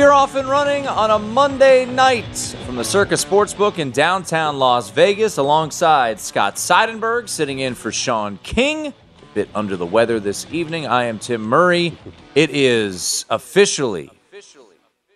We 0.00 0.06
are 0.06 0.12
off 0.12 0.34
and 0.34 0.48
running 0.48 0.88
on 0.88 1.10
a 1.10 1.18
Monday 1.18 1.84
night 1.84 2.34
from 2.64 2.76
the 2.76 2.84
Circus 2.84 3.22
Sportsbook 3.22 3.78
in 3.78 3.90
downtown 3.90 4.58
Las 4.58 4.88
Vegas 4.88 5.36
alongside 5.36 6.18
Scott 6.18 6.54
Seidenberg 6.54 7.28
sitting 7.28 7.58
in 7.58 7.74
for 7.74 7.92
Sean 7.92 8.38
King. 8.42 8.86
A 8.86 8.94
bit 9.34 9.50
under 9.54 9.76
the 9.76 9.84
weather 9.84 10.18
this 10.18 10.46
evening. 10.50 10.86
I 10.86 11.04
am 11.04 11.18
Tim 11.18 11.42
Murray. 11.42 11.98
It 12.34 12.48
is 12.48 13.26
officially 13.28 14.10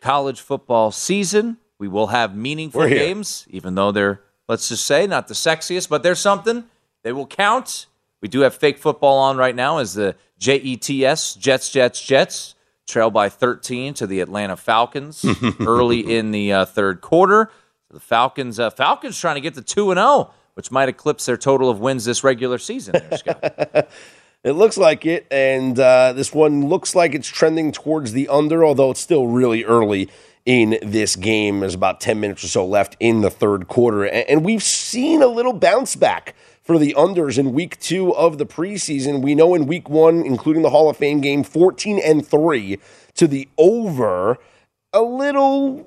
college 0.03 0.43
football 0.43 0.91
season. 0.91 1.57
We 1.79 1.89
will 1.89 2.09
have 2.09 2.37
meaningful 2.37 2.87
games, 2.87 3.47
even 3.49 3.77
though 3.77 3.91
they're, 3.91 4.21
let's 4.49 4.69
just 4.69 4.87
say, 4.87 5.07
not 5.07 5.29
the 5.29 5.35
sexiest, 5.35 5.89
but 5.89 6.03
they're 6.03 6.15
something. 6.15 6.63
They 7.05 7.13
will 7.15 7.27
count. 7.27 7.87
We 8.21 8.29
do 8.29 8.41
have 8.41 8.55
fake 8.55 8.77
football 8.77 9.17
on 9.17 9.39
right 9.39 9.57
now 9.57 9.79
as 9.79 9.95
the 9.95 10.15
JETS, 10.39 11.39
Jets, 11.39 11.71
Jets, 11.71 12.05
Jets 12.05 12.55
trail 12.87 13.11
by 13.11 13.29
13 13.29 13.95
to 13.95 14.07
the 14.07 14.21
Atlanta 14.21 14.57
Falcons 14.57 15.25
early 15.61 16.01
in 16.01 16.31
the 16.31 16.53
uh, 16.53 16.65
third 16.65 17.01
quarter. 17.01 17.51
The 17.91 18.01
Falcons, 18.01 18.59
uh, 18.59 18.71
Falcons 18.71 19.19
trying 19.19 19.37
to 19.37 19.41
get 19.41 19.55
to 19.55 19.63
two 19.63 19.91
and 19.91 19.99
zero, 19.99 20.33
which 20.55 20.71
might 20.71 20.89
eclipse 20.89 21.27
their 21.27 21.37
total 21.37 21.71
of 21.71 21.81
wins 21.81 22.05
this 22.05 22.25
regular 22.25 22.59
season. 22.59 22.97
There. 23.25 23.89
It 24.45 24.53
looks 24.53 24.77
like 24.77 25.07
it, 25.07 25.27
and 25.31 25.79
uh, 25.81 26.13
this 26.13 26.35
one 26.35 26.69
looks 26.69 26.95
like 26.95 27.15
it's 27.15 27.27
trending 27.27 27.73
towards 27.73 28.13
the 28.13 28.29
under, 28.29 28.63
although 28.63 28.91
it's 28.91 29.01
still 29.01 29.27
really 29.27 29.65
early 29.65 30.11
in 30.45 30.79
this 30.83 31.17
game. 31.17 31.61
There's 31.61 31.73
about 31.73 31.99
10 31.99 32.21
minutes 32.21 32.45
or 32.45 32.49
so 32.49 32.67
left 32.67 32.95
in 33.01 33.23
the 33.23 33.31
third 33.31 33.69
quarter, 33.69 34.05
and, 34.05 34.29
and 34.29 34.45
we've 34.45 34.63
seen 34.63 35.23
a 35.23 35.29
little 35.29 35.55
bounce 35.55 35.97
back 35.97 36.35
for 36.65 36.79
the 36.79 36.95
unders 36.97 37.39
in 37.39 37.53
week 37.53 37.79
two 37.79 38.15
of 38.15 38.39
the 38.39 38.47
preseason. 38.47 39.23
We 39.23 39.35
know 39.35 39.55
in 39.55 39.67
week 39.67 39.89
one, 39.89 40.25
including 40.25 40.63
the 40.63 40.71
Hall 40.71 40.89
of 40.89 40.97
Fame 40.97 41.21
game, 41.21 41.45
14 41.45 42.01
and 42.03 42.27
3 42.27 42.79
to 43.15 43.27
the 43.27 43.49
over, 43.59 44.39
a 44.93 45.03
little 45.03 45.87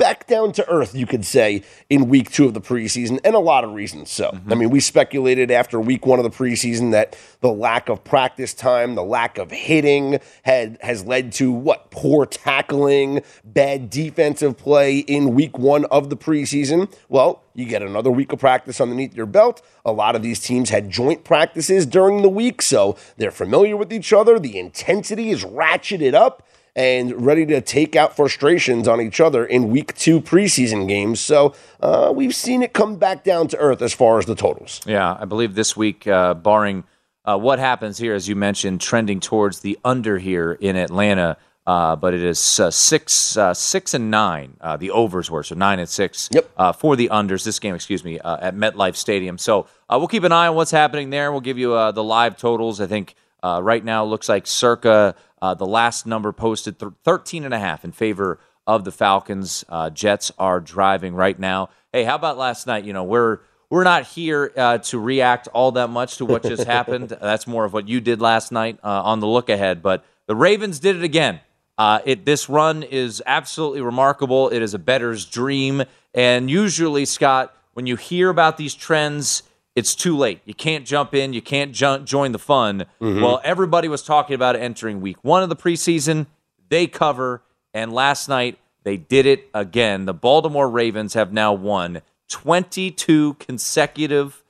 back 0.00 0.26
down 0.26 0.50
to 0.50 0.66
earth, 0.68 0.94
you 0.94 1.04
could 1.04 1.26
say, 1.26 1.62
in 1.90 2.08
week 2.08 2.30
two 2.30 2.46
of 2.46 2.54
the 2.54 2.60
preseason, 2.60 3.20
and 3.22 3.34
a 3.34 3.38
lot 3.38 3.64
of 3.64 3.72
reasons 3.72 4.10
so. 4.10 4.30
Mm-hmm. 4.30 4.52
I 4.52 4.54
mean, 4.56 4.70
we 4.70 4.80
speculated 4.80 5.50
after 5.50 5.78
week 5.78 6.06
one 6.06 6.18
of 6.18 6.24
the 6.24 6.30
preseason 6.30 6.90
that 6.92 7.16
the 7.42 7.52
lack 7.52 7.90
of 7.90 8.02
practice 8.02 8.54
time, 8.54 8.94
the 8.94 9.04
lack 9.04 9.36
of 9.36 9.50
hitting 9.50 10.18
had 10.42 10.78
has 10.80 11.04
led 11.04 11.32
to 11.32 11.52
what 11.52 11.90
poor 11.90 12.24
tackling, 12.24 13.22
bad 13.44 13.90
defensive 13.90 14.56
play 14.56 15.00
in 15.00 15.34
week 15.34 15.58
one 15.58 15.84
of 15.86 16.08
the 16.08 16.16
preseason. 16.16 16.90
Well, 17.10 17.42
you 17.54 17.66
get 17.66 17.82
another 17.82 18.10
week 18.10 18.32
of 18.32 18.38
practice 18.38 18.80
underneath 18.80 19.14
your 19.14 19.26
belt. 19.26 19.60
A 19.84 19.92
lot 19.92 20.16
of 20.16 20.22
these 20.22 20.40
teams 20.40 20.70
had 20.70 20.88
joint 20.88 21.24
practices 21.24 21.84
during 21.84 22.22
the 22.22 22.28
week, 22.30 22.62
so 22.62 22.96
they're 23.18 23.30
familiar 23.30 23.76
with 23.76 23.92
each 23.92 24.14
other. 24.14 24.38
The 24.38 24.58
intensity 24.58 25.28
is 25.28 25.44
ratcheted 25.44 26.14
up 26.14 26.46
and 26.76 27.24
ready 27.24 27.46
to 27.46 27.60
take 27.60 27.96
out 27.96 28.16
frustrations 28.16 28.88
on 28.88 29.00
each 29.00 29.20
other 29.20 29.44
in 29.44 29.70
week 29.70 29.94
two 29.96 30.20
preseason 30.20 30.86
games. 30.88 31.20
So 31.20 31.54
uh, 31.80 32.12
we've 32.14 32.34
seen 32.34 32.62
it 32.62 32.72
come 32.72 32.96
back 32.96 33.24
down 33.24 33.48
to 33.48 33.58
earth 33.58 33.82
as 33.82 33.92
far 33.92 34.18
as 34.18 34.26
the 34.26 34.34
totals. 34.34 34.80
Yeah, 34.86 35.16
I 35.18 35.24
believe 35.24 35.54
this 35.54 35.76
week, 35.76 36.06
uh, 36.06 36.34
barring 36.34 36.84
uh, 37.24 37.38
what 37.38 37.58
happens 37.58 37.98
here, 37.98 38.14
as 38.14 38.28
you 38.28 38.36
mentioned, 38.36 38.80
trending 38.80 39.20
towards 39.20 39.60
the 39.60 39.78
under 39.84 40.18
here 40.18 40.52
in 40.52 40.76
Atlanta. 40.76 41.36
Uh, 41.66 41.94
but 41.94 42.14
it 42.14 42.22
is 42.22 42.58
uh, 42.58 42.70
six, 42.70 43.36
uh, 43.36 43.52
six 43.52 43.94
and 43.94 44.10
nine. 44.10 44.56
Uh, 44.60 44.76
the 44.76 44.90
overs 44.90 45.30
were 45.30 45.42
so 45.42 45.54
nine 45.54 45.78
and 45.78 45.88
six. 45.88 46.28
Yep. 46.32 46.50
Uh, 46.56 46.72
for 46.72 46.96
the 46.96 47.08
unders, 47.12 47.44
this 47.44 47.58
game, 47.58 47.74
excuse 47.74 48.02
me, 48.02 48.18
uh, 48.18 48.38
at 48.40 48.56
MetLife 48.56 48.96
Stadium. 48.96 49.38
So 49.38 49.66
uh, 49.88 49.96
we'll 49.98 50.08
keep 50.08 50.24
an 50.24 50.32
eye 50.32 50.48
on 50.48 50.56
what's 50.56 50.70
happening 50.70 51.10
there. 51.10 51.30
We'll 51.30 51.42
give 51.42 51.58
you 51.58 51.74
uh, 51.74 51.92
the 51.92 52.02
live 52.02 52.36
totals. 52.36 52.80
I 52.80 52.86
think 52.86 53.14
uh, 53.42 53.60
right 53.62 53.84
now 53.84 54.04
looks 54.04 54.28
like 54.28 54.46
circa 54.46 55.14
uh, 55.42 55.54
the 55.54 55.66
last 55.66 56.06
number 56.06 56.32
posted 56.32 56.78
th- 56.78 56.92
13 57.04 57.44
and 57.44 57.54
a 57.54 57.58
half 57.58 57.84
in 57.84 57.92
favor 57.92 58.38
of 58.66 58.84
the 58.84 58.92
Falcons. 58.92 59.64
Uh, 59.68 59.90
Jets 59.90 60.30
are 60.38 60.60
driving 60.60 61.14
right 61.14 61.38
now. 61.38 61.70
Hey, 61.92 62.04
how 62.04 62.14
about 62.14 62.38
last 62.38 62.66
night? 62.66 62.84
You 62.84 62.92
know, 62.92 63.04
we're 63.04 63.40
we're 63.70 63.84
not 63.84 64.04
here 64.04 64.52
uh, 64.56 64.78
to 64.78 64.98
react 64.98 65.48
all 65.48 65.72
that 65.72 65.90
much 65.90 66.16
to 66.16 66.26
what 66.26 66.42
just 66.42 66.64
happened. 66.66 67.08
That's 67.08 67.46
more 67.46 67.64
of 67.64 67.72
what 67.72 67.88
you 67.88 68.00
did 68.00 68.20
last 68.20 68.52
night 68.52 68.78
uh, 68.82 69.02
on 69.02 69.20
the 69.20 69.26
look 69.26 69.48
ahead. 69.48 69.82
But 69.82 70.04
the 70.26 70.36
Ravens 70.36 70.78
did 70.78 70.96
it 70.96 71.02
again. 71.04 71.40
Uh, 71.78 72.00
it 72.04 72.26
this 72.26 72.48
run 72.48 72.82
is 72.82 73.22
absolutely 73.24 73.80
remarkable. 73.80 74.50
It 74.50 74.60
is 74.60 74.74
a 74.74 74.78
bettor's 74.78 75.24
dream. 75.24 75.82
And 76.12 76.50
usually, 76.50 77.04
Scott, 77.06 77.54
when 77.72 77.86
you 77.86 77.96
hear 77.96 78.28
about 78.28 78.56
these 78.56 78.74
trends, 78.74 79.44
it's 79.76 79.94
too 79.94 80.16
late. 80.16 80.40
You 80.44 80.54
can't 80.54 80.84
jump 80.86 81.14
in. 81.14 81.32
You 81.32 81.42
can't 81.42 81.72
jo- 81.72 81.98
join 81.98 82.32
the 82.32 82.38
fun. 82.38 82.86
Mm-hmm. 83.00 83.22
Well, 83.22 83.40
everybody 83.44 83.88
was 83.88 84.02
talking 84.02 84.34
about 84.34 84.56
entering 84.56 85.00
week 85.00 85.16
one 85.22 85.42
of 85.42 85.48
the 85.48 85.56
preseason. 85.56 86.26
They 86.68 86.86
cover, 86.86 87.42
and 87.74 87.92
last 87.92 88.28
night 88.28 88.58
they 88.82 88.96
did 88.96 89.26
it 89.26 89.48
again. 89.54 90.06
The 90.06 90.14
Baltimore 90.14 90.68
Ravens 90.68 91.14
have 91.14 91.32
now 91.32 91.52
won 91.52 92.02
22 92.28 93.34
consecutive 93.34 94.42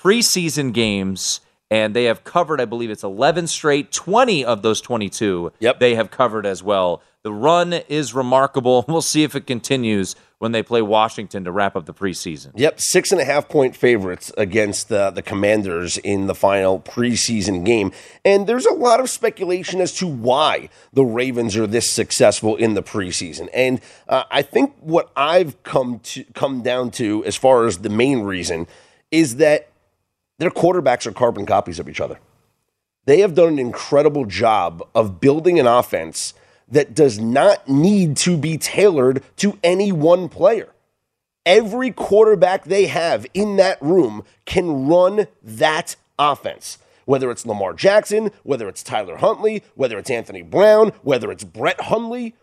preseason 0.00 0.72
games, 0.72 1.40
and 1.70 1.94
they 1.94 2.04
have 2.04 2.24
covered, 2.24 2.60
I 2.60 2.64
believe 2.64 2.90
it's 2.90 3.02
11 3.04 3.46
straight. 3.48 3.92
20 3.92 4.44
of 4.44 4.62
those 4.62 4.80
22 4.80 5.52
Yep. 5.58 5.80
they 5.80 5.94
have 5.94 6.10
covered 6.10 6.46
as 6.46 6.62
well. 6.62 7.02
The 7.22 7.32
run 7.32 7.72
is 7.72 8.14
remarkable. 8.14 8.84
We'll 8.88 9.02
see 9.02 9.24
if 9.24 9.34
it 9.34 9.46
continues 9.46 10.14
when 10.38 10.52
they 10.52 10.62
play 10.62 10.82
Washington 10.82 11.44
to 11.44 11.52
wrap 11.52 11.76
up 11.76 11.86
the 11.86 11.94
preseason. 11.94 12.52
Yep, 12.54 12.80
six 12.80 13.10
and 13.10 13.20
a 13.20 13.24
half 13.24 13.48
point 13.48 13.74
favorites 13.74 14.30
against 14.36 14.92
uh, 14.92 15.10
the 15.10 15.22
Commanders 15.22 15.96
in 15.98 16.26
the 16.26 16.34
final 16.34 16.80
preseason 16.80 17.64
game. 17.64 17.90
And 18.24 18.46
there's 18.46 18.66
a 18.66 18.74
lot 18.74 19.00
of 19.00 19.08
speculation 19.08 19.80
as 19.80 19.94
to 19.94 20.06
why 20.06 20.68
the 20.92 21.04
Ravens 21.04 21.56
are 21.56 21.66
this 21.66 21.90
successful 21.90 22.56
in 22.56 22.74
the 22.74 22.82
preseason. 22.82 23.48
And 23.54 23.80
uh, 24.08 24.24
I 24.30 24.42
think 24.42 24.74
what 24.80 25.10
I've 25.16 25.62
come 25.62 26.00
to 26.00 26.24
come 26.34 26.62
down 26.62 26.90
to 26.92 27.24
as 27.24 27.36
far 27.36 27.66
as 27.66 27.78
the 27.78 27.88
main 27.88 28.20
reason 28.20 28.66
is 29.10 29.36
that 29.36 29.70
their 30.38 30.50
quarterbacks 30.50 31.06
are 31.06 31.12
carbon 31.12 31.46
copies 31.46 31.78
of 31.78 31.88
each 31.88 32.00
other. 32.00 32.18
They 33.06 33.20
have 33.20 33.34
done 33.34 33.54
an 33.54 33.58
incredible 33.58 34.26
job 34.26 34.86
of 34.94 35.20
building 35.20 35.58
an 35.58 35.66
offense 35.66 36.34
that 36.68 36.94
does 36.94 37.18
not 37.18 37.68
need 37.68 38.16
to 38.18 38.36
be 38.36 38.58
tailored 38.58 39.22
to 39.36 39.58
any 39.62 39.92
one 39.92 40.28
player. 40.28 40.72
Every 41.44 41.92
quarterback 41.92 42.64
they 42.64 42.86
have 42.86 43.26
in 43.32 43.56
that 43.56 43.80
room 43.80 44.24
can 44.46 44.88
run 44.88 45.26
that 45.42 45.96
offense. 46.18 46.78
Whether 47.04 47.30
it's 47.30 47.46
Lamar 47.46 47.72
Jackson, 47.72 48.32
whether 48.42 48.68
it's 48.68 48.82
Tyler 48.82 49.18
Huntley, 49.18 49.62
whether 49.76 49.96
it's 49.96 50.10
Anthony 50.10 50.42
Brown, 50.42 50.88
whether 51.02 51.30
it's 51.30 51.44
Brett 51.44 51.82
Hundley, 51.82 52.34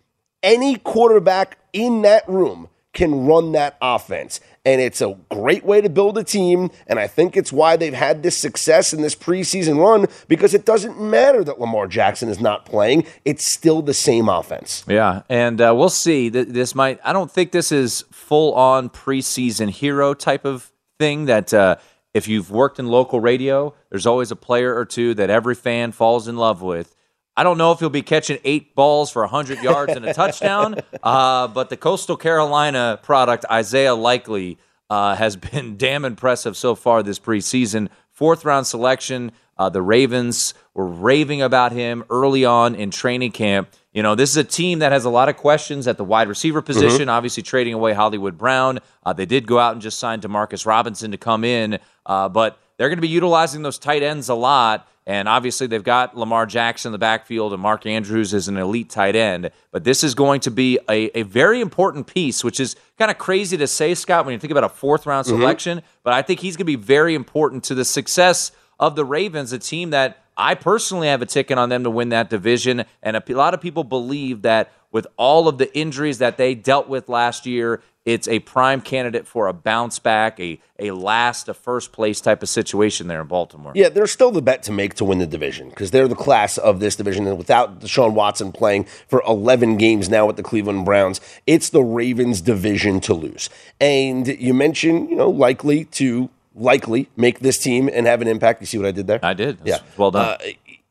any 0.41 0.77
quarterback 0.77 1.57
in 1.73 2.01
that 2.03 2.27
room 2.29 2.69
can 2.93 3.25
run 3.25 3.51
that 3.53 3.77
offense. 3.81 4.39
And 4.65 4.79
it's 4.79 5.01
a 5.01 5.17
great 5.29 5.65
way 5.65 5.81
to 5.81 5.89
build 5.89 6.17
a 6.17 6.23
team. 6.23 6.69
And 6.87 6.99
I 6.99 7.07
think 7.07 7.35
it's 7.35 7.51
why 7.51 7.75
they've 7.75 7.93
had 7.93 8.23
this 8.23 8.37
success 8.37 8.93
in 8.93 9.01
this 9.01 9.15
preseason 9.15 9.83
run 9.83 10.07
because 10.27 10.53
it 10.53 10.65
doesn't 10.65 11.01
matter 11.01 11.43
that 11.43 11.59
Lamar 11.59 11.87
Jackson 11.87 12.29
is 12.29 12.39
not 12.39 12.65
playing. 12.65 13.05
It's 13.25 13.51
still 13.51 13.81
the 13.81 13.93
same 13.93 14.29
offense. 14.29 14.85
Yeah. 14.87 15.23
And 15.27 15.59
uh, 15.59 15.73
we'll 15.75 15.89
see. 15.89 16.29
This 16.29 16.75
might, 16.75 16.99
I 17.03 17.11
don't 17.11 17.31
think 17.31 17.51
this 17.51 17.71
is 17.71 18.05
full 18.11 18.53
on 18.53 18.89
preseason 18.89 19.69
hero 19.69 20.13
type 20.13 20.45
of 20.45 20.71
thing 20.99 21.25
that. 21.25 21.53
Uh, 21.53 21.75
if 22.13 22.27
you've 22.27 22.51
worked 22.51 22.77
in 22.77 22.87
local 22.87 23.19
radio, 23.19 23.73
there's 23.89 24.05
always 24.05 24.29
a 24.29 24.35
player 24.35 24.75
or 24.75 24.85
two 24.85 25.15
that 25.15 25.31
every 25.31 25.55
fan 25.55 25.91
falls 25.91 26.27
in 26.27 26.37
love 26.37 26.61
with. 26.61 26.95
I 27.35 27.43
don't 27.43 27.57
know 27.57 27.71
if 27.71 27.79
he'll 27.79 27.89
be 27.89 28.03
catching 28.03 28.39
eight 28.43 28.75
balls 28.75 29.09
for 29.09 29.23
100 29.23 29.63
yards 29.63 29.93
and 29.93 30.05
a 30.05 30.13
touchdown, 30.13 30.75
uh, 31.03 31.47
but 31.47 31.69
the 31.69 31.77
Coastal 31.77 32.15
Carolina 32.15 32.99
product, 33.01 33.45
Isaiah 33.49 33.95
Likely, 33.95 34.59
uh, 34.89 35.15
has 35.15 35.35
been 35.35 35.77
damn 35.77 36.05
impressive 36.05 36.55
so 36.55 36.75
far 36.75 37.01
this 37.01 37.19
preseason. 37.19 37.89
Fourth 38.11 38.45
round 38.45 38.67
selection. 38.67 39.31
Uh, 39.57 39.69
the 39.69 39.81
Ravens 39.81 40.53
were 40.73 40.87
raving 40.87 41.41
about 41.41 41.71
him 41.71 42.03
early 42.09 42.43
on 42.45 42.75
in 42.75 42.91
training 42.91 43.31
camp. 43.31 43.69
You 43.93 44.01
know, 44.01 44.15
this 44.15 44.31
is 44.31 44.37
a 44.37 44.43
team 44.43 44.79
that 44.79 44.91
has 44.91 45.05
a 45.05 45.09
lot 45.09 45.29
of 45.29 45.37
questions 45.37 45.87
at 45.87 45.97
the 45.97 46.03
wide 46.03 46.27
receiver 46.27 46.61
mm-hmm. 46.61 46.65
position, 46.65 47.01
mm-hmm. 47.01 47.09
obviously 47.09 47.43
trading 47.43 47.73
away 47.73 47.93
Hollywood 47.93 48.37
Brown. 48.37 48.79
Uh, 49.05 49.13
they 49.13 49.25
did 49.25 49.45
go 49.45 49.59
out 49.59 49.73
and 49.73 49.81
just 49.81 49.99
sign 49.99 50.21
Demarcus 50.21 50.65
Robinson 50.65 51.11
to 51.11 51.17
come 51.17 51.43
in, 51.43 51.79
uh, 52.05 52.29
but 52.29 52.59
they're 52.77 52.89
going 52.89 52.97
to 52.97 53.03
be 53.03 53.07
utilizing 53.07 53.61
those 53.61 53.77
tight 53.77 54.01
ends 54.01 54.29
a 54.29 54.35
lot. 54.35 54.87
And 55.05 55.27
obviously, 55.27 55.67
they've 55.67 55.83
got 55.83 56.17
Lamar 56.17 56.45
Jackson 56.45 56.89
in 56.89 56.91
the 56.93 56.97
backfield, 56.97 57.51
and 57.51 57.61
Mark 57.61 57.85
Andrews 57.85 58.33
is 58.33 58.47
an 58.47 58.57
elite 58.57 58.89
tight 58.89 59.15
end. 59.15 59.51
But 59.71 59.83
this 59.83 60.03
is 60.03 60.15
going 60.15 60.39
to 60.41 60.51
be 60.51 60.79
a, 60.89 61.17
a 61.17 61.23
very 61.23 61.59
important 61.59 62.07
piece, 62.07 62.43
which 62.43 62.59
is 62.59 62.75
kind 62.97 63.11
of 63.11 63.17
crazy 63.17 63.57
to 63.57 63.67
say, 63.67 63.95
Scott, 63.95 64.25
when 64.25 64.33
you 64.33 64.39
think 64.39 64.51
about 64.51 64.63
a 64.63 64.69
fourth 64.69 65.05
round 65.05 65.27
mm-hmm. 65.27 65.37
selection. 65.37 65.77
Mm-hmm. 65.79 65.87
But 66.03 66.13
I 66.13 66.21
think 66.21 66.39
he's 66.39 66.55
going 66.55 66.65
to 66.65 66.77
be 66.77 66.77
very 66.77 67.15
important 67.15 67.65
to 67.65 67.75
the 67.75 67.85
success 67.85 68.51
of 68.79 68.95
the 68.95 69.03
Ravens, 69.03 69.51
a 69.51 69.59
team 69.59 69.89
that 69.89 70.22
I 70.37 70.55
personally 70.55 71.07
have 71.07 71.21
a 71.21 71.25
ticket 71.25 71.57
on 71.57 71.69
them 71.69 71.83
to 71.83 71.89
win 71.89 72.09
that 72.09 72.29
division. 72.29 72.85
And 73.01 73.15
a 73.15 73.23
lot 73.29 73.53
of 73.53 73.61
people 73.61 73.83
believe 73.83 74.41
that 74.43 74.71
with 74.91 75.07
all 75.17 75.47
of 75.47 75.57
the 75.57 75.75
injuries 75.75 76.19
that 76.19 76.37
they 76.37 76.55
dealt 76.55 76.87
with 76.87 77.09
last 77.09 77.45
year, 77.45 77.81
it's 78.05 78.27
a 78.27 78.39
prime 78.39 78.81
candidate 78.81 79.25
for 79.25 79.47
a 79.47 79.53
bounce 79.53 79.97
back, 79.97 80.39
a, 80.39 80.59
a 80.77 80.91
last, 80.91 81.47
a 81.47 81.53
first 81.53 81.93
place 81.93 82.19
type 82.19 82.43
of 82.43 82.49
situation 82.49 83.07
there 83.07 83.21
in 83.21 83.27
Baltimore. 83.27 83.71
Yeah, 83.75 83.89
they're 83.89 84.07
still 84.07 84.29
the 84.29 84.41
bet 84.41 84.61
to 84.63 84.73
make 84.73 84.95
to 84.95 85.05
win 85.05 85.19
the 85.19 85.25
division 85.25 85.69
because 85.69 85.91
they're 85.91 86.09
the 86.09 86.15
class 86.15 86.57
of 86.57 86.81
this 86.81 86.97
division. 86.97 87.25
And 87.27 87.37
without 87.37 87.79
Deshaun 87.79 88.13
Watson 88.13 88.51
playing 88.51 88.85
for 89.07 89.23
11 89.25 89.77
games 89.77 90.09
now 90.09 90.25
with 90.25 90.35
the 90.35 90.43
Cleveland 90.43 90.83
Browns, 90.83 91.21
it's 91.47 91.69
the 91.69 91.81
Ravens' 91.81 92.41
division 92.41 92.99
to 93.01 93.13
lose. 93.13 93.49
And 93.79 94.27
you 94.27 94.53
mentioned, 94.53 95.09
you 95.09 95.15
know, 95.15 95.29
likely 95.29 95.85
to 95.85 96.29
likely 96.55 97.09
make 97.15 97.39
this 97.39 97.57
team 97.57 97.89
and 97.91 98.05
have 98.05 98.21
an 98.21 98.27
impact. 98.27 98.61
You 98.61 98.67
see 98.67 98.77
what 98.77 98.87
I 98.87 98.91
did 98.91 99.07
there? 99.07 99.19
I 99.23 99.33
did. 99.33 99.59
That's 99.59 99.69
yeah. 99.69 99.87
Well 99.97 100.11
done. 100.11 100.25
Uh, 100.25 100.37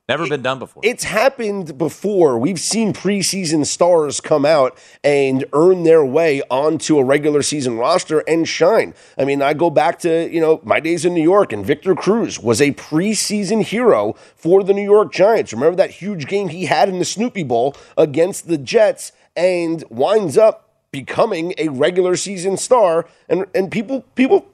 Never 0.09 0.29
been 0.29 0.43
done 0.43 0.59
before. 0.59 0.83
It's 0.85 1.05
happened 1.05 1.79
before. 1.79 2.37
We've 2.37 2.59
seen 2.59 2.93
preseason 2.93 3.65
stars 3.65 4.21
come 4.21 4.45
out 4.45 4.77
and 5.05 5.45
earn 5.53 5.85
their 5.85 6.05
way 6.05 6.43
onto 6.51 6.99
a 6.99 7.05
regular 7.05 7.41
season 7.41 7.79
roster 7.79 8.19
and 8.27 8.47
shine. 8.47 8.95
I 9.17 9.25
mean, 9.25 9.41
I 9.41 9.55
go 9.55 9.71
back 9.71 10.01
to, 10.01 10.29
you 10.31 10.41
know, 10.41 10.61
my 10.65 10.81
days 10.81 11.05
in 11.05 11.15
New 11.15 11.23
York 11.23 11.53
and 11.53 11.65
Victor 11.65 11.95
Cruz 11.95 12.41
was 12.41 12.61
a 12.61 12.73
preseason 12.73 13.63
hero 13.63 14.15
for 14.35 14.65
the 14.65 14.75
New 14.75 14.83
York 14.83 15.13
Giants. 15.13 15.53
Remember 15.53 15.77
that 15.77 15.93
huge 15.93 16.27
game 16.27 16.49
he 16.49 16.67
had 16.67 16.89
in 16.89 16.99
the 16.99 17.05
Snoopy 17.05 17.45
Bowl 17.45 17.77
against 17.97 18.49
the 18.49 18.59
Jets 18.59 19.13
and 19.37 19.85
winds 19.89 20.37
up 20.37 20.69
becoming 20.91 21.55
a 21.57 21.69
regular 21.69 22.17
season 22.17 22.59
star 22.59 23.07
and 23.29 23.47
and 23.55 23.71
people 23.73 24.03
people 24.15 24.47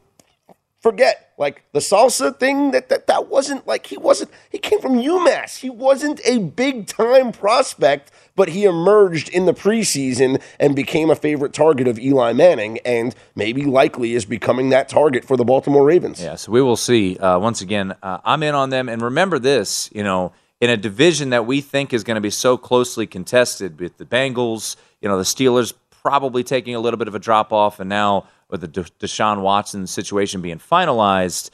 forget 0.88 1.32
like 1.36 1.62
the 1.72 1.78
salsa 1.78 2.36
thing 2.38 2.70
that, 2.70 2.88
that 2.88 3.06
that 3.06 3.28
wasn't 3.28 3.66
like 3.66 3.86
he 3.86 3.98
wasn't 3.98 4.30
he 4.50 4.58
came 4.58 4.80
from 4.80 4.94
UMass. 4.94 5.58
He 5.58 5.68
wasn't 5.68 6.20
a 6.24 6.38
big 6.38 6.86
time 6.86 7.30
prospect, 7.30 8.10
but 8.34 8.48
he 8.48 8.64
emerged 8.64 9.28
in 9.28 9.44
the 9.44 9.52
preseason 9.52 10.42
and 10.58 10.74
became 10.74 11.10
a 11.10 11.14
favorite 11.14 11.52
target 11.52 11.86
of 11.86 11.98
Eli 11.98 12.32
Manning 12.32 12.78
and 12.86 13.14
maybe 13.34 13.64
likely 13.64 14.14
is 14.14 14.24
becoming 14.24 14.70
that 14.70 14.88
target 14.88 15.24
for 15.24 15.36
the 15.36 15.44
Baltimore 15.44 15.84
Ravens. 15.84 16.22
Yeah, 16.22 16.36
so 16.36 16.52
we 16.52 16.62
will 16.62 16.76
see. 16.76 17.18
Uh, 17.18 17.38
once 17.38 17.60
again, 17.60 17.94
uh, 18.02 18.18
I'm 18.24 18.42
in 18.42 18.54
on 18.54 18.70
them 18.70 18.88
and 18.88 19.02
remember 19.02 19.38
this, 19.38 19.90
you 19.92 20.02
know, 20.02 20.32
in 20.60 20.70
a 20.70 20.76
division 20.76 21.30
that 21.30 21.46
we 21.46 21.60
think 21.60 21.92
is 21.92 22.02
going 22.02 22.16
to 22.16 22.20
be 22.20 22.30
so 22.30 22.56
closely 22.56 23.06
contested 23.06 23.78
with 23.78 23.98
the 23.98 24.06
Bengals, 24.06 24.76
you 25.02 25.08
know, 25.08 25.18
the 25.18 25.24
Steelers 25.24 25.74
probably 26.02 26.42
taking 26.42 26.74
a 26.74 26.80
little 26.80 26.96
bit 26.96 27.08
of 27.08 27.14
a 27.14 27.18
drop 27.18 27.52
off 27.52 27.78
and 27.78 27.88
now 27.88 28.26
with 28.50 28.60
the 28.60 28.68
Deshaun 28.68 29.42
Watson 29.42 29.86
situation 29.86 30.40
being 30.40 30.58
finalized, 30.58 31.50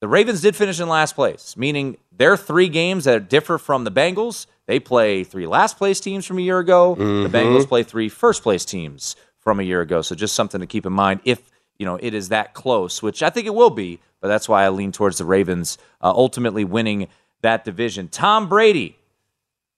the 0.00 0.08
Ravens 0.08 0.42
did 0.42 0.54
finish 0.54 0.78
in 0.78 0.88
last 0.88 1.14
place, 1.14 1.56
meaning 1.56 1.96
their 2.12 2.36
three 2.36 2.68
games 2.68 3.04
that 3.04 3.28
differ 3.28 3.58
from 3.58 3.84
the 3.84 3.90
Bengals. 3.90 4.46
They 4.66 4.78
play 4.78 5.24
three 5.24 5.46
last 5.46 5.78
place 5.78 6.00
teams 6.00 6.26
from 6.26 6.38
a 6.38 6.42
year 6.42 6.58
ago. 6.58 6.94
Mm-hmm. 6.96 7.30
The 7.30 7.38
Bengals 7.38 7.66
play 7.66 7.82
three 7.82 8.08
first 8.08 8.42
place 8.42 8.64
teams 8.64 9.16
from 9.38 9.60
a 9.60 9.62
year 9.62 9.80
ago. 9.80 10.02
So 10.02 10.14
just 10.14 10.34
something 10.34 10.60
to 10.60 10.66
keep 10.66 10.84
in 10.86 10.92
mind 10.92 11.20
if 11.24 11.50
you 11.78 11.86
know 11.86 11.96
it 11.96 12.14
is 12.14 12.28
that 12.28 12.52
close, 12.52 13.02
which 13.02 13.22
I 13.22 13.30
think 13.30 13.46
it 13.46 13.54
will 13.54 13.70
be. 13.70 14.00
But 14.20 14.28
that's 14.28 14.48
why 14.48 14.64
I 14.64 14.70
lean 14.70 14.92
towards 14.92 15.18
the 15.18 15.24
Ravens 15.24 15.78
uh, 16.02 16.10
ultimately 16.10 16.64
winning 16.64 17.08
that 17.42 17.64
division. 17.64 18.08
Tom 18.08 18.48
Brady, 18.48 18.96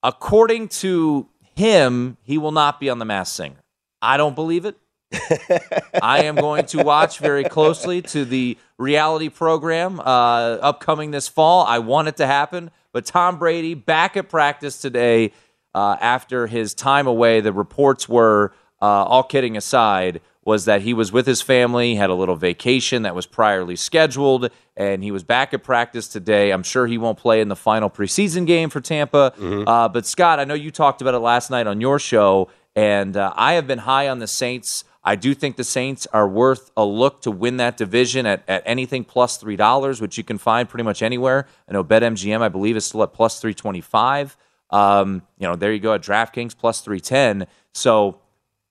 according 0.03 0.69
to 0.69 1.29
him, 1.55 2.17
he 2.23 2.39
will 2.39 2.53
not 2.53 2.81
be 2.81 2.89
on 2.89 2.99
the 2.99 3.05
Masked 3.05 3.37
Singer. 3.37 3.61
I 4.01 4.17
don't 4.17 4.35
believe 4.35 4.65
it. 4.65 4.77
I 5.13 6.25
am 6.25 6.35
going 6.37 6.67
to 6.67 6.83
watch 6.83 7.19
very 7.19 7.45
closely 7.45 8.03
to 8.03 8.25
the 8.25 8.59
reality 8.77 9.29
program 9.29 10.01
uh, 10.01 10.05
upcoming 10.05 11.11
this 11.11 11.29
fall. 11.29 11.65
I 11.65 11.79
want 11.79 12.09
it 12.09 12.17
to 12.19 12.27
happen. 12.27 12.71
But 12.93 13.07
Tom 13.07 13.39
Brady 13.39 13.75
back 13.75 14.17
at 14.17 14.29
practice 14.29 14.81
today 14.81 15.33
uh, 15.75 15.97
after 16.01 16.47
his 16.47 16.75
time 16.75 17.07
away. 17.07 17.41
The 17.41 17.53
reports 17.53 18.09
were, 18.09 18.53
uh, 18.81 18.85
all 18.85 19.23
kidding 19.23 19.57
aside, 19.57 20.21
was 20.45 20.65
that 20.65 20.81
he 20.81 20.95
was 20.95 21.13
with 21.13 21.27
his 21.27 21.43
family, 21.43 21.95
had 21.95 22.09
a 22.09 22.15
little 22.15 22.37
vacation 22.37 23.03
that 23.03 23.15
was 23.15 23.27
priorly 23.27 23.77
scheduled, 23.77 24.51
and 24.77 25.05
he 25.05 25.11
was 25.11 25.23
back 25.23 25.53
at 25.53 25.63
practice 25.63 26.09
today. 26.09 26.53
I'm 26.53 26.63
sure 26.63 26.87
he 26.87 26.97
won't 26.97 27.19
play 27.19 27.43
in 27.43 27.49
the 27.49 27.57
final 27.57 27.91
preseason 27.91 28.47
game 28.47 28.71
for 28.71 28.81
Tampa. 28.81 29.35
Mm-hmm. 29.37 29.69
Uh, 29.69 29.89
but 29.89 30.07
Scott, 30.07 30.41
I 30.41 30.45
know 30.45 30.55
you 30.55 30.71
talked 30.71 31.03
about 31.03 31.13
it 31.13 31.19
last 31.19 31.51
night 31.51 31.67
on 31.67 31.83
your 31.83 31.99
show, 31.99 32.49
and 32.75 33.15
uh, 33.15 33.33
I 33.37 33.55
have 33.55 33.67
been 33.67 33.81
high 33.81 34.09
on 34.09 34.21
the 34.21 34.27
Saints 34.27 34.85
I 35.09 35.17
do 35.17 35.33
think 35.33 35.57
the 35.57 35.65
Saints 35.65 36.07
are 36.13 36.29
worth 36.29 36.71
a 36.77 36.85
look 36.85 37.23
to 37.23 37.31
win 37.31 37.57
that 37.57 37.79
division 37.79 38.27
at, 38.27 38.43
at 38.47 38.63
anything 38.67 39.05
plus 39.05 39.39
three 39.39 39.57
dollars, 39.57 40.03
which 40.03 40.19
you 40.19 40.23
can 40.23 40.37
find 40.37 40.69
pretty 40.69 40.85
much 40.85 41.03
anywhere. 41.03 41.47
I 41.67 41.73
know 41.73 41.83
BetMGM, 41.83 42.43
I 42.43 42.51
believe, 42.51 42.77
is 42.77 42.85
still 42.85 43.03
at 43.03 43.15
plus 43.15 43.41
three 43.41 43.55
twenty 43.55 43.81
five. 43.81 44.37
Um, 44.69 45.23
you 45.39 45.49
know, 45.49 45.57
there 45.57 45.73
you 45.73 45.79
go 45.81 45.95
at 45.95 46.03
DraftKings 46.03 46.55
plus 46.55 46.83
three 46.83 47.01
ten. 47.01 47.47
So 47.73 48.21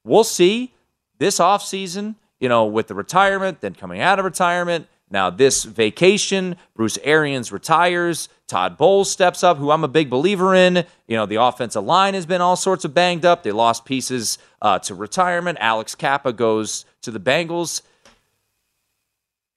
we'll 0.04 0.24
see 0.24 0.76
this 1.18 1.40
offseason, 1.40 2.14
you 2.40 2.50
know, 2.50 2.66
with 2.66 2.86
the 2.86 2.94
retirement, 2.94 3.62
then 3.62 3.74
coming 3.74 4.00
out 4.00 4.20
of 4.20 4.26
retirement. 4.26 4.86
Now, 5.10 5.30
this 5.30 5.64
vacation, 5.64 6.58
Bruce 6.76 6.98
Arians 7.04 7.52
retires. 7.52 8.28
Todd 8.48 8.78
Bowles 8.78 9.10
steps 9.10 9.44
up, 9.44 9.58
who 9.58 9.72
I'm 9.72 9.84
a 9.84 9.90
big 9.90 10.10
believer 10.10 10.54
in. 10.54 10.86
You 11.08 11.18
know, 11.18 11.26
the 11.26 11.42
offensive 11.42 11.84
line 11.84 12.14
has 12.14 12.26
been 12.26 12.42
all 12.42 12.56
sorts 12.56 12.86
of 12.86 12.94
banged 12.94 13.26
up. 13.26 13.44
They 13.44 13.52
lost 13.52 13.86
pieces 13.86 14.38
uh, 14.62 14.80
to 14.80 14.96
retirement. 14.96 15.58
Alex 15.62 15.96
Cappa 15.96 16.34
goes 16.34 16.86
to 17.02 17.12
the 17.12 17.20
Bengals. 17.20 17.82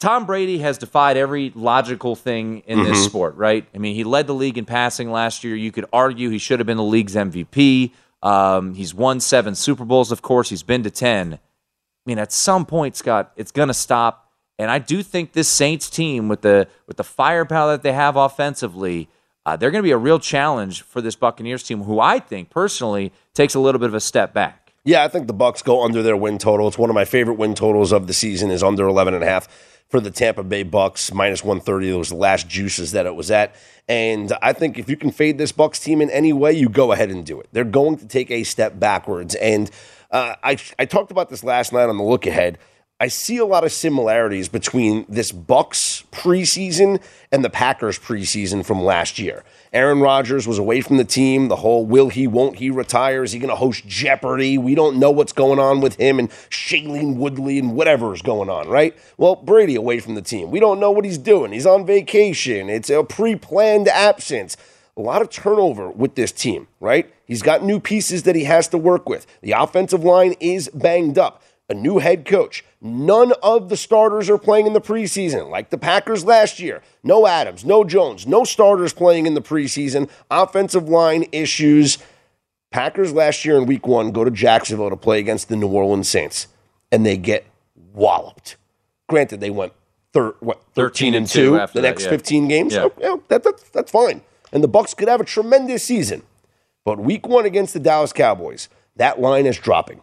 Tom 0.00 0.24
Brady 0.24 0.58
has 0.58 0.78
defied 0.78 1.16
every 1.16 1.52
logical 1.54 2.16
thing 2.16 2.60
in 2.66 2.78
mm-hmm. 2.78 2.88
this 2.88 3.04
sport, 3.04 3.36
right? 3.36 3.66
I 3.74 3.78
mean, 3.78 3.94
he 3.94 4.02
led 4.02 4.26
the 4.26 4.34
league 4.34 4.56
in 4.56 4.64
passing 4.64 5.10
last 5.10 5.44
year. 5.44 5.54
You 5.54 5.70
could 5.70 5.84
argue 5.92 6.30
he 6.30 6.38
should 6.38 6.58
have 6.58 6.66
been 6.66 6.78
the 6.78 6.82
league's 6.82 7.14
MVP. 7.14 7.92
Um, 8.22 8.74
he's 8.74 8.94
won 8.94 9.20
seven 9.20 9.54
Super 9.54 9.84
Bowls, 9.84 10.10
of 10.10 10.22
course. 10.22 10.48
He's 10.48 10.62
been 10.62 10.82
to 10.84 10.90
10. 10.90 11.34
I 11.34 11.38
mean, 12.06 12.18
at 12.18 12.32
some 12.32 12.64
point, 12.64 12.96
Scott, 12.96 13.32
it's 13.36 13.52
going 13.52 13.68
to 13.68 13.74
stop 13.74 14.29
and 14.60 14.70
I 14.70 14.78
do 14.78 15.02
think 15.02 15.32
this 15.32 15.48
Saints 15.48 15.88
team, 15.88 16.28
with 16.28 16.42
the 16.42 16.68
with 16.86 16.98
the 16.98 17.04
firepower 17.04 17.70
that 17.72 17.82
they 17.82 17.92
have 17.92 18.16
offensively, 18.16 19.08
uh, 19.46 19.56
they're 19.56 19.70
going 19.70 19.82
to 19.82 19.86
be 19.86 19.90
a 19.90 19.96
real 19.96 20.18
challenge 20.18 20.82
for 20.82 21.00
this 21.00 21.16
Buccaneers 21.16 21.62
team, 21.62 21.84
who 21.84 21.98
I 21.98 22.18
think 22.18 22.50
personally 22.50 23.10
takes 23.32 23.54
a 23.54 23.60
little 23.60 23.78
bit 23.78 23.88
of 23.88 23.94
a 23.94 24.00
step 24.00 24.34
back. 24.34 24.74
Yeah, 24.84 25.02
I 25.02 25.08
think 25.08 25.28
the 25.28 25.32
Bucks 25.32 25.62
go 25.62 25.82
under 25.82 26.02
their 26.02 26.16
win 26.16 26.36
total. 26.36 26.68
It's 26.68 26.76
one 26.76 26.90
of 26.90 26.94
my 26.94 27.06
favorite 27.06 27.34
win 27.34 27.54
totals 27.54 27.90
of 27.90 28.06
the 28.06 28.12
season 28.12 28.50
is 28.50 28.62
under 28.62 28.86
11 28.86 29.14
and 29.14 29.24
a 29.24 29.26
half 29.26 29.48
for 29.88 29.98
the 29.98 30.10
Tampa 30.10 30.42
Bay 30.42 30.62
Bucks 30.62 31.12
minus 31.12 31.42
130. 31.42 31.90
It 31.90 31.94
was 31.94 32.10
the 32.10 32.16
last 32.16 32.46
juices 32.46 32.92
that 32.92 33.06
it 33.06 33.14
was 33.14 33.30
at. 33.30 33.54
And 33.88 34.32
I 34.42 34.52
think 34.52 34.78
if 34.78 34.90
you 34.90 34.96
can 34.96 35.10
fade 35.10 35.38
this 35.38 35.52
Bucks 35.52 35.80
team 35.80 36.02
in 36.02 36.10
any 36.10 36.34
way, 36.34 36.52
you 36.52 36.68
go 36.68 36.92
ahead 36.92 37.10
and 37.10 37.24
do 37.24 37.40
it. 37.40 37.48
They're 37.52 37.64
going 37.64 37.96
to 37.96 38.06
take 38.06 38.30
a 38.30 38.42
step 38.42 38.78
backwards. 38.78 39.34
And 39.36 39.70
uh, 40.10 40.34
I, 40.42 40.58
I 40.78 40.84
talked 40.84 41.10
about 41.10 41.30
this 41.30 41.42
last 41.42 41.72
night 41.72 41.88
on 41.88 41.96
the 41.96 42.04
look 42.04 42.26
ahead. 42.26 42.58
I 43.02 43.08
see 43.08 43.38
a 43.38 43.46
lot 43.46 43.64
of 43.64 43.72
similarities 43.72 44.50
between 44.50 45.06
this 45.08 45.32
Bucks 45.32 46.04
preseason 46.12 47.00
and 47.32 47.42
the 47.42 47.48
Packers 47.48 47.98
preseason 47.98 48.62
from 48.62 48.82
last 48.82 49.18
year. 49.18 49.42
Aaron 49.72 50.00
Rodgers 50.00 50.46
was 50.46 50.58
away 50.58 50.82
from 50.82 50.98
the 50.98 51.04
team. 51.04 51.48
The 51.48 51.56
whole 51.56 51.86
will 51.86 52.10
he, 52.10 52.26
won't 52.26 52.56
he 52.56 52.68
retire? 52.68 53.24
Is 53.24 53.32
he 53.32 53.38
going 53.38 53.48
to 53.48 53.56
host 53.56 53.86
Jeopardy? 53.86 54.58
We 54.58 54.74
don't 54.74 54.98
know 54.98 55.10
what's 55.10 55.32
going 55.32 55.58
on 55.58 55.80
with 55.80 55.96
him 55.96 56.18
and 56.18 56.28
Shailene 56.50 57.16
Woodley 57.16 57.58
and 57.58 57.74
whatever 57.74 58.12
is 58.12 58.20
going 58.20 58.50
on, 58.50 58.68
right? 58.68 58.94
Well, 59.16 59.34
Brady 59.34 59.76
away 59.76 60.00
from 60.00 60.14
the 60.14 60.20
team. 60.20 60.50
We 60.50 60.60
don't 60.60 60.78
know 60.78 60.90
what 60.90 61.06
he's 61.06 61.16
doing. 61.16 61.52
He's 61.52 61.66
on 61.66 61.86
vacation. 61.86 62.68
It's 62.68 62.90
a 62.90 63.02
pre 63.02 63.34
planned 63.34 63.88
absence. 63.88 64.58
A 64.98 65.00
lot 65.00 65.22
of 65.22 65.30
turnover 65.30 65.88
with 65.88 66.16
this 66.16 66.32
team, 66.32 66.68
right? 66.80 67.10
He's 67.24 67.40
got 67.40 67.64
new 67.64 67.80
pieces 67.80 68.24
that 68.24 68.36
he 68.36 68.44
has 68.44 68.68
to 68.68 68.76
work 68.76 69.08
with. 69.08 69.26
The 69.40 69.52
offensive 69.52 70.04
line 70.04 70.34
is 70.38 70.68
banged 70.74 71.16
up 71.16 71.42
a 71.70 71.74
new 71.74 71.98
head 71.98 72.26
coach. 72.26 72.64
None 72.82 73.32
of 73.42 73.68
the 73.68 73.76
starters 73.76 74.30
are 74.30 74.38
playing 74.38 74.66
in 74.66 74.72
the 74.72 74.80
preseason, 74.80 75.50
like 75.50 75.68
the 75.68 75.76
Packers 75.76 76.24
last 76.24 76.58
year. 76.60 76.82
No 77.02 77.26
Adams, 77.26 77.62
no 77.64 77.84
Jones, 77.84 78.26
no 78.26 78.44
starters 78.44 78.94
playing 78.94 79.26
in 79.26 79.34
the 79.34 79.42
preseason. 79.42 80.08
Offensive 80.30 80.88
line 80.88 81.26
issues. 81.30 81.98
Packers 82.70 83.12
last 83.12 83.44
year 83.44 83.58
in 83.58 83.66
week 83.66 83.86
one 83.86 84.12
go 84.12 84.24
to 84.24 84.30
Jacksonville 84.30 84.88
to 84.88 84.96
play 84.96 85.18
against 85.18 85.48
the 85.48 85.56
New 85.56 85.68
Orleans 85.68 86.08
Saints, 86.08 86.46
and 86.90 87.04
they 87.04 87.18
get 87.18 87.44
walloped. 87.92 88.56
Granted, 89.08 89.40
they 89.40 89.50
went 89.50 89.74
thir- 90.12 90.36
what, 90.40 90.62
13, 90.74 91.12
13 91.12 91.14
and 91.14 91.26
2, 91.26 91.50
the 91.50 91.58
that, 91.58 91.74
next 91.82 92.04
yeah. 92.04 92.10
15 92.10 92.48
games. 92.48 92.74
Yeah. 92.74 92.84
Oh, 92.84 92.92
so, 93.00 93.22
that, 93.28 93.42
that's, 93.42 93.68
that's 93.70 93.90
fine. 93.90 94.22
And 94.52 94.64
the 94.64 94.68
Bucks 94.68 94.94
could 94.94 95.08
have 95.08 95.20
a 95.20 95.24
tremendous 95.24 95.84
season. 95.84 96.22
But 96.84 96.98
week 96.98 97.28
one 97.28 97.44
against 97.44 97.74
the 97.74 97.80
Dallas 97.80 98.12
Cowboys, 98.12 98.68
that 98.96 99.20
line 99.20 99.46
is 99.46 99.58
dropping. 99.58 100.00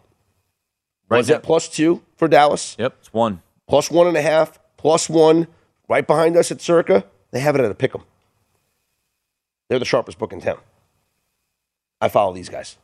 Right 1.08 1.18
Was 1.18 1.28
now- 1.28 1.36
it 1.36 1.42
plus 1.42 1.68
two 1.68 2.02
for 2.16 2.28
Dallas? 2.28 2.76
Yep, 2.78 2.96
it's 3.00 3.12
one. 3.12 3.42
Plus 3.66 3.90
one 3.90 4.06
and 4.06 4.16
a 4.16 4.22
half, 4.22 4.58
plus 4.76 5.08
one, 5.08 5.46
right 5.88 6.06
behind 6.06 6.36
us 6.36 6.50
at 6.50 6.60
Circa. 6.60 7.04
They 7.30 7.40
have 7.40 7.54
it 7.54 7.60
at 7.60 7.70
a 7.70 7.74
pick 7.74 7.94
'em. 7.94 8.02
They're 9.68 9.78
the 9.78 9.84
sharpest 9.84 10.18
book 10.18 10.32
in 10.32 10.40
town. 10.40 10.58
I 12.00 12.08
follow 12.08 12.32
these 12.32 12.48
guys. 12.48 12.76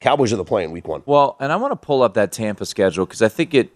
Cowboys 0.00 0.32
are 0.32 0.36
the 0.36 0.44
play 0.44 0.64
in 0.64 0.72
week 0.72 0.86
one. 0.88 1.02
Well, 1.06 1.36
and 1.40 1.52
I 1.52 1.56
want 1.56 1.72
to 1.72 1.76
pull 1.76 2.02
up 2.02 2.14
that 2.14 2.32
Tampa 2.32 2.66
schedule 2.66 3.06
because 3.06 3.22
I 3.22 3.28
think 3.28 3.54
it, 3.54 3.72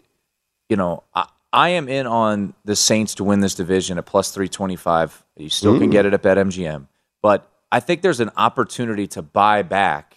you 0.68 0.76
know, 0.76 1.04
I, 1.14 1.28
I 1.52 1.68
am 1.71 1.88
in 1.88 2.06
on 2.06 2.52
the 2.64 2.75
Saints 2.76 3.14
to 3.14 3.25
win 3.25 3.40
this 3.40 3.54
division 3.54 3.97
at 3.97 4.06
plus 4.06 4.33
325. 4.33 5.25
You 5.37 5.49
still 5.49 5.78
can 5.78 5.88
get 5.88 6.04
it 6.04 6.12
up 6.12 6.26
at 6.26 6.37
BetMGM. 6.37 6.88
But 7.23 7.49
I 7.71 7.80
think 7.80 8.02
there's 8.02 8.21
an 8.21 8.30
opportunity 8.37 9.06
to 9.09 9.23
buy 9.23 9.62
back 9.62 10.16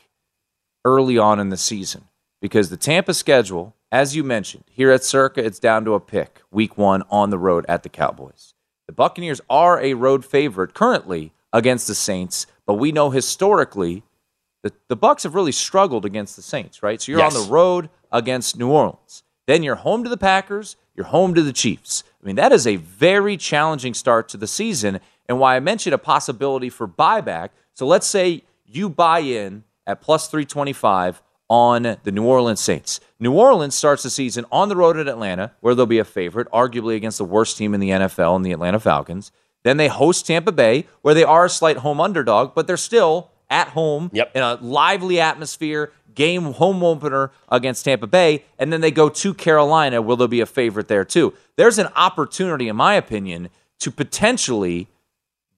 early 0.83 1.17
on 1.17 1.39
in 1.39 1.49
the 1.49 1.57
season 1.57 2.05
because 2.41 2.69
the 2.69 2.77
Tampa 2.77 3.13
schedule, 3.13 3.75
as 3.91 4.15
you 4.15 4.23
mentioned, 4.23 4.63
here 4.69 4.91
at 4.91 5.03
Circa, 5.03 5.43
it's 5.43 5.59
down 5.59 5.85
to 5.85 5.93
a 5.93 5.99
pick 5.99 6.41
week 6.51 6.77
one 6.77 7.03
on 7.09 7.29
the 7.29 7.37
road 7.39 7.65
at 7.67 7.83
the 7.83 7.89
Cowboys. 7.89 8.53
The 8.87 8.93
Buccaneers 8.93 9.41
are 9.49 9.79
a 9.81 9.93
road 9.93 10.25
favorite 10.25 10.73
currently 10.73 11.31
against 11.53 11.87
the 11.87 11.95
Saints, 11.95 12.47
but 12.65 12.75
we 12.75 12.91
know 12.91 13.09
historically 13.09 14.03
the, 14.63 14.73
the 14.87 14.95
Bucks 14.95 15.23
have 15.23 15.35
really 15.35 15.51
struggled 15.51 16.05
against 16.05 16.35
the 16.35 16.41
Saints, 16.41 16.83
right? 16.83 17.01
So 17.01 17.11
you're 17.11 17.19
Yes. 17.21 17.35
on 17.35 17.43
the 17.43 17.49
road 17.51 17.89
against 18.11 18.57
New 18.57 18.69
Orleans. 18.69 19.23
Then 19.47 19.63
you're 19.63 19.75
home 19.75 20.03
to 20.03 20.09
the 20.09 20.17
Packers, 20.17 20.75
you're 20.95 21.05
home 21.07 21.33
to 21.33 21.41
the 21.41 21.53
Chiefs. 21.53 22.03
I 22.21 22.25
mean, 22.25 22.35
that 22.35 22.51
is 22.51 22.67
a 22.67 22.75
very 22.75 23.37
challenging 23.37 23.93
start 23.93 24.27
to 24.29 24.37
the 24.37 24.47
season, 24.47 24.99
and 25.27 25.39
why 25.39 25.55
I 25.55 25.59
mentioned 25.59 25.93
a 25.93 25.97
possibility 25.99 26.69
for 26.69 26.87
buyback. 26.87 27.49
So 27.73 27.87
let's 27.87 28.05
say 28.07 28.43
you 28.65 28.89
buy 28.89 29.19
in 29.19 29.63
at 29.87 30.01
plus 30.01 30.27
325 30.27 31.21
on 31.49 31.97
the 32.03 32.11
New 32.11 32.23
Orleans 32.23 32.59
Saints. 32.59 32.99
New 33.19 33.33
Orleans 33.33 33.75
starts 33.75 34.03
the 34.03 34.09
season 34.09 34.45
on 34.51 34.69
the 34.69 34.75
road 34.75 34.97
at 34.97 35.07
Atlanta, 35.07 35.51
where 35.61 35.73
they'll 35.75 35.85
be 35.85 35.99
a 35.99 36.05
favorite, 36.05 36.47
arguably 36.51 36.95
against 36.95 37.17
the 37.17 37.25
worst 37.25 37.57
team 37.57 37.73
in 37.73 37.79
the 37.79 37.89
NFL 37.89 38.35
and 38.35 38.45
the 38.45 38.51
Atlanta 38.51 38.79
Falcons. 38.79 39.31
Then 39.63 39.77
they 39.77 39.87
host 39.87 40.27
Tampa 40.27 40.51
Bay, 40.51 40.85
where 41.01 41.13
they 41.13 41.23
are 41.23 41.45
a 41.45 41.49
slight 41.49 41.77
home 41.77 41.99
underdog, 41.99 42.53
but 42.55 42.67
they're 42.67 42.77
still 42.77 43.31
at 43.49 43.69
home 43.69 44.11
Yep. 44.13 44.31
in 44.35 44.43
a 44.43 44.55
lively 44.61 45.19
atmosphere, 45.19 45.91
game 46.13 46.53
home 46.53 46.83
opener 46.83 47.31
against 47.49 47.83
Tampa 47.83 48.07
Bay, 48.07 48.45
and 48.57 48.71
then 48.71 48.81
they 48.81 48.91
go 48.91 49.09
to 49.09 49.33
Carolina, 49.33 50.01
where 50.01 50.15
they'll 50.15 50.27
be 50.27 50.41
a 50.41 50.45
favorite 50.45 50.87
there 50.87 51.03
too. 51.03 51.33
There's 51.55 51.79
an 51.79 51.87
opportunity, 51.95 52.67
in 52.67 52.75
my 52.75 52.93
opinion, 52.93 53.49
to 53.79 53.91
potentially 53.91 54.87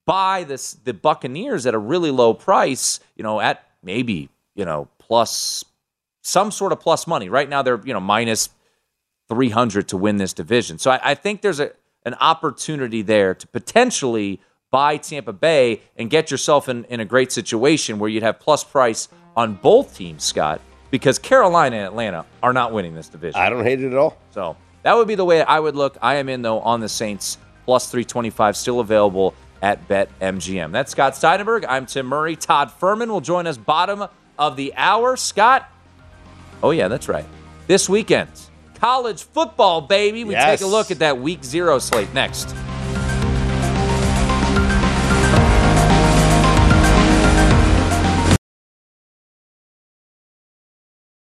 buy 0.05 0.43
this 0.45 0.73
the 0.73 0.93
Buccaneers 0.93 1.65
at 1.65 1.73
a 1.73 1.77
really 1.79 2.11
low 2.11 2.33
price, 2.33 2.99
you 3.15 3.23
know, 3.23 3.39
at 3.39 3.63
maybe, 3.83 4.29
you 4.55 4.65
know, 4.65 4.87
plus 4.99 5.63
some 6.21 6.51
sort 6.51 6.71
of 6.71 6.79
plus 6.79 7.07
money. 7.07 7.29
Right 7.29 7.49
now 7.49 7.61
they're, 7.61 7.81
you 7.83 7.93
know, 7.93 7.99
minus 7.99 8.49
300 9.29 9.87
to 9.89 9.97
win 9.97 10.17
this 10.17 10.33
division. 10.33 10.77
So 10.77 10.91
I, 10.91 11.11
I 11.11 11.15
think 11.15 11.41
there's 11.41 11.59
a, 11.59 11.71
an 12.05 12.15
opportunity 12.15 13.01
there 13.01 13.33
to 13.33 13.47
potentially 13.47 14.39
buy 14.71 14.97
Tampa 14.97 15.33
Bay 15.33 15.81
and 15.97 16.09
get 16.09 16.31
yourself 16.31 16.69
in, 16.69 16.85
in 16.85 16.99
a 16.99 17.05
great 17.05 17.31
situation 17.31 17.99
where 17.99 18.09
you'd 18.09 18.23
have 18.23 18.39
plus 18.39 18.63
price 18.63 19.09
on 19.35 19.53
both 19.55 19.95
teams, 19.95 20.23
Scott, 20.23 20.61
because 20.89 21.19
Carolina 21.19 21.77
and 21.77 21.85
Atlanta 21.85 22.25
are 22.41 22.53
not 22.53 22.73
winning 22.73 22.95
this 22.95 23.09
division. 23.09 23.39
I 23.39 23.49
don't 23.49 23.63
hate 23.63 23.81
it 23.81 23.87
at 23.87 23.97
all. 23.97 24.17
So 24.31 24.57
that 24.83 24.95
would 24.95 25.07
be 25.07 25.15
the 25.15 25.25
way 25.25 25.43
I 25.43 25.59
would 25.59 25.75
look. 25.75 25.97
I 26.01 26.15
am 26.15 26.29
in, 26.29 26.41
though, 26.41 26.59
on 26.59 26.79
the 26.79 26.89
Saints, 26.89 27.37
plus 27.65 27.89
325, 27.89 28.57
still 28.57 28.79
available 28.79 29.33
at 29.61 29.87
BetMGM. 29.87 30.71
That's 30.71 30.91
Scott 30.91 31.15
Steinberg. 31.15 31.65
I'm 31.65 31.85
Tim 31.85 32.07
Murray. 32.07 32.35
Todd 32.35 32.71
Fuhrman 32.79 33.07
will 33.07 33.21
join 33.21 33.47
us 33.47 33.57
bottom 33.57 34.07
of 34.39 34.55
the 34.55 34.73
hour. 34.75 35.15
Scott? 35.15 35.69
Oh, 36.63 36.71
yeah, 36.71 36.87
that's 36.87 37.07
right. 37.09 37.25
This 37.67 37.89
weekend, 37.89 38.29
college 38.75 39.23
football, 39.23 39.81
baby. 39.81 40.23
We 40.23 40.33
Yes. 40.33 40.59
take 40.59 40.67
a 40.67 40.69
look 40.69 40.91
at 40.91 40.99
that 40.99 41.19
week 41.19 41.43
zero 41.43 41.79
slate 41.79 42.13
next. 42.13 42.53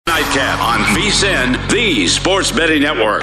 Nightcap 0.06 0.60
on 0.60 0.80
VSIN, 0.96 1.70
the 1.70 2.06
Sports 2.06 2.50
Betting 2.52 2.82
Network. 2.82 3.22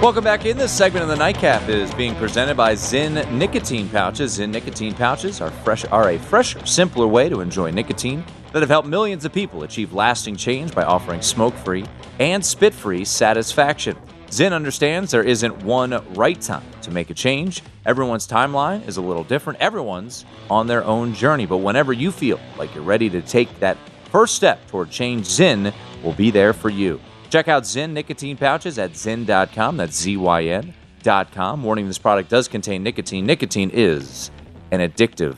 Welcome 0.00 0.24
back 0.24 0.46
in. 0.46 0.56
This 0.56 0.72
segment 0.72 1.02
of 1.02 1.08
the 1.10 1.16
Nightcap 1.16 1.68
is 1.68 1.92
being 1.94 2.14
presented 2.14 2.56
by 2.56 2.72
Zyn 2.72 3.30
Nicotine 3.30 3.88
Pouches. 3.90 4.38
Zyn 4.38 4.50
Nicotine 4.50 4.94
Pouches 4.94 5.40
are 5.42 5.50
fresh 5.50 5.84
are 5.84 6.10
a 6.10 6.18
fresher, 6.18 6.64
simpler 6.64 7.06
way 7.06 7.28
to 7.28 7.40
enjoy 7.40 7.70
nicotine 7.70 8.24
that 8.52 8.62
have 8.62 8.70
helped 8.70 8.88
millions 8.88 9.24
of 9.24 9.32
people 9.32 9.64
achieve 9.64 9.92
lasting 9.92 10.34
change 10.34 10.74
by 10.74 10.82
offering 10.82 11.20
smoke-free 11.20 11.84
and 12.20 12.44
spit-free 12.44 13.04
satisfaction. 13.04 13.96
Zyn 14.30 14.52
understands 14.52 15.10
there 15.10 15.22
isn't 15.22 15.62
one 15.62 16.02
right 16.14 16.40
time 16.40 16.64
to 16.82 16.90
make 16.90 17.10
a 17.10 17.14
change. 17.14 17.62
Everyone's 17.86 18.26
timeline 18.26 18.86
is 18.86 18.96
a 18.98 19.02
little 19.02 19.24
different. 19.24 19.58
Everyone's 19.58 20.24
on 20.50 20.66
their 20.66 20.84
own 20.84 21.14
journey, 21.14 21.46
but 21.46 21.58
whenever 21.58 21.92
you 21.92 22.12
feel 22.12 22.38
like 22.58 22.74
you're 22.74 22.84
ready 22.84 23.08
to 23.10 23.22
take 23.22 23.58
that 23.60 23.78
first 24.10 24.34
step 24.34 24.66
toward 24.68 24.90
change, 24.90 25.26
Zyn 25.26 25.72
will 26.02 26.12
be 26.12 26.30
there 26.30 26.52
for 26.52 26.68
you. 26.68 27.00
Check 27.30 27.48
out 27.48 27.62
Zyn 27.62 27.90
nicotine 27.90 28.36
pouches 28.36 28.78
at 28.78 28.92
zyn.com. 28.92 29.76
That's 29.76 29.96
Z 29.98 30.16
Y 30.16 30.42
N. 30.44 30.74
nicotine.com. 31.04 31.62
Warning 31.62 31.86
this 31.86 31.98
product 31.98 32.28
does 32.28 32.48
contain 32.48 32.82
nicotine. 32.82 33.26
Nicotine 33.26 33.70
is 33.72 34.30
an 34.70 34.80
addictive 34.80 35.36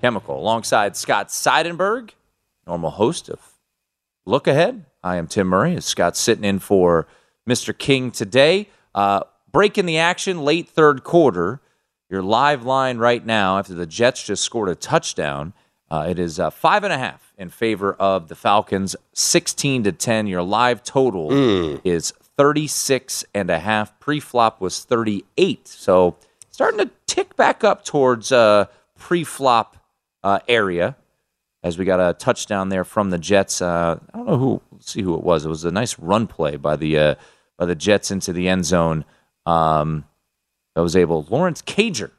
chemical. 0.00 0.38
Alongside 0.38 0.96
Scott 0.96 1.28
Seidenberg, 1.28 2.10
normal 2.66 2.90
host 2.90 3.28
of 3.28 3.40
Look 4.26 4.46
Ahead. 4.46 4.86
I 5.02 5.16
am 5.16 5.26
Tim 5.26 5.48
Murray. 5.48 5.80
Scott's 5.80 6.20
sitting 6.20 6.44
in 6.44 6.58
for 6.58 7.06
Mr. 7.48 7.76
King 7.76 8.10
today. 8.10 8.68
Uh, 8.94 9.20
breaking 9.50 9.86
the 9.86 9.98
action 9.98 10.42
late 10.42 10.68
third 10.68 11.04
quarter. 11.04 11.60
Your 12.10 12.22
live 12.22 12.64
line 12.64 12.98
right 12.98 13.24
now 13.24 13.58
after 13.58 13.74
the 13.74 13.86
Jets 13.86 14.24
just 14.24 14.42
scored 14.42 14.68
a 14.68 14.74
touchdown. 14.74 15.52
Uh, 15.90 16.06
it 16.08 16.18
is 16.18 16.40
uh, 16.40 16.50
five 16.50 16.84
and 16.84 16.92
a 16.92 16.98
half 16.98 17.32
in 17.38 17.48
favor 17.50 17.94
of 17.94 18.28
the 18.28 18.34
Falcons, 18.34 18.96
16 19.14 19.84
to 19.84 19.92
10. 19.92 20.26
Your 20.26 20.42
live 20.42 20.82
total 20.82 21.30
is 21.84 22.12
36 22.36 23.24
and 23.34 23.50
a 23.50 23.58
half. 23.58 23.98
Pre-flop 24.00 24.60
was 24.60 24.84
38. 24.84 25.68
So 25.68 26.16
starting 26.50 26.78
to 26.78 26.90
tick 27.06 27.36
back 27.36 27.64
up 27.64 27.84
towards 27.84 28.32
uh, 28.32 28.66
pre-flop 28.98 29.76
uh, 30.22 30.40
area 30.48 30.96
as 31.62 31.78
we 31.78 31.84
got 31.84 32.00
a 32.00 32.14
touchdown 32.14 32.68
there 32.68 32.84
from 32.84 33.10
the 33.10 33.18
Jets. 33.18 33.62
Uh, 33.62 33.98
I 34.12 34.16
don't 34.16 34.26
know 34.26 34.36
who. 34.38 34.62
Let's 34.72 34.92
see 34.92 35.02
who 35.02 35.14
it 35.14 35.22
was. 35.22 35.44
It 35.44 35.48
was 35.48 35.64
a 35.64 35.70
nice 35.70 35.98
run 35.98 36.26
play 36.26 36.56
by 36.56 36.76
the 36.76 36.98
uh, 36.98 37.14
by 37.58 37.66
the 37.66 37.74
Jets 37.74 38.10
into 38.10 38.32
the 38.32 38.48
end 38.48 38.64
zone. 38.64 39.04
Um, 39.46 40.04
that 40.74 40.82
was 40.82 40.96
able 40.96 41.26
Lawrence 41.30 41.62
Cager, 41.62 42.10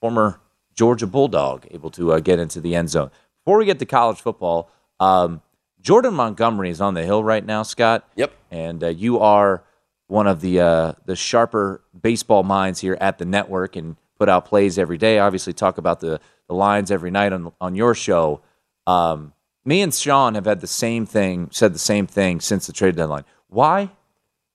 former 0.00 0.40
Georgia 0.74 1.06
Bulldog, 1.06 1.66
able 1.70 1.90
to 1.90 2.12
uh, 2.12 2.20
get 2.20 2.38
into 2.38 2.60
the 2.60 2.74
end 2.74 2.90
zone. 2.90 3.10
Before 3.44 3.58
we 3.58 3.66
get 3.66 3.78
to 3.80 3.86
college 3.86 4.20
football, 4.20 4.70
um, 4.98 5.42
Jordan 5.80 6.14
Montgomery 6.14 6.70
is 6.70 6.80
on 6.80 6.94
the 6.94 7.04
hill 7.04 7.22
right 7.22 7.44
now, 7.44 7.62
Scott. 7.62 8.08
Yep. 8.16 8.32
And 8.50 8.84
uh, 8.84 8.88
you 8.88 9.18
are 9.18 9.64
one 10.06 10.26
of 10.26 10.40
the 10.40 10.60
uh, 10.60 10.92
the 11.06 11.16
sharper 11.16 11.82
baseball 12.00 12.42
minds 12.42 12.80
here 12.80 12.96
at 13.00 13.18
the 13.18 13.24
network 13.24 13.76
and 13.76 13.96
put 14.18 14.28
out 14.28 14.44
plays 14.44 14.78
every 14.78 14.98
day. 14.98 15.18
Obviously, 15.18 15.52
talk 15.52 15.78
about 15.78 16.00
the 16.00 16.20
the 16.48 16.54
lines 16.54 16.90
every 16.90 17.10
night 17.10 17.32
on 17.32 17.52
on 17.60 17.74
your 17.74 17.94
show. 17.94 18.40
Um, 18.86 19.32
me 19.64 19.82
and 19.82 19.94
Sean 19.94 20.34
have 20.34 20.46
had 20.46 20.60
the 20.60 20.66
same 20.66 21.06
thing, 21.06 21.48
said 21.52 21.74
the 21.74 21.78
same 21.78 22.06
thing 22.06 22.40
since 22.40 22.66
the 22.66 22.72
trade 22.72 22.96
deadline. 22.96 23.24
Why? 23.48 23.90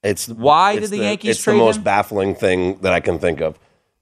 It's 0.05 0.27
Why 0.29 0.74
it's 0.74 0.89
did 0.89 1.00
the 1.00 1.03
Yankees 1.03 1.31
It's 1.38 1.43
trade 1.43 1.55
the 1.55 1.59
most 1.59 1.77
him? 1.77 1.83
baffling 1.83 2.35
thing 2.35 2.77
that 2.81 2.93
I 2.93 3.00
can 3.00 3.19
think 3.19 3.41
of. 3.41 3.57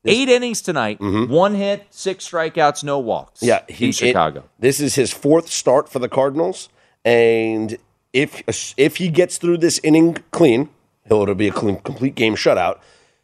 Eight 0.06 0.28
innings 0.28 0.62
tonight, 0.62 1.00
one 1.00 1.56
hit, 1.56 1.88
six 1.90 2.30
strikeouts, 2.30 2.84
no 2.84 3.00
walks. 3.00 3.40
Mm-hmm. 3.40 3.46
Yeah, 3.48 3.62
he, 3.70 3.86
in 3.86 3.90
it- 3.90 3.96
Chicago. 3.96 4.44
this 4.60 4.82
is 4.82 4.96
his 4.96 5.14
fourth 5.14 5.50
start 5.50 5.88
for 5.88 6.00
the 6.00 6.10
Cardinals, 6.10 6.68
and 7.06 7.78
if 8.12 8.44
if 8.78 8.98
he 8.98 9.08
gets 9.08 9.38
through 9.38 9.60
this 9.60 9.80
inning 9.82 10.18
clean, 10.32 10.68
he'll 11.08 11.22
it'll 11.22 11.36
be 11.36 11.48
a 11.48 11.54
clean, 11.54 11.78
complete 11.78 12.16
game 12.16 12.36
shutout. 12.36 12.80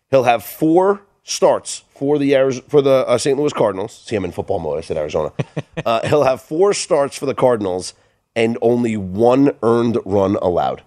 He'll 0.10 0.24
have 0.24 0.42
four 0.44 1.02
starts 1.24 1.84
for 1.96 2.18
the 2.18 2.32
Ariz- 2.32 2.64
for 2.70 2.82
the 2.82 3.06
uh, 3.08 3.18
St. 3.18 3.38
Louis 3.38 3.52
Cardinals. 3.52 4.02
See, 4.06 4.16
I'm 4.16 4.24
in 4.24 4.32
football 4.32 4.60
mode. 4.60 4.78
I 4.78 4.82
said 4.82 4.96
Arizona. 4.96 5.34
uh, 5.86 6.08
he'll 6.08 6.24
have 6.24 6.42
four 6.42 6.74
starts 6.74 7.18
for 7.18 7.26
the 7.26 7.36
Cardinals 7.36 7.94
and 8.38 8.58
only 8.62 8.96
one 8.96 9.52
earned 9.64 9.98
run 10.06 10.38
allowed. 10.42 10.82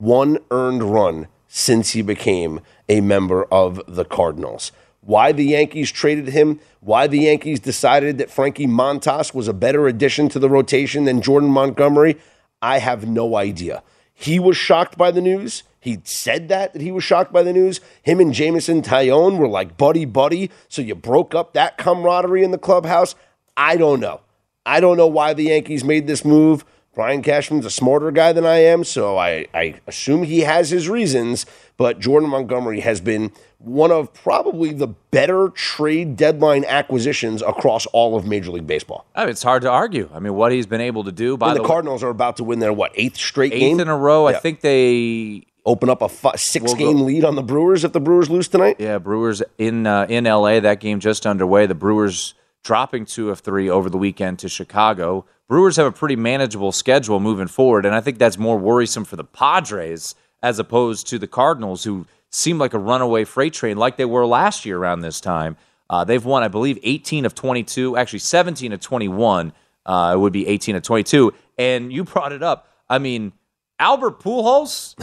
One 0.00 0.38
earned 0.50 0.82
run 0.82 1.28
since 1.46 1.90
he 1.90 2.00
became 2.00 2.60
a 2.88 3.02
member 3.02 3.44
of 3.44 3.82
the 3.86 4.06
Cardinals. 4.06 4.72
Why 5.02 5.30
the 5.30 5.44
Yankees 5.44 5.92
traded 5.92 6.28
him, 6.28 6.58
why 6.80 7.06
the 7.06 7.18
Yankees 7.18 7.60
decided 7.60 8.16
that 8.16 8.30
Frankie 8.30 8.66
Montas 8.66 9.34
was 9.34 9.46
a 9.46 9.52
better 9.52 9.86
addition 9.86 10.30
to 10.30 10.38
the 10.38 10.48
rotation 10.48 11.04
than 11.04 11.20
Jordan 11.20 11.50
Montgomery, 11.50 12.16
I 12.62 12.78
have 12.78 13.06
no 13.06 13.36
idea. 13.36 13.82
He 14.14 14.38
was 14.38 14.56
shocked 14.56 14.96
by 14.96 15.10
the 15.10 15.20
news. 15.20 15.64
He 15.78 16.00
said 16.04 16.48
that, 16.48 16.72
that 16.72 16.80
he 16.80 16.92
was 16.92 17.04
shocked 17.04 17.30
by 17.30 17.42
the 17.42 17.52
news. 17.52 17.80
Him 18.02 18.20
and 18.20 18.32
Jameson 18.32 18.80
Taillon 18.80 19.36
were 19.36 19.48
like 19.48 19.76
buddy 19.76 20.06
buddy. 20.06 20.50
So 20.68 20.80
you 20.80 20.94
broke 20.94 21.34
up 21.34 21.52
that 21.52 21.76
camaraderie 21.76 22.42
in 22.42 22.52
the 22.52 22.58
clubhouse. 22.58 23.14
I 23.54 23.76
don't 23.76 24.00
know. 24.00 24.22
I 24.64 24.80
don't 24.80 24.96
know 24.96 25.06
why 25.06 25.34
the 25.34 25.44
Yankees 25.44 25.84
made 25.84 26.06
this 26.06 26.24
move. 26.24 26.64
Brian 26.94 27.22
Cashman's 27.22 27.64
a 27.64 27.70
smarter 27.70 28.10
guy 28.10 28.32
than 28.32 28.44
I 28.44 28.56
am, 28.58 28.82
so 28.82 29.16
I, 29.16 29.46
I 29.54 29.76
assume 29.86 30.24
he 30.24 30.40
has 30.40 30.70
his 30.70 30.88
reasons. 30.88 31.46
But 31.76 31.98
Jordan 32.00 32.28
Montgomery 32.28 32.80
has 32.80 33.00
been 33.00 33.32
one 33.58 33.90
of 33.90 34.12
probably 34.12 34.72
the 34.72 34.88
better 34.88 35.48
trade 35.50 36.16
deadline 36.16 36.64
acquisitions 36.64 37.42
across 37.42 37.86
all 37.86 38.16
of 38.16 38.26
Major 38.26 38.50
League 38.50 38.66
Baseball. 38.66 39.06
I 39.14 39.22
mean, 39.22 39.30
it's 39.30 39.42
hard 39.42 39.62
to 39.62 39.70
argue. 39.70 40.10
I 40.12 40.18
mean, 40.18 40.34
what 40.34 40.52
he's 40.52 40.66
been 40.66 40.80
able 40.80 41.04
to 41.04 41.12
do. 41.12 41.36
By 41.36 41.48
And 41.50 41.56
the, 41.56 41.62
the 41.62 41.68
Cardinals 41.68 42.02
are 42.02 42.10
about 42.10 42.36
to 42.38 42.44
win 42.44 42.58
their 42.58 42.72
what 42.72 42.92
eighth 42.96 43.16
straight 43.16 43.52
eighth 43.52 43.60
game 43.60 43.80
in 43.80 43.88
a 43.88 43.96
row, 43.96 44.26
I 44.26 44.34
think 44.34 44.60
they 44.60 45.46
Open 45.66 45.90
up 45.90 46.00
a 46.00 46.08
fi- 46.08 46.36
six 46.36 46.64
We'll 46.64 46.74
game 46.74 46.98
go- 46.98 47.04
lead 47.04 47.24
on 47.24 47.36
the 47.36 47.42
Brewers 47.42 47.84
if 47.84 47.92
the 47.92 48.00
Brewers 48.00 48.30
lose 48.30 48.48
tonight. 48.48 48.76
Yeah, 48.78 48.98
Brewers 48.98 49.42
in 49.58 49.86
uh, 49.86 50.06
in 50.08 50.24
LA. 50.24 50.58
That 50.60 50.80
game 50.80 51.00
just 51.00 51.26
underway. 51.26 51.66
The 51.66 51.74
Brewers 51.74 52.34
dropping 52.62 53.04
two 53.04 53.30
of 53.30 53.40
three 53.40 53.68
over 53.68 53.90
the 53.90 53.98
weekend 53.98 54.38
to 54.40 54.48
Chicago. 54.48 55.26
Brewers 55.50 55.74
have 55.78 55.86
a 55.86 55.90
pretty 55.90 56.14
manageable 56.14 56.70
schedule 56.70 57.18
moving 57.18 57.48
forward, 57.48 57.84
and 57.84 57.92
I 57.92 58.00
think 58.00 58.18
that's 58.18 58.38
more 58.38 58.56
worrisome 58.56 59.04
for 59.04 59.16
the 59.16 59.24
Padres 59.24 60.14
as 60.44 60.60
opposed 60.60 61.08
to 61.08 61.18
the 61.18 61.26
Cardinals, 61.26 61.82
who 61.82 62.06
seem 62.30 62.56
like 62.56 62.72
a 62.72 62.78
runaway 62.78 63.24
freight 63.24 63.52
train, 63.52 63.76
like 63.76 63.96
they 63.96 64.04
were 64.04 64.24
last 64.24 64.64
year 64.64 64.78
around 64.78 65.00
this 65.00 65.20
time. 65.20 65.56
Uh, 65.90 66.04
they've 66.04 66.24
won, 66.24 66.44
I 66.44 66.48
believe, 66.48 66.78
18 66.84 67.24
of 67.24 67.34
22, 67.34 67.96
actually 67.96 68.20
17 68.20 68.72
of 68.72 68.78
21. 68.78 69.52
Uh, 69.84 70.12
it 70.14 70.20
would 70.20 70.32
be 70.32 70.46
18 70.46 70.76
of 70.76 70.84
22. 70.84 71.34
And 71.58 71.92
you 71.92 72.04
brought 72.04 72.30
it 72.30 72.44
up. 72.44 72.68
I 72.88 72.98
mean, 72.98 73.32
Albert 73.80 74.20
Pujols, 74.20 74.94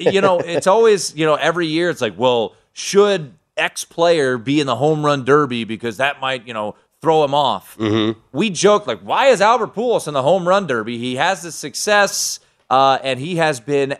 you 0.00 0.22
know, 0.22 0.38
it's 0.40 0.66
always, 0.66 1.14
you 1.14 1.26
know, 1.26 1.34
every 1.34 1.66
year 1.66 1.90
it's 1.90 2.00
like, 2.00 2.18
well, 2.18 2.56
should 2.72 3.34
X 3.58 3.84
player 3.84 4.38
be 4.38 4.58
in 4.58 4.66
the 4.66 4.76
home 4.76 5.04
run 5.04 5.26
derby 5.26 5.64
because 5.64 5.98
that 5.98 6.18
might, 6.18 6.46
you 6.46 6.54
know, 6.54 6.76
throw 7.02 7.24
him 7.24 7.34
off. 7.34 7.76
We 8.32 8.48
joke 8.48 8.86
like, 8.86 9.00
why 9.00 9.26
is 9.26 9.40
Albert 9.40 9.74
Pujols 9.74 10.08
in 10.08 10.14
the 10.14 10.22
home 10.22 10.48
run 10.48 10.66
derby? 10.66 10.98
He 10.98 11.16
has 11.16 11.42
the 11.42 11.52
success, 11.52 12.40
uh, 12.70 12.98
and 13.02 13.18
he 13.18 13.36
has 13.36 13.60
been 13.60 13.96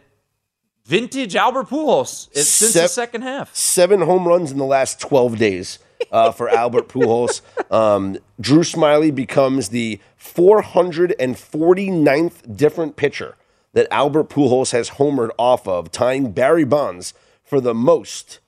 vintage 0.87 1.37
Albert 1.37 1.69
Pujols 1.69 2.29
since 2.33 2.73
the 2.73 2.88
second 2.88 3.23
half. 3.23 3.55
seven 3.55 4.01
home 4.03 4.27
runs 4.27 4.53
in 4.53 4.59
the 4.59 4.65
last 4.65 5.01
12 5.01 5.37
days 5.37 5.79
uh, 6.11 6.31
for 6.31 6.49
Albert 6.49 6.88
Pujols. 6.88 7.41
Um, 7.73 8.19
Drew 8.41 8.62
Smyly 8.62 9.15
becomes 9.15 9.71
the 9.71 10.01
449th 10.19 12.57
different 12.57 12.97
pitcher 12.97 13.37
that 13.73 13.88
Albert 13.91 14.29
Pujols 14.29 14.73
has 14.73 14.91
homered 14.91 15.31
off 15.38 15.67
of, 15.67 15.91
tying 15.91 16.33
Barry 16.33 16.65
Bonds 16.65 17.15
for 17.43 17.61
the 17.61 17.75
most 17.75 18.38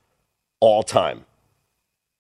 all 0.61 0.83
time. 0.83 1.25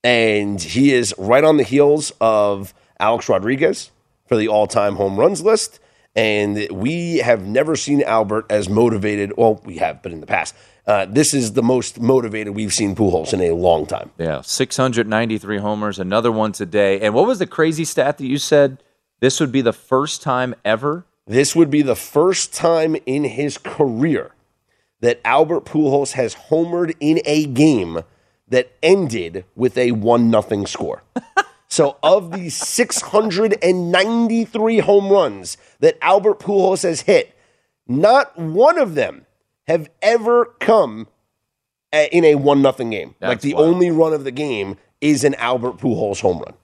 And 0.04 0.60
he 0.60 0.92
is 0.92 1.14
right 1.18 1.42
on 1.42 1.56
the 1.56 1.62
heels 1.64 2.12
of 2.20 2.74
Alex 3.00 3.28
Rodriguez 3.28 3.90
for 4.26 4.36
the 4.36 4.46
all 4.46 4.66
time 4.66 4.96
home 4.96 5.18
runs 5.18 5.42
list. 5.42 5.80
And 6.14 6.68
we 6.70 7.16
have 7.18 7.44
never 7.44 7.74
seen 7.74 8.02
Albert 8.02 8.46
as 8.48 8.68
motivated. 8.68 9.32
Well, 9.36 9.60
we 9.64 9.78
have, 9.78 10.02
but 10.02 10.12
in 10.12 10.20
the 10.20 10.26
past. 10.26 10.54
Uh, 10.86 11.06
this 11.06 11.32
is 11.32 11.54
the 11.54 11.62
most 11.62 11.98
motivated 11.98 12.54
we've 12.54 12.72
seen 12.72 12.94
Pujols 12.94 13.32
in 13.32 13.40
a 13.40 13.52
long 13.52 13.86
time. 13.86 14.10
Yeah, 14.18 14.42
693 14.42 15.58
homers, 15.58 15.98
another 15.98 16.30
one 16.30 16.52
today. 16.52 17.00
And 17.00 17.14
what 17.14 17.26
was 17.26 17.38
the 17.38 17.46
crazy 17.46 17.84
stat 17.84 18.18
that 18.18 18.26
you 18.26 18.36
said? 18.38 18.82
This 19.20 19.40
would 19.40 19.50
be 19.50 19.62
the 19.62 19.72
first 19.72 20.22
time 20.22 20.54
ever 20.64 21.06
This 21.26 21.56
would 21.56 21.70
be 21.70 21.80
the 21.80 21.96
first 21.96 22.52
time 22.52 22.96
in 23.06 23.24
his 23.24 23.56
career 23.56 24.32
that 25.00 25.20
Albert 25.24 25.64
Pujols 25.64 26.12
has 26.12 26.34
homered 26.34 26.94
in 27.00 27.20
a 27.24 27.46
game 27.46 28.00
that 28.48 28.72
ended 28.82 29.44
with 29.54 29.78
a 29.78 29.92
1 29.92 30.30
nothing 30.30 30.66
score. 30.66 31.02
so, 31.68 31.96
of 32.02 32.32
the 32.32 32.50
693 32.50 34.78
home 34.80 35.08
runs 35.10 35.56
that 35.80 35.96
Albert 36.02 36.40
Pujols 36.40 36.82
has 36.82 37.02
hit, 37.02 37.34
not 37.86 38.36
one 38.38 38.78
of 38.78 38.94
them 38.94 39.26
have 39.66 39.88
ever 40.02 40.46
come 40.60 41.08
a- 41.92 42.08
in 42.14 42.24
a 42.24 42.34
1 42.36 42.62
nothing 42.62 42.90
game. 42.90 43.14
like 43.20 43.40
the 43.40 43.54
wild. 43.54 43.66
only 43.66 43.90
run 43.90 44.12
of 44.12 44.24
the 44.24 44.30
game 44.30 44.76
is 45.00 45.24
an 45.24 45.34
Albert 45.36 45.78
Pujols 45.78 46.20
home 46.20 46.38
run. 46.38 46.54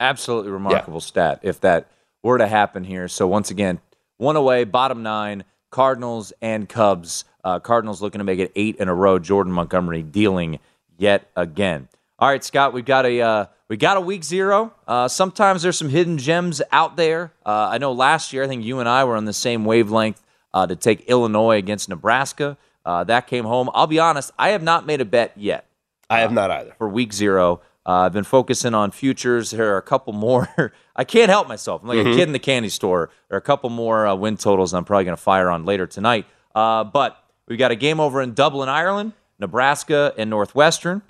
absolutely 0.00 0.50
remarkable 0.50 1.00
stat 1.00 1.40
if 1.42 1.60
that 1.60 1.88
were 2.22 2.38
to 2.38 2.46
happen 2.46 2.84
here. 2.84 3.08
So 3.08 3.26
once 3.26 3.50
again, 3.50 3.80
one 4.16 4.36
away, 4.36 4.64
bottom 4.64 5.02
nine, 5.02 5.44
Cardinals 5.70 6.32
and 6.40 6.68
Cubs. 6.68 7.24
Uh, 7.44 7.60
Cardinals 7.60 8.02
looking 8.02 8.18
to 8.18 8.24
make 8.24 8.38
it 8.40 8.50
eight 8.56 8.76
in 8.76 8.88
a 8.88 8.94
row. 8.94 9.18
Jordan 9.18 9.52
Montgomery 9.52 10.02
dealing 10.02 10.58
yet 10.98 11.30
again. 11.34 11.88
All 12.18 12.28
right, 12.28 12.42
Scott, 12.44 12.72
we've 12.72 12.84
got 12.84 13.06
a 13.06 13.20
uh, 13.20 13.46
we 13.68 13.76
got 13.76 13.96
a 13.96 14.00
week 14.00 14.24
zero. 14.24 14.74
Uh, 14.86 15.08
sometimes 15.08 15.62
there's 15.62 15.78
some 15.78 15.88
hidden 15.88 16.18
gems 16.18 16.60
out 16.72 16.96
there. 16.96 17.32
Uh, 17.46 17.68
I 17.70 17.78
know 17.78 17.92
last 17.92 18.32
year, 18.32 18.44
I 18.44 18.48
think 18.48 18.64
you 18.64 18.80
and 18.80 18.88
I 18.88 19.04
were 19.04 19.16
on 19.16 19.24
the 19.24 19.32
same 19.32 19.64
wavelength 19.64 20.22
uh, 20.52 20.66
to 20.66 20.76
take 20.76 21.08
Illinois 21.08 21.56
against 21.58 21.88
Nebraska. 21.88 22.56
Uh, 22.84 23.04
that 23.04 23.26
came 23.26 23.44
home. 23.44 23.70
I'll 23.74 23.86
be 23.86 23.98
honest, 23.98 24.32
I 24.38 24.50
have 24.50 24.62
not 24.62 24.86
made 24.86 25.00
a 25.00 25.04
bet 25.04 25.32
yet 25.36 25.66
I 26.10 26.20
have 26.20 26.32
not 26.32 26.50
either. 26.50 26.74
for 26.78 26.88
week 26.88 27.12
zero. 27.12 27.60
Uh, 27.86 28.00
I've 28.06 28.12
been 28.12 28.24
focusing 28.24 28.74
on 28.74 28.90
futures. 28.90 29.50
There 29.50 29.74
are 29.74 29.78
a 29.78 29.82
couple 29.82 30.12
more. 30.12 30.72
I 30.96 31.04
can't 31.04 31.30
help 31.30 31.48
myself. 31.48 31.82
I'm 31.82 31.88
like 31.88 31.98
a 31.98 32.04
kid 32.04 32.20
in 32.20 32.32
the 32.32 32.38
candy 32.38 32.68
store. 32.68 33.10
There 33.28 33.36
are 33.36 33.38
a 33.38 33.42
couple 33.42 33.70
more 33.70 34.06
uh, 34.06 34.14
win 34.14 34.36
totals 34.36 34.74
I'm 34.74 34.84
probably 34.84 35.04
going 35.04 35.16
to 35.16 35.22
fire 35.22 35.48
on 35.50 35.64
later 35.64 35.86
tonight. 35.86 36.26
Uh, 36.54 36.84
but 36.84 37.22
we've 37.46 37.58
got 37.58 37.70
a 37.70 37.76
game 37.76 38.00
over 38.00 38.20
in 38.20 38.34
Dublin, 38.34 38.68
Ireland. 38.68 39.12
Nebraska 39.38 40.12
and 40.18 40.30
Northwestern. 40.30 41.02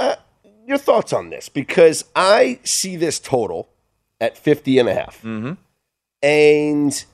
Your 0.67 0.79
thoughts 0.79 1.13
on 1.13 1.31
this? 1.31 1.49
Because 1.49 2.05
I 2.15 2.59
see 2.65 2.97
this 2.97 3.19
total 3.19 3.69
at 4.21 4.37
50 4.37 4.79
and 4.79 4.89
a 4.89 4.95
half. 4.95 5.19
Mm-hmm. 5.23 5.53
And 6.23 7.05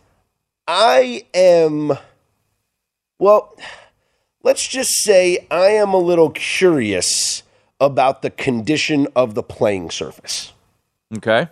I 0.66 1.27
am, 1.35 1.92
well, 3.18 3.55
let's 4.42 4.66
just 4.66 4.92
say 5.05 5.46
I 5.50 5.66
am 5.66 5.92
a 5.94 5.98
little 5.98 6.31
curious 6.31 7.42
about 7.81 8.22
the 8.22 8.31
condition 8.31 9.07
of 9.14 9.35
the 9.35 9.42
playing 9.42 9.90
surface. 9.90 10.53
Okay. 11.16 11.48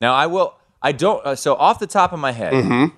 Now 0.00 0.14
I 0.14 0.26
will. 0.26 0.54
I 0.82 0.92
don't. 0.92 1.24
Uh, 1.24 1.34
so 1.34 1.54
off 1.56 1.78
the 1.78 1.86
top 1.86 2.12
of 2.12 2.18
my 2.20 2.32
head, 2.32 2.52
Mm-hmm. 2.52 2.94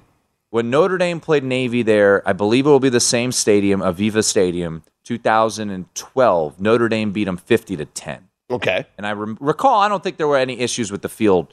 when 0.50 0.68
Notre 0.68 0.98
Dame 0.98 1.20
played 1.20 1.44
Navy 1.44 1.82
there, 1.82 2.26
I 2.28 2.32
believe 2.32 2.66
it 2.66 2.68
will 2.68 2.80
be 2.80 2.88
the 2.88 2.98
same 3.00 3.30
stadium, 3.32 3.80
Aviva 3.80 4.22
Stadium, 4.24 4.82
2012. 5.08 6.60
Notre 6.60 6.88
Dame 6.88 7.12
beat 7.12 7.24
them 7.24 7.38
50 7.38 7.76
to 7.76 7.84
10. 7.86 8.28
Okay. 8.50 8.86
And 8.98 9.06
I 9.06 9.12
rem- 9.12 9.38
recall, 9.40 9.80
I 9.80 9.88
don't 9.88 10.02
think 10.02 10.18
there 10.18 10.28
were 10.28 10.36
any 10.36 10.60
issues 10.60 10.92
with 10.92 11.02
the 11.02 11.08
field. 11.08 11.52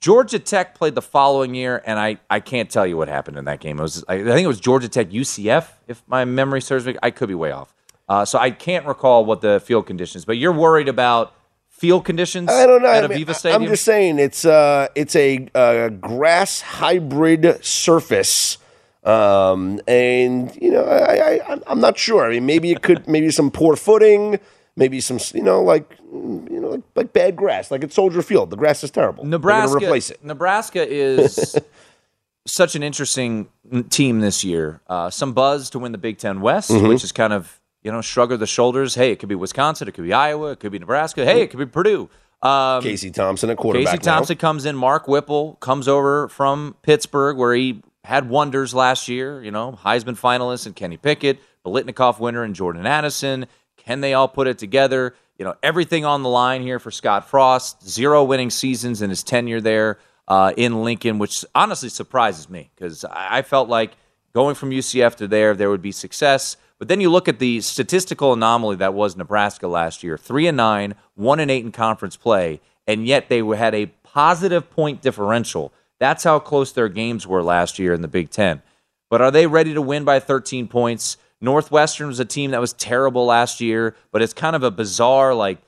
Georgia 0.00 0.38
Tech 0.38 0.74
played 0.74 0.94
the 0.94 1.02
following 1.02 1.54
year, 1.54 1.82
and 1.86 1.98
I, 1.98 2.18
I 2.28 2.40
can't 2.40 2.70
tell 2.70 2.86
you 2.86 2.96
what 2.96 3.08
happened 3.08 3.38
in 3.38 3.44
that 3.44 3.60
game. 3.60 3.78
It 3.78 3.82
was 3.82 4.04
I, 4.08 4.14
I 4.14 4.24
think 4.24 4.44
it 4.44 4.48
was 4.48 4.60
Georgia 4.60 4.88
Tech 4.88 5.10
UCF, 5.10 5.68
if 5.86 6.02
my 6.06 6.24
memory 6.24 6.60
serves 6.60 6.86
me. 6.86 6.96
I 7.02 7.10
could 7.10 7.28
be 7.28 7.34
way 7.34 7.52
off. 7.52 7.74
Uh, 8.08 8.24
so 8.24 8.38
I 8.38 8.50
can't 8.50 8.86
recall 8.86 9.24
what 9.24 9.40
the 9.40 9.60
field 9.60 9.86
conditions. 9.86 10.24
But 10.24 10.38
you're 10.38 10.52
worried 10.52 10.88
about 10.88 11.34
field 11.68 12.04
conditions 12.04 12.50
I 12.50 12.66
don't 12.66 12.82
know. 12.82 12.88
at 12.88 13.04
I 13.04 13.08
mean, 13.08 13.18
Aviva 13.18 13.34
Stadium? 13.34 13.62
I'm 13.62 13.68
just 13.68 13.84
saying 13.84 14.18
it's 14.18 14.44
uh 14.44 14.88
it's 14.94 15.16
a 15.16 15.48
uh, 15.54 15.88
grass 15.88 16.60
hybrid 16.60 17.64
surface. 17.64 18.58
Um, 19.04 19.80
and 19.88 20.54
you 20.60 20.70
know, 20.70 20.84
I, 20.84 21.40
I 21.48 21.60
I'm- 21.66 21.80
not 21.80 21.98
sure. 21.98 22.24
I 22.26 22.30
mean, 22.34 22.46
maybe 22.46 22.70
it 22.70 22.82
could 22.82 23.08
maybe 23.08 23.30
some 23.30 23.50
poor 23.50 23.74
footing, 23.76 24.38
maybe 24.76 25.00
some 25.00 25.18
you 25.34 25.42
know 25.42 25.60
like 25.62 25.96
you 26.12 26.46
know 26.60 26.68
like, 26.68 26.82
like 26.94 27.12
bad 27.12 27.34
grass, 27.36 27.70
like 27.70 27.82
at 27.82 27.92
Soldier 27.92 28.22
Field. 28.22 28.50
The 28.50 28.56
grass 28.56 28.84
is 28.84 28.90
terrible. 28.90 29.24
Nebraska 29.24 29.76
replace 29.78 30.10
it. 30.10 30.24
Nebraska 30.24 30.86
is 30.88 31.56
such 32.46 32.74
an 32.76 32.82
interesting 32.82 33.48
team 33.90 34.20
this 34.20 34.44
year. 34.44 34.80
Uh, 34.86 35.10
some 35.10 35.32
buzz 35.32 35.70
to 35.70 35.78
win 35.78 35.92
the 35.92 35.98
Big 35.98 36.18
Ten 36.18 36.40
West, 36.40 36.70
Mm-hmm. 36.70 36.86
which 36.88 37.02
is 37.02 37.10
kind 37.12 37.32
of 37.32 37.60
you 37.82 37.90
know 37.90 38.00
shrug 38.02 38.30
of 38.30 38.38
the 38.38 38.46
shoulders. 38.46 38.94
Hey, 38.94 39.10
it 39.10 39.18
could 39.18 39.28
be 39.28 39.34
Wisconsin, 39.34 39.88
it 39.88 39.92
could 39.94 40.04
be 40.04 40.12
Iowa, 40.12 40.52
it 40.52 40.60
could 40.60 40.70
be 40.72 40.78
Nebraska. 40.78 41.24
Hey, 41.24 41.42
it 41.42 41.48
could 41.48 41.58
be 41.58 41.66
Purdue. 41.66 42.08
Um, 42.40 42.82
Casey 42.82 43.10
Thompson 43.12 43.50
at 43.50 43.56
quarterback. 43.56 43.92
Casey 43.94 43.98
Thompson 44.04 44.36
comes 44.36 44.64
in. 44.64 44.74
Mark 44.76 45.06
Whipple 45.06 45.54
comes 45.60 45.86
over 45.86 46.28
from 46.28 46.74
Pittsburgh, 46.82 47.36
where 47.36 47.54
he 47.54 47.82
had 48.04 48.28
wonders 48.28 48.74
last 48.74 49.08
year. 49.08 49.42
You 49.42 49.50
know, 49.50 49.78
Heisman 49.82 50.18
finalist 50.18 50.66
and 50.66 50.74
Kenny 50.74 50.96
Pickett, 50.96 51.40
Biletnikoff 51.64 52.18
winner 52.18 52.42
and 52.42 52.54
Jordan 52.54 52.86
Addison. 52.86 53.46
Can 53.76 54.00
they 54.00 54.14
all 54.14 54.28
put 54.28 54.46
it 54.46 54.58
together? 54.58 55.14
You 55.38 55.44
know, 55.44 55.54
everything 55.62 56.04
on 56.04 56.22
the 56.22 56.28
line 56.28 56.62
here 56.62 56.78
for 56.78 56.90
Scott 56.90 57.28
Frost. 57.28 57.86
Zero 57.88 58.22
winning 58.24 58.50
seasons 58.50 59.02
in 59.02 59.10
his 59.10 59.22
tenure 59.22 59.60
there 59.60 59.98
uh, 60.28 60.52
in 60.56 60.82
Lincoln, 60.84 61.18
which 61.18 61.44
honestly 61.54 61.88
surprises 61.88 62.48
me 62.48 62.70
because 62.74 63.04
I 63.04 63.38
I 63.38 63.42
felt 63.42 63.68
like 63.68 63.96
going 64.34 64.54
from 64.54 64.70
UCF 64.70 65.16
to 65.16 65.28
there, 65.28 65.54
there 65.54 65.70
would 65.70 65.82
be 65.82 65.92
success. 65.92 66.56
But 66.78 66.88
then 66.88 67.00
you 67.00 67.10
look 67.10 67.28
at 67.28 67.38
the 67.38 67.60
statistical 67.60 68.32
anomaly 68.32 68.76
that 68.76 68.94
was 68.94 69.16
Nebraska 69.16 69.68
last 69.68 70.02
year: 70.02 70.18
three 70.18 70.46
and 70.46 70.56
nine, 70.56 70.94
one 71.14 71.40
and 71.40 71.50
eight 71.50 71.64
in 71.64 71.72
conference 71.72 72.16
play, 72.16 72.60
and 72.86 73.06
yet 73.06 73.28
they 73.28 73.44
had 73.56 73.74
a 73.74 73.86
positive 74.02 74.70
point 74.70 75.02
differential. 75.02 75.72
That's 76.02 76.24
how 76.24 76.40
close 76.40 76.72
their 76.72 76.88
games 76.88 77.28
were 77.28 77.44
last 77.44 77.78
year 77.78 77.94
in 77.94 78.02
the 78.02 78.08
Big 78.08 78.28
Ten. 78.28 78.60
But 79.08 79.22
are 79.22 79.30
they 79.30 79.46
ready 79.46 79.72
to 79.72 79.80
win 79.80 80.02
by 80.02 80.18
13 80.18 80.66
points? 80.66 81.16
Northwestern 81.40 82.08
was 82.08 82.18
a 82.18 82.24
team 82.24 82.50
that 82.50 82.60
was 82.60 82.72
terrible 82.72 83.26
last 83.26 83.60
year, 83.60 83.94
but 84.10 84.20
it's 84.20 84.32
kind 84.32 84.56
of 84.56 84.64
a 84.64 84.72
bizarre, 84.72 85.32
like 85.32 85.58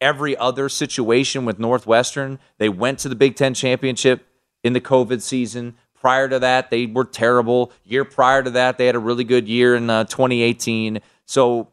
every 0.00 0.36
other 0.36 0.68
situation 0.68 1.44
with 1.44 1.60
Northwestern. 1.60 2.40
They 2.58 2.68
went 2.68 2.98
to 2.98 3.08
the 3.08 3.14
Big 3.14 3.36
Ten 3.36 3.54
championship 3.54 4.26
in 4.64 4.72
the 4.72 4.80
COVID 4.80 5.22
season. 5.22 5.76
Prior 5.94 6.28
to 6.30 6.40
that, 6.40 6.70
they 6.70 6.86
were 6.86 7.04
terrible. 7.04 7.70
Year 7.84 8.04
prior 8.04 8.42
to 8.42 8.50
that, 8.50 8.78
they 8.78 8.86
had 8.86 8.96
a 8.96 8.98
really 8.98 9.22
good 9.22 9.46
year 9.46 9.76
in 9.76 9.88
uh, 9.88 10.02
2018. 10.02 10.98
So 11.26 11.68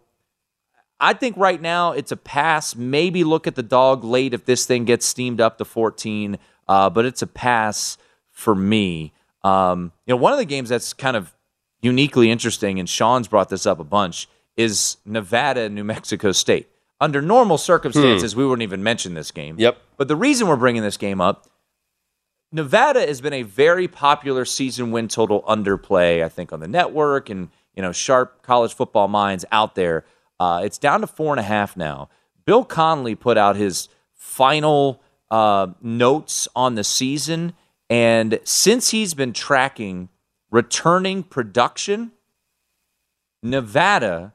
I 0.99 1.13
think 1.13 1.35
right 1.35 1.59
now 1.59 1.93
it's 1.93 2.11
a 2.11 2.17
pass. 2.17 2.75
Maybe 2.75 3.23
look 3.23 3.47
at 3.47 3.55
the 3.55 3.63
dog 3.63 4.03
late 4.03 4.35
if 4.35 4.45
this 4.45 4.67
thing 4.67 4.85
gets 4.85 5.03
steamed 5.07 5.41
up 5.41 5.57
to 5.57 5.65
14, 5.65 6.37
uh, 6.67 6.89
but 6.89 7.05
it's 7.05 7.21
a 7.21 7.27
pass 7.27 7.97
for 8.31 8.55
me. 8.55 9.13
Um, 9.43 9.91
you 10.05 10.13
know, 10.13 10.17
one 10.17 10.33
of 10.33 10.39
the 10.39 10.45
games 10.45 10.69
that's 10.69 10.93
kind 10.93 11.17
of 11.17 11.33
uniquely 11.81 12.31
interesting, 12.31 12.79
and 12.79 12.89
Sean's 12.89 13.27
brought 13.27 13.49
this 13.49 13.65
up 13.65 13.79
a 13.79 13.83
bunch, 13.83 14.27
is 14.55 14.97
Nevada 15.05 15.61
and 15.61 15.75
New 15.75 15.83
Mexico 15.83 16.31
State. 16.31 16.69
Under 17.01 17.21
normal 17.21 17.57
circumstances, 17.57 18.35
we 18.35 18.45
wouldn't 18.45 18.63
even 18.63 18.81
mention 18.81 19.13
this 19.13 19.31
game. 19.31 19.55
Yep. 19.59 19.77
But 19.97 20.07
the 20.07 20.15
reason 20.15 20.47
we're 20.47 20.55
bringing 20.55 20.83
this 20.83 20.95
game 20.95 21.19
up, 21.19 21.47
Nevada 22.53 23.01
has 23.01 23.19
been 23.19 23.33
a 23.33 23.41
very 23.41 23.87
popular 23.87 24.45
season 24.45 24.91
win 24.91 25.07
total 25.07 25.41
underplay, 25.43 26.23
I 26.23 26.29
think, 26.29 26.53
on 26.53 26.59
the 26.59 26.67
network 26.67 27.29
and 27.29 27.49
you 27.75 27.81
know 27.81 27.91
sharp 27.91 28.43
college 28.43 28.73
football 28.73 29.07
minds 29.07 29.43
out 29.51 29.75
there. 29.75 30.05
Uh, 30.39 30.61
it's 30.63 30.77
down 30.77 31.01
to 31.01 31.07
four 31.07 31.33
and 31.33 31.39
a 31.39 31.43
half 31.43 31.75
now. 31.75 32.09
Bill 32.45 32.63
Conley 32.63 33.15
put 33.15 33.37
out 33.37 33.55
his 33.55 33.89
final 34.13 35.01
uh, 35.33 35.65
notes 35.81 36.47
on 36.55 36.75
the 36.75 36.83
season, 36.83 37.53
and 37.89 38.39
since 38.43 38.91
he's 38.91 39.15
been 39.15 39.33
tracking 39.33 40.09
returning 40.51 41.23
production, 41.23 42.11
Nevada 43.41 44.33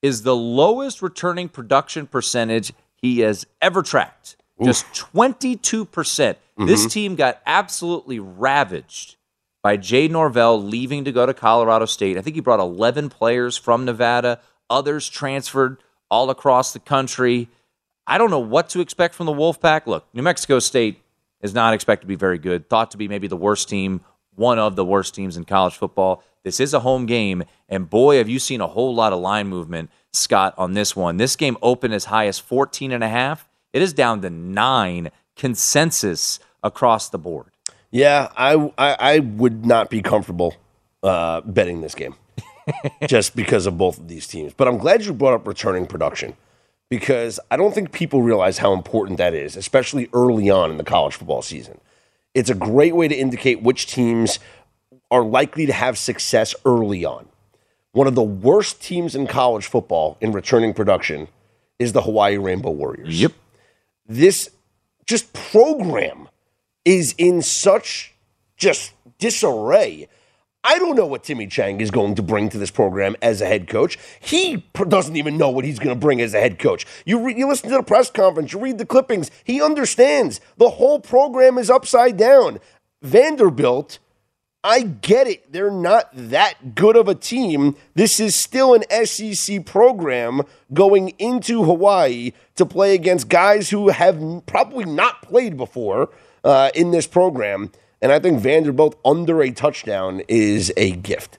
is 0.00 0.22
the 0.22 0.34
lowest 0.34 1.02
returning 1.02 1.50
production 1.50 2.06
percentage 2.06 2.72
he 2.96 3.20
has 3.20 3.46
ever 3.60 3.82
tracked. 3.82 4.36
Just 4.64 4.86
22%. 4.94 5.90
percent 5.90 6.38
This 6.56 6.86
team 6.86 7.14
got 7.14 7.42
absolutely 7.44 8.18
ravaged 8.18 9.16
by 9.62 9.76
Jay 9.76 10.08
Norvell 10.08 10.60
leaving 10.60 11.04
to 11.04 11.12
go 11.12 11.26
to 11.26 11.34
Colorado 11.34 11.84
State. 11.84 12.16
I 12.16 12.22
think 12.22 12.34
he 12.34 12.40
brought 12.40 12.60
11 12.60 13.10
players 13.10 13.58
from 13.58 13.84
Nevada, 13.84 14.40
others 14.70 15.06
transferred 15.06 15.76
all 16.10 16.30
across 16.30 16.72
the 16.72 16.80
country. 16.80 17.50
I 18.08 18.16
don't 18.16 18.30
know 18.30 18.38
what 18.38 18.70
to 18.70 18.80
expect 18.80 19.14
from 19.14 19.26
the 19.26 19.32
Wolfpack. 19.32 19.86
Look, 19.86 20.06
New 20.14 20.22
Mexico 20.22 20.58
State 20.60 21.02
is 21.42 21.52
not 21.52 21.74
expected 21.74 22.04
to 22.04 22.08
be 22.08 22.14
very 22.14 22.38
good, 22.38 22.68
thought 22.68 22.90
to 22.92 22.96
be 22.96 23.06
maybe 23.06 23.28
the 23.28 23.36
worst 23.36 23.68
team, 23.68 24.00
one 24.34 24.58
of 24.58 24.76
the 24.76 24.84
worst 24.84 25.14
teams 25.14 25.36
in 25.36 25.44
college 25.44 25.74
football. 25.74 26.24
This 26.42 26.58
is 26.58 26.72
a 26.72 26.80
home 26.80 27.04
game, 27.04 27.44
and 27.68 27.88
boy, 27.88 28.16
have 28.16 28.28
you 28.28 28.38
seen 28.38 28.62
a 28.62 28.66
whole 28.66 28.94
lot 28.94 29.12
of 29.12 29.20
line 29.20 29.48
movement, 29.48 29.90
Scott, 30.14 30.54
on 30.56 30.72
this 30.72 30.96
one. 30.96 31.18
This 31.18 31.36
game 31.36 31.58
opened 31.60 31.92
as 31.92 32.06
high 32.06 32.26
as 32.26 32.38
14 32.38 32.92
and 32.92 33.04
a 33.04 33.08
half. 33.08 33.46
It 33.74 33.82
is 33.82 33.92
down 33.92 34.22
to 34.22 34.30
nine 34.30 35.10
consensus 35.36 36.40
across 36.62 37.10
the 37.10 37.18
board. 37.18 37.52
Yeah, 37.90 38.32
I, 38.36 38.54
I 38.78 38.96
I 38.98 39.18
would 39.18 39.66
not 39.66 39.90
be 39.90 40.00
comfortable 40.00 40.54
uh, 41.02 41.42
betting 41.42 41.82
this 41.82 41.94
game 41.94 42.14
just 43.06 43.36
because 43.36 43.66
of 43.66 43.76
both 43.76 43.98
of 43.98 44.08
these 44.08 44.26
teams. 44.26 44.54
But 44.54 44.68
I'm 44.68 44.78
glad 44.78 45.04
you 45.04 45.12
brought 45.12 45.34
up 45.34 45.46
returning 45.46 45.86
production 45.86 46.34
because 46.90 47.38
I 47.50 47.56
don't 47.56 47.74
think 47.74 47.92
people 47.92 48.22
realize 48.22 48.58
how 48.58 48.72
important 48.72 49.18
that 49.18 49.34
is, 49.34 49.56
especially 49.56 50.08
early 50.12 50.48
on 50.50 50.70
in 50.70 50.78
the 50.78 50.84
college 50.84 51.14
football 51.14 51.42
season. 51.42 51.80
It's 52.34 52.50
a 52.50 52.54
great 52.54 52.94
way 52.94 53.08
to 53.08 53.14
indicate 53.14 53.62
which 53.62 53.86
teams 53.86 54.38
are 55.10 55.22
likely 55.22 55.66
to 55.66 55.72
have 55.72 55.98
success 55.98 56.54
early 56.64 57.04
on. 57.04 57.26
One 57.92 58.06
of 58.06 58.14
the 58.14 58.22
worst 58.22 58.82
teams 58.82 59.14
in 59.14 59.26
college 59.26 59.66
football 59.66 60.16
in 60.20 60.32
returning 60.32 60.74
production 60.74 61.28
is 61.78 61.92
the 61.92 62.02
Hawaii 62.02 62.36
Rainbow 62.36 62.70
Warriors 62.70 63.20
Yep. 63.20 63.32
this 64.06 64.50
just 65.06 65.32
program 65.32 66.28
is 66.84 67.14
in 67.18 67.40
such 67.42 68.14
just 68.56 68.92
disarray. 69.18 70.08
I 70.64 70.78
don't 70.78 70.96
know 70.96 71.06
what 71.06 71.22
Timmy 71.22 71.46
Chang 71.46 71.80
is 71.80 71.90
going 71.90 72.16
to 72.16 72.22
bring 72.22 72.48
to 72.50 72.58
this 72.58 72.70
program 72.70 73.16
as 73.22 73.40
a 73.40 73.46
head 73.46 73.68
coach. 73.68 73.96
He 74.20 74.64
doesn't 74.74 75.16
even 75.16 75.38
know 75.38 75.50
what 75.50 75.64
he's 75.64 75.78
going 75.78 75.94
to 75.94 76.00
bring 76.00 76.20
as 76.20 76.34
a 76.34 76.40
head 76.40 76.58
coach. 76.58 76.84
You 77.06 77.24
re- 77.24 77.36
you 77.36 77.48
listen 77.48 77.70
to 77.70 77.76
the 77.76 77.82
press 77.82 78.10
conference, 78.10 78.52
you 78.52 78.60
read 78.60 78.78
the 78.78 78.86
clippings. 78.86 79.30
He 79.44 79.62
understands 79.62 80.40
the 80.56 80.70
whole 80.70 81.00
program 81.00 81.58
is 81.58 81.70
upside 81.70 82.16
down. 82.16 82.58
Vanderbilt 83.02 83.98
I 84.64 84.82
get 84.82 85.28
it. 85.28 85.52
They're 85.52 85.70
not 85.70 86.10
that 86.12 86.74
good 86.74 86.96
of 86.96 87.06
a 87.06 87.14
team. 87.14 87.76
This 87.94 88.18
is 88.18 88.34
still 88.34 88.74
an 88.74 89.06
SEC 89.06 89.64
program 89.64 90.42
going 90.74 91.10
into 91.18 91.62
Hawaii 91.62 92.32
to 92.56 92.66
play 92.66 92.94
against 92.94 93.28
guys 93.28 93.70
who 93.70 93.88
have 93.88 94.20
probably 94.46 94.84
not 94.84 95.22
played 95.22 95.56
before 95.56 96.10
uh, 96.42 96.70
in 96.74 96.90
this 96.90 97.06
program. 97.06 97.70
And 98.00 98.12
I 98.12 98.18
think 98.18 98.40
Vanderbilt 98.40 98.98
under 99.04 99.42
a 99.42 99.50
touchdown 99.50 100.22
is 100.28 100.72
a 100.76 100.92
gift. 100.92 101.38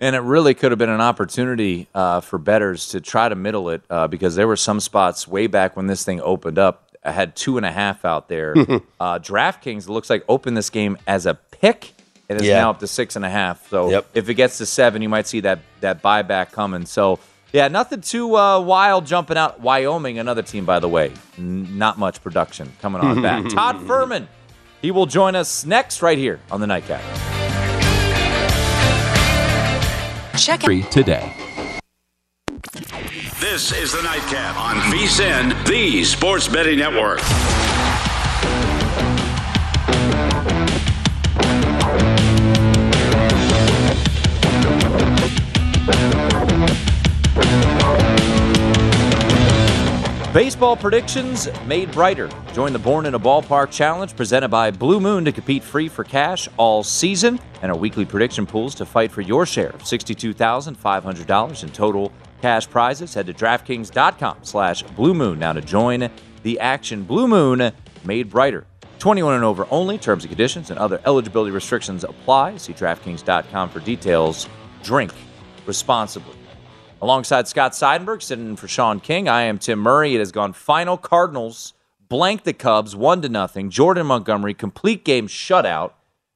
And 0.00 0.14
it 0.14 0.20
really 0.20 0.54
could 0.54 0.70
have 0.70 0.78
been 0.78 0.88
an 0.90 1.00
opportunity 1.00 1.88
uh, 1.94 2.20
for 2.20 2.38
betters 2.38 2.88
to 2.90 3.00
try 3.00 3.28
to 3.28 3.34
middle 3.34 3.68
it 3.70 3.82
uh, 3.90 4.06
because 4.06 4.36
there 4.36 4.46
were 4.46 4.56
some 4.56 4.78
spots 4.78 5.26
way 5.26 5.48
back 5.48 5.76
when 5.76 5.88
this 5.88 6.04
thing 6.04 6.20
opened 6.20 6.56
up. 6.58 6.96
I 7.04 7.10
had 7.10 7.34
two 7.34 7.56
and 7.56 7.66
a 7.66 7.72
half 7.72 8.04
out 8.04 8.28
there. 8.28 8.52
uh, 9.00 9.18
DraftKings 9.18 9.88
looks 9.88 10.08
like 10.08 10.24
opened 10.28 10.56
this 10.56 10.70
game 10.70 10.96
as 11.08 11.26
a 11.26 11.34
pick. 11.34 11.94
It 12.28 12.36
is 12.40 12.46
Yeah. 12.46 12.60
now 12.60 12.70
up 12.70 12.78
to 12.80 12.86
six 12.86 13.16
and 13.16 13.24
a 13.24 13.30
half. 13.30 13.68
So 13.70 13.90
Yep. 13.90 14.06
if 14.14 14.28
it 14.28 14.34
gets 14.34 14.58
to 14.58 14.66
seven, 14.66 15.02
you 15.02 15.08
might 15.08 15.26
see 15.26 15.40
that 15.40 15.60
that 15.80 16.00
buyback 16.02 16.52
coming. 16.52 16.86
So 16.86 17.18
Yeah, 17.52 17.66
nothing 17.68 18.02
too 18.02 18.36
uh, 18.36 18.60
wild 18.60 19.04
jumping 19.06 19.38
out. 19.38 19.60
Wyoming, 19.60 20.18
another 20.20 20.42
team, 20.42 20.64
by 20.64 20.78
the 20.78 20.88
way. 20.88 21.10
N- 21.38 21.76
not 21.78 21.98
much 21.98 22.22
production 22.22 22.70
coming 22.82 23.00
on 23.00 23.22
back. 23.22 23.48
Todd 23.48 23.76
Fuhrman, 23.86 24.26
he 24.80 24.90
will 24.90 25.06
join 25.06 25.34
us 25.34 25.64
next 25.64 26.02
right 26.02 26.18
here 26.18 26.40
on 26.50 26.60
the 26.60 26.66
Nightcap. 26.66 27.02
Check 30.36 30.64
it 30.64 30.90
today. 30.90 31.32
This 33.40 33.72
is 33.72 33.92
the 33.92 34.02
Nightcap 34.02 34.56
on 34.56 34.76
VSIN, 34.92 35.66
the 35.66 36.04
Sports 36.04 36.48
Betting 36.48 36.78
Network. 36.78 37.20
Baseball 50.38 50.76
predictions 50.76 51.48
made 51.66 51.90
brighter. 51.90 52.30
Join 52.52 52.72
the 52.72 52.78
Born 52.78 53.06
in 53.06 53.14
a 53.16 53.18
Ballpark 53.18 53.72
Challenge 53.72 54.14
presented 54.14 54.50
by 54.50 54.70
Blue 54.70 55.00
Moon 55.00 55.24
to 55.24 55.32
compete 55.32 55.64
free 55.64 55.88
for 55.88 56.04
cash 56.04 56.48
all 56.56 56.84
season 56.84 57.40
and 57.60 57.72
our 57.72 57.76
weekly 57.76 58.04
prediction 58.04 58.46
pools 58.46 58.76
to 58.76 58.86
fight 58.86 59.10
for 59.10 59.20
your 59.20 59.44
share 59.44 59.70
of 59.70 59.82
$62,500 59.82 61.62
in 61.64 61.68
total 61.70 62.12
cash 62.40 62.70
prizes. 62.70 63.14
Head 63.14 63.26
to 63.26 63.34
DraftKings.com 63.34 64.36
slash 64.42 64.84
Blue 64.84 65.12
Moon 65.12 65.40
now 65.40 65.54
to 65.54 65.60
join 65.60 66.08
the 66.44 66.60
action. 66.60 67.02
Blue 67.02 67.26
Moon 67.26 67.72
made 68.04 68.30
brighter. 68.30 68.64
21 69.00 69.34
and 69.34 69.42
over 69.42 69.66
only. 69.72 69.98
Terms 69.98 70.22
and 70.22 70.30
conditions 70.30 70.70
and 70.70 70.78
other 70.78 71.00
eligibility 71.04 71.50
restrictions 71.50 72.04
apply. 72.04 72.58
See 72.58 72.74
DraftKings.com 72.74 73.70
for 73.70 73.80
details. 73.80 74.48
Drink 74.84 75.12
responsibly. 75.66 76.37
Alongside 77.00 77.46
Scott 77.46 77.72
Seidenberg, 77.72 78.22
sitting 78.22 78.48
in 78.48 78.56
for 78.56 78.66
Sean 78.66 78.98
King, 78.98 79.28
I 79.28 79.42
am 79.42 79.58
Tim 79.58 79.78
Murray. 79.78 80.16
It 80.16 80.18
has 80.18 80.32
gone 80.32 80.52
final 80.52 80.96
Cardinals 80.96 81.74
blank 82.08 82.42
the 82.42 82.52
Cubs 82.52 82.96
one 82.96 83.22
to 83.22 83.28
nothing. 83.28 83.70
Jordan 83.70 84.06
Montgomery 84.06 84.52
complete 84.52 85.04
game 85.04 85.28
shutout. 85.28 85.92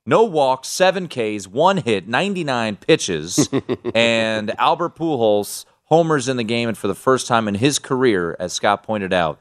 No 0.06 0.22
walks, 0.22 0.68
seven 0.68 1.08
Ks, 1.08 1.48
one 1.48 1.78
hit, 1.78 2.06
99 2.06 2.76
pitches, 2.76 3.48
and 3.94 4.52
Albert 4.58 4.94
Pujols 4.94 5.64
homers 5.84 6.28
in 6.28 6.36
the 6.36 6.44
game. 6.44 6.68
And 6.68 6.78
for 6.78 6.88
the 6.88 6.94
first 6.94 7.26
time 7.26 7.48
in 7.48 7.56
his 7.56 7.80
career, 7.80 8.36
as 8.38 8.52
Scott 8.52 8.84
pointed 8.84 9.12
out, 9.12 9.40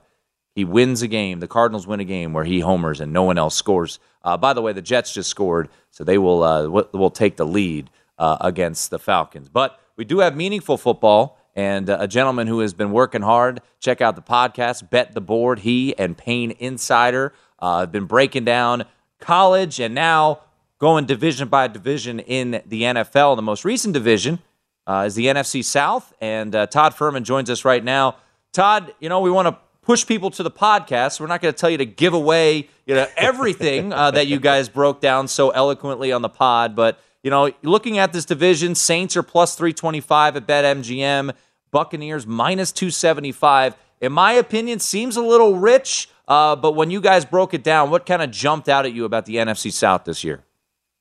he 0.55 0.65
wins 0.65 1.03
a 1.03 1.07
game. 1.07 1.39
The 1.39 1.47
Cardinals 1.47 1.85
win 1.85 1.99
a 1.99 2.05
game 2.05 2.33
where 2.33 2.43
he 2.43 2.59
homers 2.61 2.99
and 2.99 3.13
no 3.13 3.23
one 3.23 3.37
else 3.37 3.55
scores. 3.55 3.99
Uh, 4.23 4.37
by 4.37 4.53
the 4.53 4.61
way, 4.61 4.73
the 4.73 4.81
Jets 4.81 5.13
just 5.13 5.29
scored, 5.29 5.69
so 5.91 6.03
they 6.03 6.17
will 6.17 6.43
uh, 6.43 6.67
will 6.67 7.11
take 7.11 7.37
the 7.37 7.45
lead 7.45 7.89
uh, 8.17 8.37
against 8.41 8.89
the 8.89 8.99
Falcons. 8.99 9.49
But 9.49 9.79
we 10.01 10.05
do 10.05 10.17
have 10.17 10.35
meaningful 10.35 10.79
football 10.79 11.37
and 11.55 11.87
uh, 11.87 11.97
a 11.99 12.07
gentleman 12.07 12.47
who 12.47 12.57
has 12.61 12.73
been 12.73 12.91
working 12.91 13.21
hard. 13.21 13.61
Check 13.79 14.01
out 14.01 14.15
the 14.15 14.21
podcast, 14.23 14.89
Bet 14.89 15.13
the 15.13 15.21
Board. 15.21 15.59
He 15.59 15.95
and 15.95 16.17
Payne 16.17 16.55
Insider 16.57 17.33
uh, 17.59 17.81
have 17.81 17.91
been 17.91 18.05
breaking 18.05 18.43
down 18.43 18.85
college 19.19 19.79
and 19.79 19.93
now 19.93 20.39
going 20.79 21.05
division 21.05 21.49
by 21.49 21.67
division 21.67 22.19
in 22.19 22.63
the 22.65 22.81
NFL. 22.81 23.35
The 23.35 23.43
most 23.43 23.63
recent 23.63 23.93
division 23.93 24.39
uh, 24.87 25.03
is 25.05 25.13
the 25.13 25.27
NFC 25.27 25.63
South, 25.63 26.15
and 26.19 26.55
uh, 26.55 26.65
Todd 26.65 26.95
Fuhrman 26.95 27.21
joins 27.21 27.51
us 27.51 27.63
right 27.63 27.83
now. 27.83 28.15
Todd, 28.53 28.95
you 28.99 29.07
know, 29.07 29.19
we 29.19 29.29
want 29.29 29.49
to 29.49 29.57
push 29.83 30.07
people 30.07 30.31
to 30.31 30.41
the 30.41 30.49
podcast. 30.49 31.19
We're 31.19 31.27
not 31.27 31.41
going 31.41 31.53
to 31.53 31.59
tell 31.59 31.69
you 31.69 31.77
to 31.77 31.85
give 31.85 32.15
away, 32.15 32.69
you 32.87 32.95
know, 32.95 33.05
everything 33.15 33.93
uh, 33.93 34.09
that 34.09 34.25
you 34.25 34.39
guys 34.39 34.67
broke 34.67 34.99
down 34.99 35.27
so 35.27 35.51
eloquently 35.51 36.11
on 36.11 36.23
the 36.23 36.29
pod, 36.29 36.75
but 36.75 36.99
you 37.23 37.29
know, 37.29 37.51
looking 37.61 37.97
at 37.97 38.13
this 38.13 38.25
division, 38.25 38.75
Saints 38.75 39.15
are 39.15 39.23
plus 39.23 39.55
325 39.55 40.37
at 40.37 40.47
BetMGM, 40.47 41.33
Buccaneers 41.71 42.25
minus 42.25 42.71
275. 42.71 43.75
In 44.01 44.11
my 44.11 44.33
opinion, 44.33 44.79
seems 44.79 45.15
a 45.15 45.21
little 45.21 45.57
rich. 45.57 46.09
Uh, 46.27 46.55
but 46.55 46.73
when 46.73 46.89
you 46.89 47.01
guys 47.01 47.25
broke 47.25 47.53
it 47.53 47.63
down, 47.63 47.89
what 47.89 48.05
kind 48.05 48.21
of 48.21 48.31
jumped 48.31 48.69
out 48.69 48.85
at 48.85 48.93
you 48.93 49.05
about 49.05 49.25
the 49.25 49.35
NFC 49.35 49.71
South 49.71 50.05
this 50.05 50.23
year? 50.23 50.43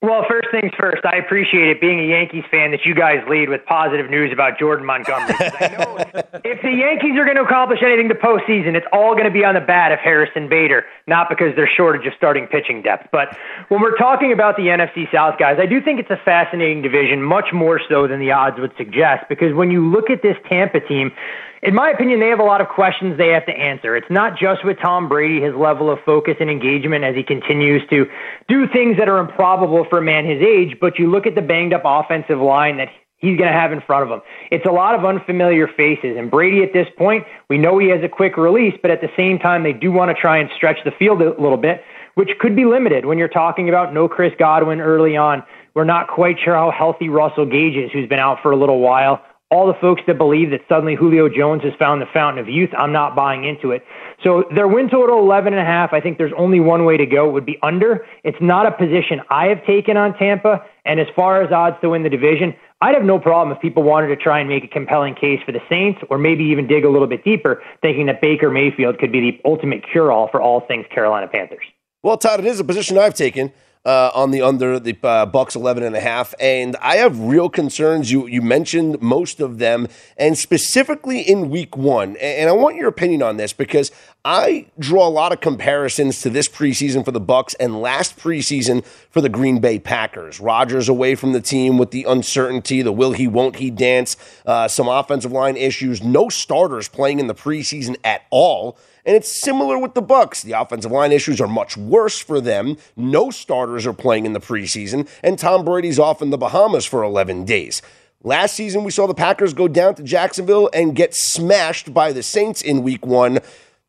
Well, 0.03 0.25
first 0.27 0.49
things 0.51 0.73
first, 0.79 1.05
I 1.05 1.17
appreciate 1.17 1.69
it 1.69 1.79
being 1.79 2.01
a 2.01 2.09
Yankees 2.09 2.45
fan 2.51 2.71
that 2.71 2.87
you 2.87 2.95
guys 2.95 3.23
lead 3.29 3.51
with 3.51 3.61
positive 3.67 4.09
news 4.09 4.33
about 4.33 4.59
Jordan 4.59 4.87
Montgomery. 4.87 5.35
I 5.39 5.77
know 5.77 5.97
if 6.43 6.63
the 6.63 6.73
Yankees 6.73 7.21
are 7.21 7.25
going 7.27 7.37
to 7.37 7.43
accomplish 7.43 7.81
anything 7.85 8.09
to 8.09 8.15
postseason, 8.15 8.75
it's 8.77 8.87
all 8.95 9.13
going 9.13 9.27
to 9.27 9.31
be 9.31 9.45
on 9.45 9.57
the 9.57 9.61
bat 9.61 9.93
of 9.93 9.99
Harrison 9.99 10.49
Bader, 10.49 10.87
not 11.07 11.29
because 11.29 11.55
there's 11.55 11.69
shortage 11.77 12.07
of 12.07 12.15
starting 12.17 12.47
pitching 12.47 12.81
depth. 12.81 13.09
But 13.13 13.37
when 13.69 13.83
we're 13.83 13.97
talking 13.99 14.33
about 14.33 14.57
the 14.57 14.73
NFC 14.73 15.05
South, 15.13 15.39
guys, 15.39 15.59
I 15.61 15.67
do 15.67 15.83
think 15.83 16.01
it's 16.01 16.11
a 16.11 16.21
fascinating 16.25 16.81
division, 16.81 17.23
much 17.23 17.53
more 17.53 17.79
so 17.87 18.09
than 18.09 18.21
the 18.21 18.33
odds 18.33 18.59
would 18.59 18.73
suggest, 18.79 19.29
because 19.29 19.53
when 19.53 19.71
you 19.71 19.87
look 19.87 20.09
at 20.09 20.23
this 20.23 20.37
Tampa 20.49 20.81
team, 20.81 21.13
in 21.63 21.75
my 21.75 21.91
opinion, 21.91 22.21
they 22.21 22.29
have 22.29 22.41
a 22.41 22.45
lot 22.45 22.61
of 22.61 22.69
questions 22.69 23.19
they 23.19 23.29
have 23.29 23.45
to 23.47 23.53
answer. 23.53 23.95
It's 23.95 24.11
not 24.11 24.39
just 24.39 24.65
with 24.65 24.79
Tom 24.81 25.09
Brady, 25.09 25.43
his 25.43 25.55
level 25.55 25.91
of 25.91 25.99
focus 26.07 26.37
and 26.41 26.49
engagement 26.49 27.05
as 27.05 27.15
he 27.15 27.23
continues 27.23 27.83
to 27.91 28.07
do 28.49 28.67
things 28.67 28.97
that 28.97 29.09
are 29.09 29.19
improbable 29.19 29.85
for 29.91 29.99
a 29.99 30.03
man 30.03 30.25
his 30.25 30.41
age, 30.43 30.79
but 30.81 30.99
you 30.99 31.11
look 31.11 31.27
at 31.27 31.35
the 31.35 31.43
banged 31.43 31.75
up 31.75 31.83
offensive 31.85 32.39
line 32.39 32.79
that 32.79 32.89
he's 33.19 33.37
going 33.37 33.49
to 33.49 33.59
have 33.59 33.73
in 33.73 33.83
front 33.83 34.05
of 34.05 34.11
him. 34.11 34.23
It's 34.51 34.65
a 34.65 34.71
lot 34.71 34.95
of 34.95 35.05
unfamiliar 35.05 35.69
faces. 35.69 36.17
And 36.17 36.31
Brady, 36.31 36.63
at 36.63 36.73
this 36.73 36.89
point, 36.97 37.27
we 37.51 37.59
know 37.59 37.79
he 37.79 37.89
has 37.89 38.03
a 38.03 38.09
quick 38.09 38.39
release, 38.39 38.75
but 38.81 38.91
at 38.91 39.03
the 39.03 39.11
same 39.15 39.39
time, 39.39 39.63
they 39.63 39.75
do 39.75 39.93
want 39.93 40.15
to 40.15 40.19
try 40.19 40.39
and 40.39 40.49
stretch 40.57 40.79
the 40.85 40.93
field 40.93 41.21
a 41.21 41.39
little 41.41 41.59
bit, 41.59 41.85
which 42.15 42.31
could 42.41 42.57
be 42.57 42.65
limited 42.65 43.05
when 43.05 43.19
you're 43.19 43.29
talking 43.29 43.69
about 43.69 43.93
no 43.93 44.09
Chris 44.09 44.33
Godwin 44.39 44.81
early 44.81 45.15
on. 45.15 45.43
We're 45.75 45.85
not 45.85 46.09
quite 46.09 46.37
sure 46.43 46.55
how 46.55 46.71
healthy 46.71 47.11
Russell 47.11 47.45
Gage 47.45 47.77
is, 47.77 47.93
who's 47.93 48.09
been 48.09 48.19
out 48.19 48.39
for 48.43 48.51
a 48.51 48.57
little 48.57 48.81
while 48.81 49.23
all 49.51 49.67
the 49.67 49.75
folks 49.81 50.03
that 50.07 50.17
believe 50.17 50.51
that 50.51 50.61
suddenly 50.69 50.95
Julio 50.95 51.29
Jones 51.29 51.63
has 51.65 51.73
found 51.79 52.01
the 52.01 52.07
fountain 52.13 52.41
of 52.41 52.49
youth, 52.49 52.71
I'm 52.79 52.93
not 52.93 53.17
buying 53.17 53.45
into 53.45 53.73
it. 53.73 53.85
So 54.23 54.45
their 54.55 54.69
win 54.69 54.89
total 54.89 55.19
11 55.19 55.53
and 55.53 55.61
a 55.61 55.65
half. 55.65 55.93
I 55.93 56.01
think 56.01 56.19
there's 56.19 56.33
only 56.37 56.61
one 56.61 56.85
way 56.85 56.97
to 56.97 57.07
go. 57.07 57.29
It 57.29 57.33
would 57.33 57.47
be 57.47 57.59
under. 57.63 58.07
It's 58.23 58.41
not 58.41 58.67
a 58.67 58.71
position 58.71 59.21
I 59.29 59.47
have 59.47 59.65
taken 59.67 59.97
on 59.97 60.17
Tampa. 60.17 60.65
And 60.85 61.01
as 61.01 61.09
far 61.17 61.43
as 61.43 61.51
odds 61.51 61.77
to 61.81 61.91
win 61.91 62.05
the 62.05 62.09
division, 62.09 62.55
I'd 62.81 62.95
have 62.95 63.05
no 63.05 63.19
problem 63.19 63.55
if 63.55 63.61
people 63.61 63.83
wanted 63.83 64.07
to 64.09 64.17
try 64.17 64.39
and 64.39 64.49
make 64.49 64.65
a 64.65 64.69
compelling 64.69 65.15
case 65.15 65.41
for 65.45 65.53
the 65.53 65.61
Saints, 65.69 66.01
or 66.09 66.17
maybe 66.17 66.45
even 66.45 66.67
dig 66.67 66.85
a 66.85 66.89
little 66.89 67.09
bit 67.09 67.25
deeper, 67.25 67.63
thinking 67.83 68.07
that 68.07 68.23
Baker 68.23 68.51
Mayfield 68.51 68.99
could 68.99 69.13
be 69.13 69.21
the 69.21 69.41
ultimate 69.45 69.85
cure-all 69.91 70.29
for 70.29 70.41
all 70.41 70.61
things 70.61 70.87
Carolina 70.95 71.29
Panthers. 71.29 71.65
Well, 72.03 72.17
Todd, 72.17 72.41
it 72.41 72.47
is 72.47 72.59
a 72.61 72.65
position 72.65 72.97
I've 72.97 73.15
taken 73.15 73.53
uh, 73.85 74.11
on 74.15 74.31
the 74.31 74.43
under 74.43 74.79
the 74.79 74.97
uh, 75.03 75.25
Bucks 75.25 75.57
11 75.57 75.83
and 75.83 75.97
a 75.97 76.01
half, 76.01 76.35
and 76.39 76.77
I 76.83 76.97
have 76.97 77.19
real 77.19 77.49
concerns. 77.49 78.13
You 78.13 78.27
you 78.27 78.43
mentioned 78.43 79.01
most 79.01 79.41
of 79.41 79.59
them, 79.59 79.89
and 80.19 80.37
specifically 80.37 81.21
in 81.21 81.49
Week 81.49 81.77
One, 81.77 82.17
and 82.19 82.51
I 82.51 82.53
want 82.53 82.77
your 82.77 82.89
opinion 82.89 83.23
on 83.23 83.39
this 83.39 83.53
because 83.53 83.91
I 84.23 84.67
draw 84.79 85.09
a 85.09 85.09
lot 85.09 85.33
of 85.33 85.41
comparisons 85.41 86.21
to 86.21 86.31
this 86.31 86.47
preseason 86.47 87.07
for 87.07 87.11
the 87.11 87.21
Bucks 87.21 87.55
and 87.55 87.81
last 87.81 88.19
preseason 88.19 88.85
for 88.85 89.23
the 89.23 89.31
Green 89.31 89.61
Bay 89.61 89.79
Packers. 89.79 90.41
Rodgers 90.41 90.91
away 90.91 91.15
from 91.15 91.33
the 91.33 91.41
team 91.41 91.79
with 91.79 91.91
the 91.91 92.05
uncertainty, 92.05 92.83
the 92.83 92.93
will 92.93 93.13
he 93.13 93.27
won't 93.27 93.57
he 93.57 93.71
dance, 93.71 94.17
uh, 94.45 94.69
some 94.69 94.89
offensive 94.89 95.33
line 95.33 95.57
issues, 95.57 96.03
no 96.03 96.29
starters 96.29 96.87
playing 96.87 97.19
in 97.19 97.29
the 97.29 97.35
preseason 97.35 97.97
at 98.05 98.23
all. 98.29 98.77
And 99.11 99.17
it's 99.17 99.43
similar 99.43 99.77
with 99.77 99.95
the 99.95 100.03
Bucks. 100.03 100.43
The 100.43 100.53
offensive 100.53 100.93
line 100.93 101.11
issues 101.11 101.41
are 101.41 101.49
much 101.49 101.77
worse 101.77 102.21
for 102.21 102.41
them. 102.41 102.77
No 102.97 103.33
starters 103.33 103.85
are 103.85 103.93
playing 103.93 104.25
in 104.25 104.35
the 104.35 104.41
preseason, 104.41 105.09
and 105.25 105.37
Tom 105.37 105.65
Brady's 105.65 105.99
off 105.99 106.23
in 106.23 106.31
the 106.31 106.39
Bahamas 106.39 106.87
for 106.87 107.03
11 107.03 107.45
days. 107.45 107.83
Last 108.23 108.55
season, 108.55 108.85
we 108.85 108.93
saw 108.93 109.09
the 109.09 109.15
Packers 109.15 109.53
go 109.53 109.67
down 109.67 109.97
to 109.97 110.05
Jacksonville 110.05 110.71
and 110.73 110.95
get 110.95 111.13
smashed 111.13 111.93
by 111.93 112.13
the 112.13 112.23
Saints 112.23 112.63
in 112.63 112.85
week 112.85 113.05
one. 113.05 113.41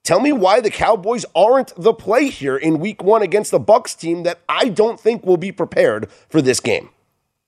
Tell 0.03 0.19
me 0.19 0.31
why 0.31 0.59
the 0.59 0.71
Cowboys 0.71 1.23
aren't 1.35 1.75
the 1.75 1.93
play 1.93 2.29
here 2.29 2.57
in 2.57 2.79
week 2.79 3.03
one 3.03 3.21
against 3.21 3.51
the 3.51 3.59
Bucks 3.59 3.93
team 3.93 4.23
that 4.23 4.39
I 4.49 4.69
don't 4.69 4.99
think 4.99 5.23
will 5.23 5.37
be 5.37 5.51
prepared 5.51 6.09
for 6.29 6.41
this 6.41 6.59
game. 6.59 6.89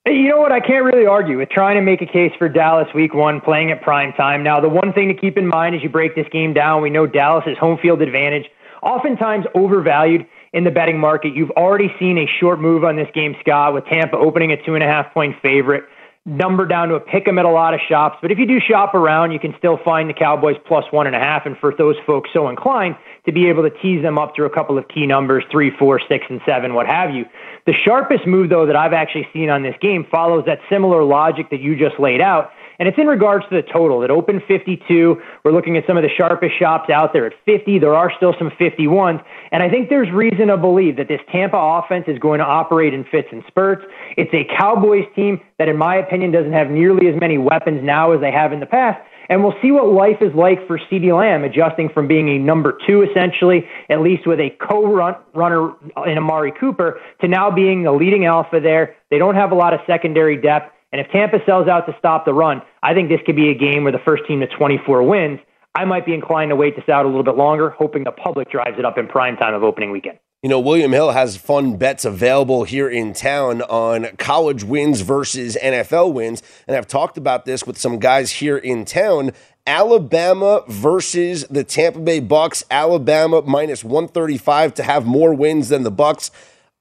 You 0.05 0.27
know 0.27 0.39
what? 0.39 0.51
I 0.51 0.59
can't 0.59 0.83
really 0.83 1.05
argue 1.05 1.37
with 1.37 1.49
trying 1.49 1.77
to 1.77 1.81
make 1.81 2.01
a 2.01 2.05
case 2.05 2.33
for 2.37 2.49
Dallas 2.49 2.87
week 2.93 3.13
one 3.13 3.39
playing 3.39 3.71
at 3.71 3.81
prime 3.81 4.11
time. 4.13 4.43
Now, 4.43 4.59
the 4.59 4.67
one 4.67 4.91
thing 4.91 5.07
to 5.07 5.13
keep 5.13 5.37
in 5.37 5.47
mind 5.47 5.75
as 5.75 5.81
you 5.81 5.87
break 5.87 6.13
this 6.13 6.27
game 6.29 6.53
down, 6.53 6.81
we 6.81 6.89
know 6.89 7.07
Dallas's 7.07 7.57
home 7.57 7.77
field 7.81 8.01
advantage, 8.01 8.43
oftentimes 8.81 9.45
overvalued 9.55 10.25
in 10.51 10.65
the 10.65 10.71
betting 10.71 10.99
market. 10.99 11.33
You've 11.33 11.51
already 11.51 11.87
seen 11.99 12.17
a 12.17 12.27
short 12.41 12.59
move 12.59 12.83
on 12.83 12.97
this 12.97 13.07
game, 13.13 13.33
Scott, 13.39 13.73
with 13.73 13.85
Tampa 13.85 14.17
opening 14.17 14.51
a 14.51 14.61
two 14.65 14.75
and 14.75 14.83
a 14.83 14.87
half 14.87 15.13
point 15.13 15.37
favorite 15.41 15.85
number 16.25 16.65
down 16.65 16.87
to 16.87 16.95
a 16.95 16.99
pick 16.99 17.27
'em 17.27 17.37
at 17.37 17.45
a 17.45 17.49
lot 17.49 17.73
of 17.73 17.81
shops. 17.81 18.17
But 18.21 18.31
if 18.31 18.39
you 18.39 18.45
do 18.45 18.59
shop 18.59 18.95
around, 18.95 19.31
you 19.31 19.39
can 19.39 19.53
still 19.57 19.77
find 19.77 20.09
the 20.09 20.13
Cowboys 20.13 20.55
plus 20.65 20.85
one 20.91 21.05
and 21.05 21.15
a 21.15 21.19
half. 21.19 21.45
And 21.45 21.57
for 21.57 21.73
those 21.73 21.97
folks 22.05 22.29
so 22.31 22.47
inclined 22.47 22.95
to 23.25 23.33
be 23.33 23.49
able 23.49 23.63
to 23.63 23.69
tease 23.69 24.01
them 24.01 24.17
up 24.17 24.33
through 24.35 24.45
a 24.45 24.49
couple 24.49 24.77
of 24.77 24.87
key 24.87 25.05
numbers, 25.05 25.43
three, 25.51 25.69
four, 25.71 25.99
six, 26.07 26.25
and 26.29 26.41
seven, 26.45 26.73
what 26.73 26.87
have 26.87 27.13
you. 27.13 27.25
The 27.65 27.73
sharpest 27.73 28.25
move, 28.25 28.49
though, 28.49 28.65
that 28.65 28.75
I've 28.75 28.93
actually 28.93 29.27
seen 29.33 29.49
on 29.49 29.63
this 29.63 29.75
game 29.81 30.05
follows 30.09 30.45
that 30.45 30.59
similar 30.69 31.03
logic 31.03 31.49
that 31.49 31.59
you 31.59 31.75
just 31.75 31.99
laid 31.99 32.21
out. 32.21 32.51
And 32.83 32.89
it's 32.89 32.99
in 32.99 33.07
regards 33.07 33.45
to 33.47 33.55
the 33.55 33.61
total. 33.61 34.03
It 34.03 34.11
opened 34.11 34.41
52. 34.45 35.15
We're 35.45 35.53
looking 35.53 35.77
at 35.77 35.87
some 35.87 35.95
of 35.95 36.03
the 36.03 36.09
sharpest 36.17 36.59
shops 36.59 36.89
out 36.89 37.13
there 37.13 37.25
at 37.25 37.31
50. 37.45 37.79
There 37.79 37.95
are 37.95 38.11
still 38.17 38.35
some 38.37 38.49
51s. 38.59 39.23
And 39.53 39.63
I 39.63 39.69
think 39.69 39.87
there's 39.87 40.11
reason 40.11 40.47
to 40.47 40.57
believe 40.57 40.97
that 40.97 41.07
this 41.07 41.21
Tampa 41.31 41.55
offense 41.55 42.03
is 42.09 42.19
going 42.19 42.39
to 42.39 42.45
operate 42.45 42.93
in 42.93 43.05
fits 43.05 43.29
and 43.31 43.41
spurts. 43.47 43.85
It's 44.17 44.33
a 44.33 44.43
Cowboys 44.59 45.05
team 45.15 45.39
that, 45.59 45.69
in 45.69 45.77
my 45.77 45.95
opinion, 45.95 46.33
doesn't 46.33 46.51
have 46.51 46.71
nearly 46.71 47.07
as 47.07 47.17
many 47.17 47.37
weapons 47.37 47.79
now 47.85 48.11
as 48.11 48.19
they 48.19 48.33
have 48.33 48.51
in 48.51 48.59
the 48.59 48.65
past. 48.65 48.99
And 49.29 49.41
we'll 49.41 49.55
see 49.61 49.71
what 49.71 49.87
life 49.87 50.17
is 50.19 50.35
like 50.35 50.67
for 50.67 50.77
CeeDee 50.77 51.17
Lamb, 51.17 51.45
adjusting 51.45 51.87
from 51.87 52.09
being 52.09 52.27
a 52.27 52.37
number 52.37 52.77
two, 52.85 53.03
essentially, 53.03 53.65
at 53.89 54.01
least 54.01 54.27
with 54.27 54.41
a 54.41 54.49
co-runner 54.59 55.71
in 56.05 56.17
Amari 56.17 56.51
Cooper, 56.59 56.99
to 57.21 57.29
now 57.29 57.49
being 57.49 57.83
the 57.83 57.93
leading 57.93 58.25
alpha 58.25 58.59
there. 58.59 58.97
They 59.09 59.19
don't 59.19 59.35
have 59.35 59.53
a 59.53 59.55
lot 59.55 59.73
of 59.73 59.79
secondary 59.87 60.35
depth. 60.35 60.71
And 60.93 61.01
if 61.01 61.11
Tampa 61.11 61.39
sells 61.43 61.67
out 61.67 61.87
to 61.87 61.95
stop 61.97 62.23
the 62.23 62.35
run, 62.35 62.61
I 62.83 62.93
think 62.93 63.09
this 63.09 63.19
could 63.25 63.35
be 63.35 63.49
a 63.49 63.55
game 63.55 63.81
where 63.83 63.91
the 63.91 64.01
first 64.05 64.27
team 64.27 64.41
to 64.41 64.47
24 64.47 65.01
wins. 65.01 65.39
I 65.73 65.85
might 65.85 66.05
be 66.05 66.13
inclined 66.13 66.51
to 66.51 66.55
wait 66.55 66.75
this 66.75 66.87
out 66.87 67.03
a 67.03 67.07
little 67.07 67.23
bit 67.23 67.35
longer, 67.35 67.71
hoping 67.71 68.03
the 68.03 68.11
public 68.11 68.51
drives 68.51 68.77
it 68.77 68.85
up 68.85 68.99
in 68.99 69.07
prime 69.07 69.35
time 69.35 69.55
of 69.55 69.63
opening 69.63 69.89
weekend. 69.89 70.19
You 70.43 70.49
know, 70.49 70.59
William 70.59 70.91
Hill 70.91 71.09
has 71.09 71.35
fun 71.35 71.77
bets 71.77 72.05
available 72.05 72.63
here 72.63 72.87
in 72.87 73.13
town 73.13 73.63
on 73.63 74.15
college 74.17 74.63
wins 74.63 75.01
versus 75.01 75.57
NFL 75.63 76.13
wins. 76.13 76.43
And 76.67 76.77
I've 76.77 76.85
talked 76.85 77.17
about 77.17 77.45
this 77.45 77.65
with 77.65 77.79
some 77.79 77.97
guys 77.97 78.29
here 78.29 78.57
in 78.57 78.85
town. 78.85 79.31
Alabama 79.65 80.61
versus 80.67 81.43
the 81.49 81.63
Tampa 81.63 82.01
Bay 82.01 82.19
Bucks. 82.19 82.63
Alabama 82.69 83.41
minus 83.41 83.83
135 83.83 84.75
to 84.75 84.83
have 84.83 85.07
more 85.07 85.33
wins 85.33 85.69
than 85.69 85.81
the 85.81 85.91
Bucks. 85.91 86.29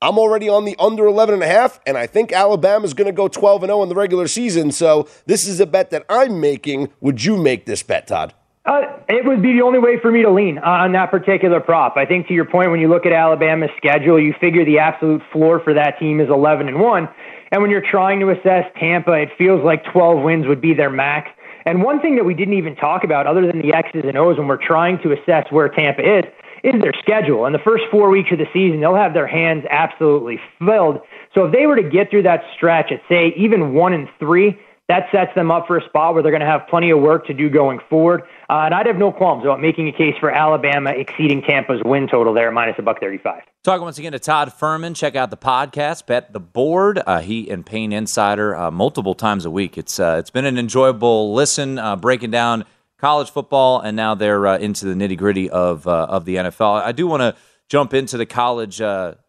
I'm 0.02 0.18
already 0.18 0.48
on 0.48 0.64
the 0.64 0.74
under 0.80 1.06
11 1.06 1.34
and 1.34 1.44
a 1.44 1.46
half, 1.46 1.78
and 1.86 1.96
I 1.96 2.08
think 2.08 2.32
Alabama's 2.32 2.92
going 2.92 3.06
to 3.06 3.12
go 3.12 3.28
12 3.28 3.62
and 3.62 3.70
0 3.70 3.84
in 3.84 3.88
the 3.88 3.94
regular 3.94 4.26
season. 4.26 4.72
So 4.72 5.08
this 5.26 5.46
is 5.46 5.60
a 5.60 5.66
bet 5.66 5.90
that 5.90 6.04
I'm 6.08 6.40
making. 6.40 6.88
Would 7.00 7.22
you 7.22 7.36
make 7.36 7.66
this 7.66 7.84
bet, 7.84 8.08
Todd? 8.08 8.34
Uh, 8.66 8.82
it 9.08 9.24
would 9.24 9.42
be 9.42 9.52
the 9.52 9.62
only 9.62 9.78
way 9.78 10.00
for 10.00 10.10
me 10.10 10.22
to 10.22 10.30
lean 10.30 10.58
on 10.58 10.90
that 10.92 11.12
particular 11.12 11.60
prop. 11.60 11.96
I 11.96 12.04
think 12.04 12.26
to 12.26 12.34
your 12.34 12.44
point, 12.44 12.72
when 12.72 12.80
you 12.80 12.88
look 12.88 13.06
at 13.06 13.12
Alabama's 13.12 13.70
schedule, 13.76 14.20
you 14.20 14.34
figure 14.40 14.64
the 14.64 14.80
absolute 14.80 15.22
floor 15.32 15.60
for 15.60 15.72
that 15.72 16.00
team 16.00 16.18
is 16.18 16.28
11 16.28 16.66
and 16.66 16.80
one. 16.80 17.08
And 17.52 17.62
when 17.62 17.70
you're 17.70 17.88
trying 17.88 18.18
to 18.20 18.30
assess 18.30 18.64
Tampa, 18.80 19.12
it 19.12 19.28
feels 19.38 19.64
like 19.64 19.84
12 19.92 20.22
wins 20.24 20.46
would 20.48 20.60
be 20.60 20.74
their 20.74 20.90
max. 20.90 21.30
And 21.64 21.80
one 21.80 22.00
thing 22.00 22.16
that 22.16 22.24
we 22.24 22.34
didn't 22.34 22.54
even 22.54 22.74
talk 22.74 23.04
about, 23.04 23.28
other 23.28 23.46
than 23.46 23.60
the 23.62 23.72
X's 23.72 24.02
and 24.04 24.16
O's, 24.16 24.36
when 24.36 24.48
we're 24.48 24.56
trying 24.56 24.98
to 25.02 25.12
assess 25.12 25.46
where 25.50 25.68
Tampa 25.68 26.18
is, 26.18 26.24
is 26.62 26.80
their 26.80 26.92
schedule. 27.00 27.46
In 27.46 27.52
the 27.52 27.58
first 27.58 27.84
four 27.90 28.10
weeks 28.10 28.30
of 28.32 28.38
the 28.38 28.46
season, 28.52 28.80
they'll 28.80 28.94
have 28.94 29.14
their 29.14 29.26
hands 29.26 29.64
absolutely 29.70 30.40
filled. 30.58 31.00
So 31.34 31.46
if 31.46 31.52
they 31.52 31.66
were 31.66 31.76
to 31.76 31.88
get 31.88 32.10
through 32.10 32.22
that 32.24 32.42
stretch 32.54 32.92
at 32.92 33.00
say 33.08 33.32
even 33.36 33.74
one 33.74 33.92
and 33.92 34.08
three, 34.18 34.58
that 34.88 35.06
sets 35.10 35.34
them 35.34 35.50
up 35.50 35.66
for 35.66 35.78
a 35.78 35.84
spot 35.88 36.12
where 36.12 36.22
they're 36.22 36.32
going 36.32 36.40
to 36.40 36.46
have 36.46 36.66
plenty 36.68 36.90
of 36.90 37.00
work 37.00 37.26
to 37.26 37.32
do 37.32 37.48
going 37.48 37.78
forward. 37.88 38.22
Uh, 38.50 38.64
and 38.64 38.74
I'd 38.74 38.86
have 38.86 38.96
no 38.96 39.10
qualms 39.10 39.44
about 39.44 39.60
making 39.60 39.88
a 39.88 39.92
case 39.92 40.14
for 40.20 40.30
Alabama 40.30 40.90
exceeding 40.90 41.40
Tampa's 41.40 41.80
win 41.84 42.08
total 42.08 42.34
there, 42.34 42.50
minus 42.50 42.74
a 42.78 42.82
buck 42.82 43.00
thirty-five. 43.00 43.42
Talking 43.62 43.84
once 43.84 43.98
again 43.98 44.12
to 44.12 44.18
Todd 44.18 44.52
Fuhrman. 44.58 44.94
Check 44.94 45.14
out 45.14 45.30
the 45.30 45.36
podcast, 45.36 46.06
Bet 46.06 46.32
the 46.32 46.40
Board. 46.40 47.00
Uh, 47.06 47.20
he 47.20 47.48
and 47.48 47.64
Payne 47.64 47.92
Insider 47.92 48.54
uh, 48.54 48.70
multiple 48.70 49.14
times 49.14 49.44
a 49.46 49.50
week. 49.50 49.78
It's 49.78 49.98
uh, 49.98 50.16
it's 50.18 50.30
been 50.30 50.44
an 50.44 50.58
enjoyable 50.58 51.32
listen, 51.32 51.78
uh, 51.78 51.96
breaking 51.96 52.32
down 52.32 52.64
college 53.02 53.30
football, 53.30 53.80
and 53.80 53.94
now 53.94 54.14
they're 54.14 54.46
uh, 54.46 54.56
into 54.56 54.86
the 54.86 54.94
nitty 54.94 55.18
gritty 55.18 55.50
of 55.50 55.86
of 55.86 56.24
the 56.24 56.36
NFL. 56.36 56.80
I 56.82 56.92
do 56.92 57.06
want 57.06 57.20
to 57.20 57.36
jump 57.68 57.92
into 57.92 58.16
the 58.16 58.24
college 58.24 58.80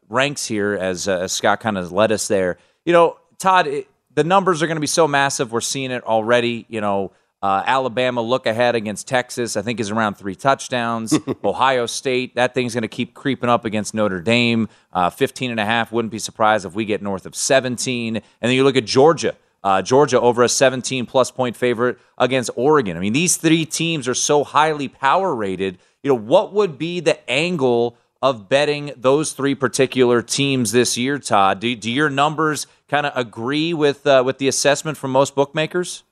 ranks 0.10 0.46
here 0.46 0.74
as, 0.80 1.08
as 1.08 1.34
Scott 1.34 1.60
kind 1.60 1.78
of 1.78 1.92
led 1.92 2.14
us 2.14 2.30
there. 2.30 2.58
You 2.86 2.94
know, 2.94 3.18
Todd. 3.40 3.68
It, 3.68 3.88
the 4.16 4.24
numbers 4.24 4.62
are 4.62 4.68
going 4.68 4.78
to 4.78 4.82
be 4.82 4.88
so 4.88 5.08
massive. 5.08 5.52
We're 5.52 5.62
seeing 5.62 5.92
it 5.92 6.04
already. 6.04 6.66
You 6.70 6.82
know, 6.82 7.12
uh, 7.42 7.64
Alabama 7.66 8.22
look 8.22 8.46
ahead 8.46 8.76
against 8.76 9.08
Texas, 9.08 9.58
I 9.58 9.62
think 9.62 9.80
is 9.80 9.92
around 9.92 10.16
three 10.16 10.36
touchdowns. 10.36 11.18
Ohio 11.44 11.86
State, 11.86 12.36
that 12.36 12.54
thing's 12.54 12.74
going 12.74 12.84
to 12.84 12.88
keep 12.88 13.14
creeping 13.14 13.50
up 13.50 13.66
against 13.66 13.94
Notre 13.94 14.22
Dame. 14.22 14.70
Uh, 14.92 15.10
15 15.10 15.52
and 15.52 15.60
a 15.60 15.66
half, 15.66 15.92
wouldn't 15.92 16.12
be 16.12 16.20
surprised 16.20 16.66
if 16.66 16.74
we 16.74 16.86
get 16.86 17.02
north 17.02 17.26
of 17.26 17.36
17. 17.36 18.16
And 18.16 18.24
then 18.40 18.52
you 18.52 18.64
look 18.64 18.78
at 18.78 18.86
Georgia. 18.86 19.36
Uh, 19.63 19.82
Georgia 19.82 20.19
over 20.19 20.43
a 20.43 20.49
17 20.49 21.06
plus 21.06 21.32
point 21.32 21.56
favorite 21.56 21.97
against 22.17 22.49
Oregon. 22.56 22.97
I 22.97 22.99
mean, 22.99 23.13
these 23.13 23.38
three 23.38 23.65
teams 23.65 24.08
are 24.08 24.13
so 24.13 24.43
highly 24.43 24.88
power 24.88 25.34
rated. 25.34 25.78
You 26.02 26.10
know, 26.10 26.15
what 26.15 26.52
would 26.54 26.78
be 26.78 26.99
the 26.99 27.30
angle 27.30 27.97
of 28.21 28.49
betting 28.49 28.91
those 28.97 29.32
three 29.32 29.56
particular 29.56 30.21
teams 30.21 30.71
this 30.71 30.97
year, 30.97 31.17
Todd? 31.19 31.60
Do, 31.62 31.76
do 31.76 31.91
your 31.91 32.10
numbers 32.10 32.67
kind 32.89 33.06
of 33.06 33.13
agree 33.15 33.73
with 33.73 34.06
uh, 34.06 34.23
with 34.26 34.38
the 34.38 34.47
assessment 34.47 34.97
from 34.97 35.12
most 35.12 35.34
bookmakers? 35.34 36.04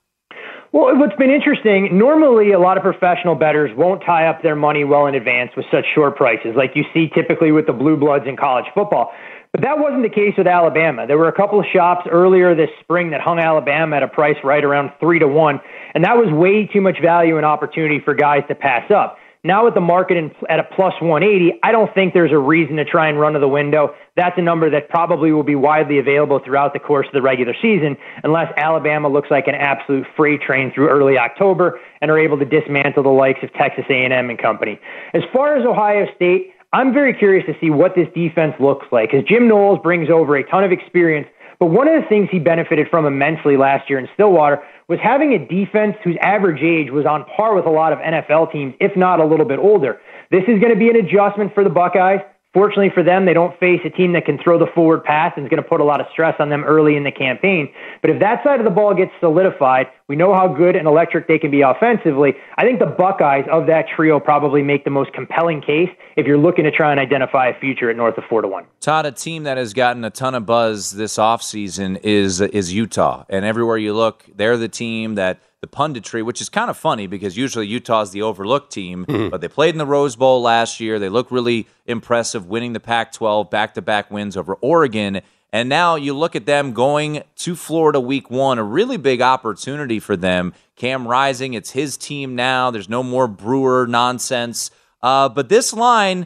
Well, 0.74 0.96
what's 0.96 1.16
been 1.18 1.30
interesting, 1.30 1.98
normally 1.98 2.54
a 2.54 2.60
lot 2.60 2.78
of 2.78 2.84
professional 2.84 3.36
bettors 3.36 3.76
won't 3.76 4.02
tie 4.06 4.28
up 4.28 4.42
their 4.42 4.56
money 4.56 4.86
well 4.86 5.06
in 5.06 5.16
advance 5.16 5.52
with 5.58 5.66
such 5.70 5.84
short 5.94 6.16
prices, 6.16 6.56
like 6.56 6.72
you 6.76 6.86
see 6.94 7.10
typically 7.10 7.52
with 7.52 7.68
the 7.68 7.74
Blue 7.74 7.98
Bloods 7.98 8.24
in 8.26 8.38
college 8.38 8.64
football. 8.74 9.12
But 9.52 9.64
that 9.64 9.80
wasn't 9.80 10.04
the 10.04 10.10
case 10.10 10.34
with 10.38 10.48
Alabama. 10.48 11.06
There 11.06 11.18
were 11.18 11.28
a 11.28 11.34
couple 11.34 11.60
of 11.60 11.66
shops 11.74 12.08
earlier 12.10 12.56
this 12.56 12.70
spring 12.80 13.10
that 13.10 13.20
hung 13.20 13.38
Alabama 13.38 13.98
at 13.98 14.04
a 14.04 14.08
price 14.08 14.38
right 14.46 14.64
around 14.64 14.94
three 15.02 15.20
to 15.20 15.28
one, 15.28 15.60
and 15.94 16.06
that 16.06 16.16
was 16.16 16.32
way 16.32 16.68
too 16.68 16.80
much 16.80 17.02
value 17.02 17.36
and 17.36 17.46
opportunity 17.46 18.00
for 18.00 18.14
guys 18.14 18.44
to 18.48 18.56
pass 18.56 18.90
up. 18.90 19.18
Now 19.44 19.66
with 19.66 19.74
the 19.74 19.82
market 19.82 20.18
in, 20.18 20.30
at 20.50 20.60
a 20.60 20.64
plus 20.64 20.94
180, 21.02 21.60
I 21.64 21.72
don't 21.72 21.92
think 21.96 22.14
there's 22.14 22.32
a 22.32 22.38
reason 22.38 22.76
to 22.76 22.86
try 22.86 23.10
and 23.10 23.20
run 23.20 23.34
to 23.34 23.40
the 23.40 23.48
window. 23.48 23.96
That's 24.16 24.38
a 24.38 24.42
number 24.42 24.70
that 24.70 24.88
probably 24.88 25.32
will 25.32 25.42
be 25.42 25.56
widely 25.56 25.98
available 25.98 26.40
throughout 26.46 26.74
the 26.74 26.80
course 26.80 27.08
of 27.08 27.14
the 27.14 27.24
regular 27.24 27.56
season, 27.60 27.98
unless 28.24 28.54
Alabama 28.56 29.10
looks 29.10 29.32
like 29.32 29.48
an 29.48 29.56
absolute 29.56 30.06
freight 30.16 30.42
train 30.44 30.72
through 30.72 30.90
early 30.90 31.18
October 31.18 31.80
and 32.02 32.12
are 32.12 32.20
able 32.20 32.38
to 32.38 32.46
dismantle 32.46 33.02
the 33.02 33.10
likes 33.10 33.40
of 33.42 33.52
Texas 33.54 33.86
A&M 33.90 34.30
and 34.30 34.38
company. 34.38 34.80
As 35.16 35.24
far 35.34 35.58
as 35.58 35.66
Ohio 35.66 36.06
State, 36.16 36.54
I'm 36.72 36.94
very 36.94 37.14
curious 37.14 37.44
to 37.48 37.56
see 37.60 37.72
what 37.72 37.96
this 37.96 38.08
defense 38.14 38.54
looks 38.60 38.86
like, 38.92 39.10
because 39.10 39.28
Jim 39.28 39.48
Knowles 39.48 39.80
brings 39.82 40.12
over 40.12 40.36
a 40.36 40.44
ton 40.48 40.64
of 40.64 40.72
experience. 40.72 41.28
But 41.62 41.68
one 41.68 41.88
of 41.88 42.02
the 42.02 42.10
things 42.10 42.28
he 42.32 42.40
benefited 42.40 42.88
from 42.90 43.06
immensely 43.06 43.56
last 43.56 43.88
year 43.88 44.00
in 44.00 44.10
Stillwater 44.16 44.64
was 44.88 44.98
having 45.00 45.34
a 45.34 45.38
defense 45.38 45.96
whose 46.04 46.18
average 46.20 46.64
age 46.64 46.90
was 46.90 47.06
on 47.06 47.24
par 47.38 47.54
with 47.54 47.68
a 47.68 47.70
lot 47.70 47.94
of 47.94 48.00
NFL 48.00 48.52
teams, 48.52 48.74
if 48.80 48.98
not 48.98 49.20
a 49.20 49.26
little 49.26 49.46
bit 49.46 49.60
older. 49.60 50.02
This 50.32 50.42
is 50.48 50.60
going 50.60 50.74
to 50.74 50.76
be 50.76 50.90
an 50.90 50.96
adjustment 50.96 51.54
for 51.54 51.64
the 51.64 51.70
Buckeyes. 51.70 52.22
Fortunately 52.54 52.90
for 52.94 53.02
them, 53.02 53.26
they 53.26 53.34
don't 53.34 53.58
face 53.60 53.80
a 53.86 53.90
team 53.90 54.12
that 54.12 54.26
can 54.26 54.38
throw 54.38 54.60
the 54.60 54.68
forward 54.76 55.06
pass 55.06 55.32
and 55.38 55.46
is 55.46 55.50
going 55.50 55.64
to 55.64 55.68
put 55.68 55.80
a 55.80 55.86
lot 55.86 56.02
of 56.02 56.08
stress 56.12 56.36
on 56.38 56.50
them 56.50 56.66
early 56.66 56.98
in 56.98 57.04
the 57.04 57.12
campaign. 57.12 57.72
But 58.02 58.10
if 58.10 58.20
that 58.20 58.44
side 58.44 58.60
of 58.60 58.66
the 58.66 58.72
ball 58.72 58.94
gets 58.94 59.12
solidified, 59.22 59.88
we 60.10 60.18
know 60.18 60.34
how 60.34 60.50
good 60.50 60.76
and 60.76 60.86
electric 60.86 61.30
they 61.30 61.40
can 61.40 61.50
be 61.50 61.62
offensively. 61.62 62.34
I 62.58 62.64
think 62.64 62.80
the 62.80 62.88
Buckeyes 62.88 63.46
of 63.50 63.68
that 63.68 63.86
trio 63.96 64.20
probably 64.20 64.62
make 64.64 64.84
the 64.84 64.90
most 64.90 65.14
compelling 65.14 65.62
case 65.62 65.90
if 66.18 66.28
you're 66.28 66.38
looking 66.38 66.66
to 66.66 66.72
try 66.72 66.92
and 66.92 67.00
identify 67.00 67.48
a 67.48 67.58
future 67.58 67.90
at 67.90 67.96
north 67.96 68.18
of 68.18 68.26
4 68.26 68.42
to 68.42 68.50
1. 68.50 68.66
Todd, 68.82 69.06
a 69.06 69.14
team 69.14 69.44
that 69.44 69.58
has 69.58 69.74
gotten 69.74 70.04
a 70.04 70.10
ton 70.10 70.36
of 70.36 70.46
buzz 70.46 70.92
this 70.92 71.16
offseason 71.16 72.02
is 72.04 72.42
is 72.42 72.74
Utah. 72.74 73.24
And 73.30 73.46
everywhere 73.46 73.78
you 73.78 73.94
look, 73.94 74.26
they're 74.36 74.58
the 74.58 74.68
team 74.68 75.16
that– 75.16 75.42
the 75.62 75.68
punditry, 75.68 76.26
which 76.26 76.42
is 76.42 76.50
kind 76.50 76.72
of 76.72 76.78
funny 76.78 77.06
because 77.06 77.38
usually 77.38 77.68
Utah's 77.68 78.10
the 78.10 78.24
overlooked 78.24 78.72
team, 78.72 79.06
mm-hmm. 79.06 79.30
but 79.30 79.42
they 79.42 79.48
played 79.48 79.76
in 79.76 79.78
the 79.78 79.86
Rose 79.86 80.16
Bowl 80.16 80.42
last 80.42 80.80
year. 80.80 80.98
They 80.98 81.08
look 81.10 81.30
really 81.32 81.68
impressive, 81.86 82.48
winning 82.48 82.74
the 82.74 82.80
Pac 82.80 83.12
12 83.12 83.50
back 83.52 83.76
to 83.76 83.82
back 83.82 84.10
wins 84.10 84.36
over 84.36 84.56
Oregon. 84.56 85.22
And 85.54 85.70
now 85.70 85.96
you 85.96 86.18
look 86.18 86.36
at 86.36 86.48
them 86.48 86.74
going 86.74 87.24
to 87.38 87.56
Florida 87.56 88.00
week 88.00 88.32
one, 88.32 88.58
a 88.58 88.64
really 88.64 88.98
big 88.98 89.22
opportunity 89.22 90.00
for 90.00 90.18
them. 90.18 90.54
Cam 90.76 91.08
Rising, 91.08 91.54
it's 91.54 91.72
his 91.72 91.96
team 91.96 92.36
now. 92.36 92.72
There's 92.72 92.90
no 92.90 93.04
more 93.04 93.28
Brewer 93.28 93.86
nonsense. 93.86 94.72
Uh, 95.04 95.30
but 95.30 95.50
this 95.50 95.74
line 95.74 96.26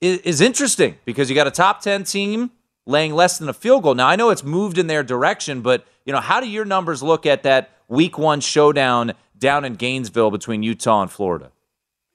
is, 0.00 0.18
is 0.20 0.40
interesting 0.40 0.96
because 1.04 1.28
you 1.28 1.36
got 1.36 1.46
a 1.46 1.52
top 1.52 1.80
10 1.80 2.02
team 2.04 2.50
laying 2.86 3.14
less 3.14 3.38
than 3.38 3.48
a 3.48 3.52
field 3.52 3.84
goal. 3.84 3.94
Now, 3.94 4.08
I 4.08 4.16
know 4.16 4.30
it's 4.30 4.42
moved 4.42 4.78
in 4.78 4.88
their 4.88 5.04
direction, 5.04 5.60
but 5.60 5.86
you 6.04 6.12
know, 6.12 6.20
how 6.20 6.40
do 6.40 6.48
your 6.48 6.64
numbers 6.64 7.02
look 7.02 7.24
at 7.24 7.44
that 7.44 7.73
week 7.88 8.18
one 8.18 8.40
showdown 8.40 9.12
down 9.38 9.64
in 9.64 9.74
Gainesville 9.74 10.30
between 10.30 10.62
Utah 10.62 11.02
and 11.02 11.10
Florida? 11.10 11.50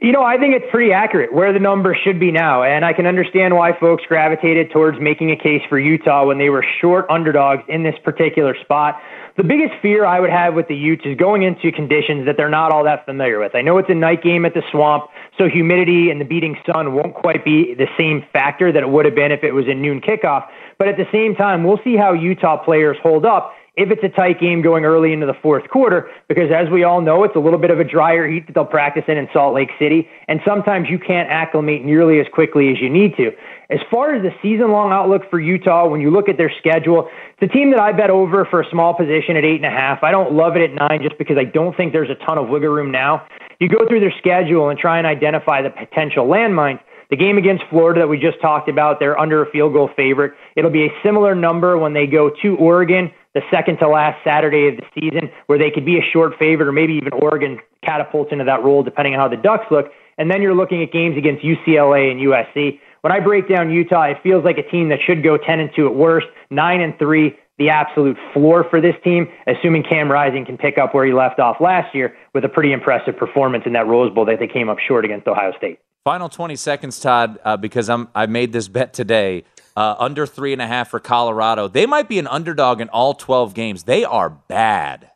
You 0.01 0.13
know, 0.13 0.23
I 0.23 0.37
think 0.37 0.55
it's 0.55 0.65
pretty 0.71 0.93
accurate 0.93 1.33
where 1.33 1.51
the 1.51 1.59
numbers 1.59 1.97
should 2.05 2.21
be 2.21 2.31
now. 2.31 2.63
And 2.63 2.85
I 2.85 2.93
can 2.93 3.05
understand 3.05 3.57
why 3.57 3.77
folks 3.77 4.03
gravitated 4.07 4.71
towards 4.71 4.97
making 4.97 5.31
a 5.31 5.35
case 5.35 5.61
for 5.67 5.77
Utah 5.77 6.25
when 6.25 6.37
they 6.37 6.49
were 6.49 6.65
short 6.79 7.05
underdogs 7.09 7.63
in 7.67 7.83
this 7.83 7.95
particular 8.01 8.55
spot. 8.61 8.97
The 9.35 9.43
biggest 9.43 9.73
fear 9.81 10.05
I 10.05 10.21
would 10.21 10.29
have 10.29 10.53
with 10.53 10.69
the 10.69 10.75
Utes 10.75 11.05
is 11.05 11.17
going 11.17 11.43
into 11.43 11.71
conditions 11.73 12.25
that 12.25 12.37
they're 12.37 12.49
not 12.49 12.71
all 12.71 12.85
that 12.85 13.05
familiar 13.05 13.39
with. 13.39 13.55
I 13.55 13.61
know 13.61 13.77
it's 13.77 13.89
a 13.89 13.93
night 13.93 14.23
game 14.23 14.45
at 14.45 14.53
the 14.53 14.63
swamp, 14.71 15.09
so 15.37 15.49
humidity 15.49 16.09
and 16.09 16.19
the 16.19 16.25
beating 16.25 16.57
sun 16.65 16.93
won't 16.93 17.13
quite 17.13 17.43
be 17.43 17.73
the 17.73 17.87
same 17.97 18.25
factor 18.31 18.71
that 18.71 18.83
it 18.83 18.89
would 18.89 19.03
have 19.03 19.15
been 19.15 19.33
if 19.33 19.43
it 19.43 19.51
was 19.51 19.65
a 19.67 19.73
noon 19.73 19.99
kickoff. 19.99 20.47
But 20.77 20.87
at 20.87 20.95
the 20.95 21.07
same 21.11 21.35
time, 21.35 21.65
we'll 21.65 21.79
see 21.83 21.97
how 21.97 22.13
Utah 22.13 22.63
players 22.63 22.97
hold 23.03 23.25
up 23.25 23.53
if 23.79 23.91
it's 23.91 24.03
a 24.03 24.09
tight 24.09 24.41
game 24.41 24.61
going 24.61 24.83
early 24.83 25.13
into 25.13 25.25
the 25.25 25.33
fourth 25.41 25.69
quarter, 25.69 26.09
because 26.27 26.51
as 26.51 26.69
we 26.69 26.83
all 26.83 26.99
know, 26.99 27.23
it's 27.23 27.35
a 27.37 27.39
little 27.39 27.57
bit 27.57 27.71
of 27.71 27.79
a 27.79 27.85
drier 27.85 28.27
heat 28.27 28.45
that 28.47 28.53
they'll 28.53 28.65
practice 28.65 29.05
in 29.07 29.17
in 29.17 29.29
Salt 29.31 29.55
Lake 29.55 29.69
City, 29.79 30.09
and 30.27 30.41
sometimes 30.45 30.89
you 30.89 30.99
can't 30.99 31.29
acclimate 31.29 31.85
nearly 31.85 32.19
as 32.19 32.27
quickly 32.33 32.69
as 32.71 32.81
you 32.81 32.89
need 32.89 33.15
to. 33.15 33.31
As 33.69 33.79
far 33.89 34.13
as 34.13 34.21
the 34.21 34.31
season 34.41 34.71
long 34.71 34.91
outlook 34.91 35.29
for 35.29 35.39
Utah, 35.39 35.87
when 35.87 36.01
you 36.01 36.11
look 36.11 36.27
at 36.27 36.35
their 36.35 36.51
schedule, 36.59 37.09
it's 37.39 37.49
a 37.49 37.53
team 37.55 37.71
that 37.71 37.79
I 37.79 37.93
bet 37.93 38.09
over 38.09 38.43
for 38.45 38.59
a 38.59 38.69
small 38.69 38.93
position 38.93 39.37
at 39.37 39.45
eight 39.45 39.63
and 39.63 39.65
a 39.65 39.69
half. 39.69 40.03
I 40.03 40.11
don't 40.11 40.33
love 40.33 40.57
it 40.57 40.69
at 40.69 40.73
nine 40.73 41.01
just 41.01 41.17
because 41.17 41.37
I 41.37 41.45
don't 41.45 41.77
think 41.77 41.93
there's 41.93 42.09
a 42.09 42.15
ton 42.25 42.37
of 42.37 42.49
wiggle 42.49 42.69
room 42.69 42.91
now. 42.91 43.25
You 43.61 43.69
go 43.69 43.87
through 43.87 44.01
their 44.01 44.13
schedule 44.17 44.67
and 44.69 44.77
try 44.77 44.97
and 44.97 45.07
identify 45.07 45.61
the 45.61 45.69
potential 45.69 46.27
landmines. 46.27 46.81
The 47.09 47.15
game 47.15 47.37
against 47.37 47.63
Florida 47.69 48.01
that 48.01 48.07
we 48.07 48.19
just 48.19 48.39
talked 48.41 48.69
about, 48.69 48.99
they're 48.99 49.17
under 49.17 49.41
a 49.41 49.49
field 49.49 49.73
goal 49.73 49.89
favorite. 49.95 50.33
It'll 50.55 50.69
be 50.69 50.85
a 50.85 50.91
similar 51.01 51.33
number 51.33 51.77
when 51.77 51.93
they 51.93 52.05
go 52.05 52.29
to 52.41 52.55
Oregon 52.57 53.11
the 53.33 53.41
second 53.51 53.77
to 53.77 53.87
last 53.87 54.23
Saturday 54.23 54.67
of 54.67 54.77
the 54.77 54.85
season, 54.99 55.29
where 55.47 55.59
they 55.59 55.71
could 55.71 55.85
be 55.85 55.97
a 55.97 56.01
short 56.13 56.33
favorite, 56.39 56.67
or 56.67 56.71
maybe 56.71 56.93
even 56.93 57.13
Oregon 57.13 57.59
catapults 57.83 58.31
into 58.31 58.43
that 58.43 58.63
role 58.63 58.83
depending 58.83 59.13
on 59.13 59.19
how 59.19 59.27
the 59.27 59.41
Ducks 59.41 59.65
look. 59.71 59.91
And 60.17 60.29
then 60.29 60.41
you're 60.41 60.55
looking 60.55 60.83
at 60.83 60.91
games 60.91 61.17
against 61.17 61.43
UCLA 61.43 62.11
and 62.11 62.19
USC. 62.19 62.79
When 63.01 63.13
I 63.13 63.19
break 63.19 63.47
down 63.47 63.71
Utah, 63.71 64.03
it 64.03 64.17
feels 64.21 64.43
like 64.43 64.57
a 64.57 64.69
team 64.69 64.89
that 64.89 64.99
should 65.05 65.23
go 65.23 65.37
10 65.37 65.59
and 65.59 65.69
2 65.75 65.87
at 65.87 65.95
worst, 65.95 66.27
9 66.49 66.81
and 66.81 66.97
3 66.99 67.37
the 67.59 67.69
absolute 67.69 68.17
floor 68.33 68.65
for 68.69 68.81
this 68.81 68.95
team, 69.03 69.27
assuming 69.45 69.83
Cam 69.83 70.09
Rising 70.09 70.45
can 70.45 70.57
pick 70.57 70.77
up 70.77 70.95
where 70.95 71.05
he 71.05 71.11
left 71.11 71.39
off 71.39 71.57
last 71.59 71.93
year 71.93 72.15
with 72.33 72.45
a 72.45 72.49
pretty 72.49 72.71
impressive 72.71 73.17
performance 73.17 73.65
in 73.65 73.73
that 73.73 73.85
Rose 73.85 74.13
Bowl 74.13 74.25
that 74.25 74.39
they 74.39 74.47
came 74.47 74.69
up 74.69 74.77
short 74.79 75.03
against 75.05 75.27
Ohio 75.27 75.51
State. 75.57 75.77
Final 76.05 76.29
20 76.29 76.55
seconds, 76.55 76.99
Todd, 76.99 77.37
uh, 77.43 77.57
because 77.57 77.89
I'm 77.89 78.07
I 78.15 78.25
made 78.25 78.53
this 78.53 78.69
bet 78.69 78.93
today. 78.93 79.43
Uh, 79.79 79.95
under 79.97 80.25
three 80.25 80.51
and 80.51 80.61
a 80.61 80.67
half 80.67 80.89
for 80.89 80.99
Colorado. 80.99 81.69
They 81.69 81.85
might 81.85 82.09
be 82.09 82.19
an 82.19 82.27
underdog 82.27 82.81
in 82.81 82.89
all 82.89 83.13
12 83.13 83.53
games. 83.53 83.83
They 83.83 84.03
are 84.03 84.29
bad. 84.29 85.09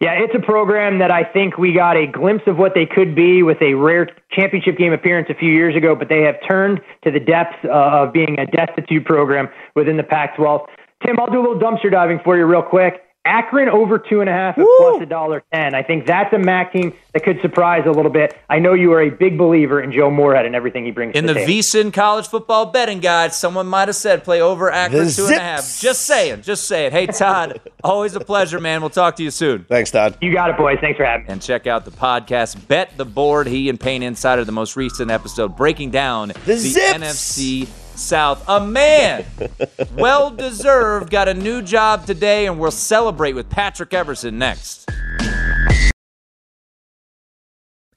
Yeah, 0.00 0.14
it's 0.14 0.34
a 0.34 0.44
program 0.44 0.98
that 0.98 1.12
I 1.12 1.22
think 1.22 1.56
we 1.56 1.72
got 1.72 1.96
a 1.96 2.04
glimpse 2.04 2.42
of 2.48 2.56
what 2.56 2.72
they 2.74 2.84
could 2.84 3.14
be 3.14 3.44
with 3.44 3.62
a 3.62 3.74
rare 3.74 4.08
championship 4.32 4.76
game 4.76 4.92
appearance 4.92 5.28
a 5.30 5.34
few 5.34 5.52
years 5.52 5.76
ago, 5.76 5.94
but 5.94 6.08
they 6.08 6.22
have 6.22 6.34
turned 6.48 6.80
to 7.04 7.12
the 7.12 7.20
depths 7.20 7.58
uh, 7.64 8.02
of 8.02 8.12
being 8.12 8.36
a 8.40 8.46
destitute 8.46 9.04
program 9.04 9.48
within 9.76 9.96
the 9.96 10.02
Pac 10.02 10.36
12. 10.36 10.62
Tim, 11.06 11.20
I'll 11.20 11.30
do 11.30 11.38
a 11.38 11.44
little 11.46 11.60
dumpster 11.60 11.88
diving 11.88 12.18
for 12.24 12.36
you 12.36 12.44
real 12.44 12.62
quick. 12.62 13.05
Akron 13.26 13.68
over 13.68 13.98
two 13.98 14.20
and 14.20 14.30
a 14.30 14.32
half 14.32 14.56
at 14.58 14.66
plus 14.78 15.02
a 15.02 15.06
dollar 15.06 15.42
ten. 15.52 15.74
I 15.74 15.82
think 15.82 16.06
that's 16.06 16.32
a 16.32 16.38
MAC 16.38 16.72
team 16.72 16.94
that 17.12 17.24
could 17.24 17.40
surprise 17.40 17.84
a 17.86 17.90
little 17.90 18.10
bit. 18.10 18.36
I 18.48 18.58
know 18.58 18.74
you 18.74 18.92
are 18.92 19.02
a 19.02 19.10
big 19.10 19.36
believer 19.36 19.80
in 19.80 19.92
Joe 19.92 20.10
Moorhead 20.10 20.46
and 20.46 20.54
everything 20.54 20.84
he 20.84 20.90
brings. 20.90 21.14
In 21.14 21.26
the, 21.26 21.34
the 21.34 21.40
VSIN 21.40 21.92
college 21.92 22.28
football 22.28 22.66
betting 22.66 23.00
guide, 23.00 23.32
someone 23.34 23.66
might 23.66 23.88
have 23.88 23.96
said 23.96 24.24
play 24.24 24.40
over 24.40 24.70
Akron 24.70 25.10
two 25.10 25.26
and 25.26 25.34
a 25.34 25.40
half. 25.40 25.78
Just 25.80 26.02
saying, 26.02 26.42
just 26.42 26.66
saying. 26.66 26.92
Hey 26.92 27.06
Todd, 27.06 27.60
always 27.84 28.14
a 28.14 28.20
pleasure, 28.20 28.60
man. 28.60 28.80
We'll 28.80 28.90
talk 28.90 29.16
to 29.16 29.22
you 29.22 29.30
soon. 29.30 29.64
Thanks, 29.64 29.90
Todd. 29.90 30.16
You 30.20 30.32
got 30.32 30.50
it, 30.50 30.56
boys. 30.56 30.78
Thanks 30.80 30.96
for 30.96 31.04
having 31.04 31.26
me. 31.26 31.32
And 31.32 31.42
check 31.42 31.66
out 31.66 31.84
the 31.84 31.90
podcast, 31.90 32.68
Bet 32.68 32.96
the 32.96 33.04
Board. 33.04 33.46
He 33.46 33.68
and 33.68 33.78
Payne 33.78 34.02
Insider, 34.02 34.44
the 34.44 34.52
most 34.52 34.76
recent 34.76 35.10
episode, 35.10 35.56
breaking 35.56 35.90
down 35.90 36.28
the, 36.28 36.34
the 36.54 36.74
NFC 36.94 37.68
South. 37.98 38.44
A 38.48 38.60
man, 38.60 39.24
well 39.96 40.30
deserved, 40.30 41.10
got 41.10 41.28
a 41.28 41.34
new 41.34 41.62
job 41.62 42.06
today, 42.06 42.46
and 42.46 42.58
we'll 42.58 42.70
celebrate 42.70 43.34
with 43.34 43.50
Patrick 43.50 43.94
Everson 43.94 44.38
next. 44.38 44.88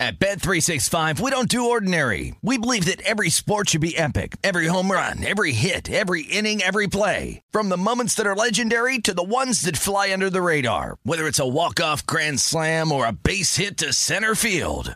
At 0.02 0.18
Bet365, 0.18 1.20
we 1.20 1.30
don't 1.30 1.50
do 1.50 1.70
ordinary. 1.70 2.34
We 2.41 2.58
believe 2.58 2.86
that 2.86 3.02
every 3.02 3.30
sport 3.30 3.70
should 3.70 3.82
be 3.82 3.97
epic 3.97 4.38
every 4.45 4.68
home 4.68 4.89
run, 4.89 5.26
every 5.26 5.52
hit, 5.52 5.91
every 5.91 6.22
inning, 6.22 6.62
every 6.62 6.88
play. 6.88 7.41
From 7.52 7.68
the 7.68 7.76
moments 7.76 8.16
that 8.16 8.26
are 8.26 8.36
legendary 8.36 9.00
to 9.00 9.14
the 9.14 9.22
ones 9.22 9.62
that 9.64 9.76
fly 9.76 10.14
under 10.14 10.30
the 10.30 10.41
radar, 10.41 11.00
whether 11.04 11.28
it's 11.28 11.39
a 11.39 11.47
walk-off 11.47 12.06
grand 12.06 12.39
slam 12.39 12.93
or 12.93 13.06
a 13.06 13.12
base 13.12 13.58
hit 13.58 13.76
to 13.80 13.91
center 13.91 14.36
field. 14.36 14.95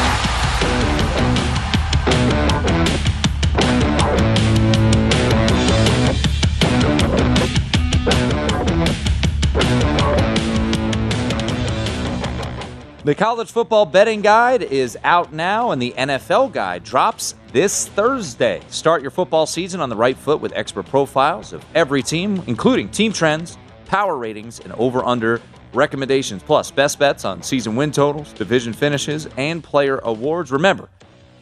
The 13.03 13.15
college 13.15 13.51
football 13.51 13.87
betting 13.87 14.21
guide 14.21 14.61
is 14.61 14.95
out 15.03 15.33
now, 15.33 15.71
and 15.71 15.81
the 15.81 15.91
NFL 15.97 16.51
guide 16.51 16.83
drops 16.83 17.33
this 17.51 17.87
Thursday. 17.87 18.61
Start 18.67 19.01
your 19.01 19.09
football 19.09 19.47
season 19.47 19.81
on 19.81 19.89
the 19.89 19.95
right 19.95 20.15
foot 20.15 20.39
with 20.39 20.53
expert 20.55 20.85
profiles 20.85 21.51
of 21.51 21.65
every 21.73 22.03
team, 22.03 22.43
including 22.45 22.89
team 22.89 23.11
trends, 23.11 23.57
power 23.87 24.17
ratings, 24.17 24.59
and 24.59 24.71
over 24.73 25.03
under 25.03 25.41
recommendations, 25.73 26.43
plus 26.43 26.69
best 26.69 26.99
bets 26.99 27.25
on 27.25 27.41
season 27.41 27.75
win 27.75 27.91
totals, 27.91 28.33
division 28.33 28.71
finishes, 28.71 29.27
and 29.35 29.63
player 29.63 29.97
awards. 30.03 30.51
Remember, 30.51 30.87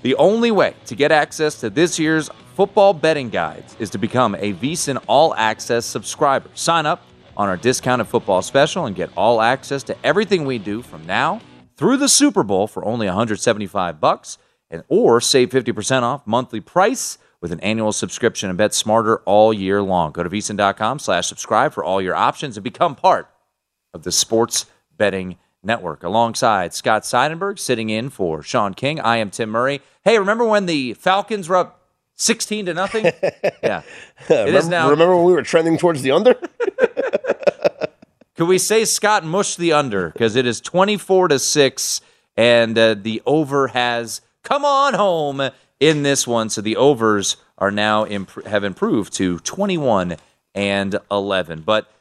the 0.02 0.16
only 0.16 0.52
way 0.52 0.76
to 0.86 0.96
get 0.96 1.12
access 1.12 1.60
to 1.60 1.70
this 1.70 2.00
year's 2.00 2.30
football 2.56 2.94
betting 2.94 3.28
guides 3.28 3.76
is 3.80 3.90
to 3.90 3.98
become 3.98 4.34
a 4.36 4.54
VSIN 4.54 5.04
All 5.08 5.36
Access 5.36 5.86
subscriber. 5.86 6.50
Sign 6.54 6.86
up 6.86 7.04
on 7.36 7.50
our 7.50 7.58
discounted 7.58 8.08
football 8.08 8.42
special 8.42 8.86
and 8.86 8.96
get 8.96 9.10
all 9.18 9.42
access 9.42 9.84
to 9.84 9.96
everything 10.06 10.46
we 10.46 10.58
do 10.58 10.82
from 10.82 11.06
now 11.06 11.42
through 11.80 11.96
the 11.96 12.10
Super 12.10 12.44
Bowl 12.44 12.68
for 12.68 12.84
only 12.84 13.08
175 13.08 14.02
bucks 14.02 14.38
and 14.70 14.84
or 14.90 15.22
save 15.22 15.50
50% 15.50 16.02
off 16.02 16.28
monthly 16.28 16.60
price 16.60 17.18
with 17.40 17.54
an 17.54 17.60
annual 17.62 17.94
subscription 17.94 18.50
and 18.50 18.58
bet 18.58 18.74
smarter 18.74 19.20
all 19.20 19.54
year 19.54 19.82
long. 19.82 20.12
Go 20.12 20.22
to 20.22 20.30
vsin.com 20.30 21.00
slash 21.00 21.28
subscribe 21.28 21.72
for 21.72 21.82
all 21.82 22.02
your 22.02 22.16
options 22.16 22.58
and 22.58 22.66
become 22.66 22.96
part 22.96 23.30
of 23.94 24.04
the 24.04 24.12
sports 24.12 24.66
betting 24.98 25.38
network. 25.64 26.04
Alongside 26.04 26.74
Scott 26.74 27.04
Seidenberg 27.04 27.58
sitting 27.58 27.90
in 27.90 28.10
for 28.10 28.44
Sean 28.44 28.74
King. 28.74 29.00
I 29.00 29.16
am 29.16 29.30
Tim 29.30 29.50
Murray. 29.50 29.80
Hey, 30.04 30.20
remember 30.20 30.44
when 30.44 30.66
the 30.66 30.96
Falcons 30.96 31.48
were 31.48 31.56
up 31.56 31.88
16 32.16 32.66
to 32.66 32.74
nothing? 32.74 33.06
yeah. 33.64 33.84
It 34.28 34.30
remember, 34.30 34.58
is 34.58 34.68
now. 34.68 34.90
Remember 34.90 35.16
when 35.16 35.28
we 35.28 35.32
were 35.32 35.44
trending 35.44 35.78
towards 35.78 36.02
the 36.02 36.12
under? 36.12 36.36
Could 38.40 38.48
we 38.48 38.58
say 38.58 38.86
Scott 38.86 39.26
mush 39.26 39.58
the 39.58 39.74
under? 39.74 40.12
Because 40.12 40.38
it 40.38 40.46
is 40.46 40.62
24 40.62 41.28
to 41.28 41.40
6 41.40 42.02
and 42.38 42.78
uh, 42.78 42.94
the 42.94 43.22
over 43.26 43.68
has 43.68 44.22
come 44.44 44.64
on 44.64 44.94
home 44.94 45.52
in 45.82 46.04
this 46.04 46.26
one. 46.26 46.50
So 46.50 46.62
the 46.62 46.78
overs 46.78 47.36
are 47.58 47.70
now 47.70 48.06
imp- 48.06 48.46
have 48.46 48.64
improved 48.64 49.12
to 49.16 49.40
21 49.40 50.16
and 50.56 50.98
11 51.12 51.64
but 51.64 51.92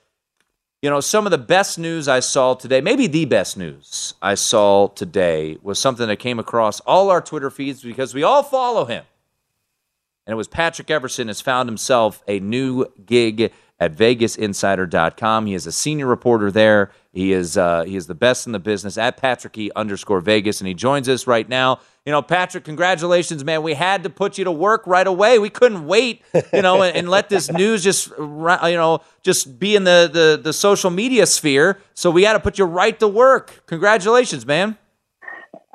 you 0.81 0.89
know 0.89 1.01
some 1.01 1.27
of 1.27 1.33
the 1.33 1.39
best 1.39 1.77
news 1.77 2.07
I 2.07 2.21
saw 2.21 2.55
today 2.55 2.81
maybe 2.81 3.09
the 3.09 3.25
best 3.25 3.57
news 3.57 4.15
I 4.23 4.37
saw 4.37 4.87
today 4.87 5.59
was 5.61 5.81
something 5.81 6.07
that 6.07 6.21
came 6.21 6.39
across 6.39 6.79
all 6.81 7.11
our 7.11 7.21
Twitter 7.21 7.51
feeds 7.51 7.83
because 7.83 8.15
we 8.15 8.23
all 8.23 8.45
follow 8.45 8.85
him. 8.85 9.05
And 10.25 10.35
it 10.35 10.37
was 10.37 10.47
Patrick 10.47 10.89
Everson 10.89 11.27
has 11.27 11.41
found 11.41 11.69
himself 11.69 12.23
a 12.29 12.39
new 12.39 12.87
gig 13.05 13.51
at 13.81 13.95
VegasInsider.com. 13.95 15.47
He 15.47 15.55
is 15.55 15.67
a 15.67 15.73
senior 15.73 16.07
reporter 16.07 16.51
there. 16.51 16.91
He 17.13 17.33
is 17.33 17.57
uh, 17.57 17.85
he 17.85 17.97
is 17.97 18.07
the 18.07 18.15
best 18.15 18.47
in 18.47 18.53
the 18.53 18.59
business 18.59 18.99
at 18.99 19.17
Patrick 19.17 19.57
E 19.59 19.71
underscore 19.77 20.21
Vegas, 20.21 20.61
and 20.61 20.69
he 20.69 20.75
joins 20.75 21.09
us 21.09 21.27
right 21.27 21.49
now. 21.49 21.81
You 22.05 22.13
know, 22.13 22.23
Patrick, 22.23 22.65
congratulations, 22.65 23.45
man. 23.45 23.63
We 23.63 23.75
had 23.75 24.03
to 24.05 24.11
put 24.11 24.39
you 24.39 24.45
to 24.45 24.53
work 24.53 24.87
right 24.87 25.07
away. 25.07 25.39
We 25.39 25.51
couldn't 25.51 25.87
wait, 25.87 26.23
you 26.53 26.63
know, 26.63 26.83
and, 26.83 26.97
and, 26.97 27.09
let 27.09 27.29
this 27.29 27.51
news 27.53 27.85
just 27.85 28.09
you 28.19 28.27
know 28.27 29.01
just 29.23 29.59
be 29.59 29.77
in 29.77 29.85
the, 29.85 30.09
the 30.13 30.41
the 30.43 30.53
social 30.53 30.91
media 30.91 31.27
sphere. 31.27 31.81
So 31.95 32.11
we 32.11 32.25
had 32.25 32.35
to 32.35 32.41
put 32.41 32.59
you 32.59 32.65
right 32.65 32.99
to 33.01 33.09
work. 33.09 33.63
Congratulations, 33.67 34.47
man. 34.47 34.77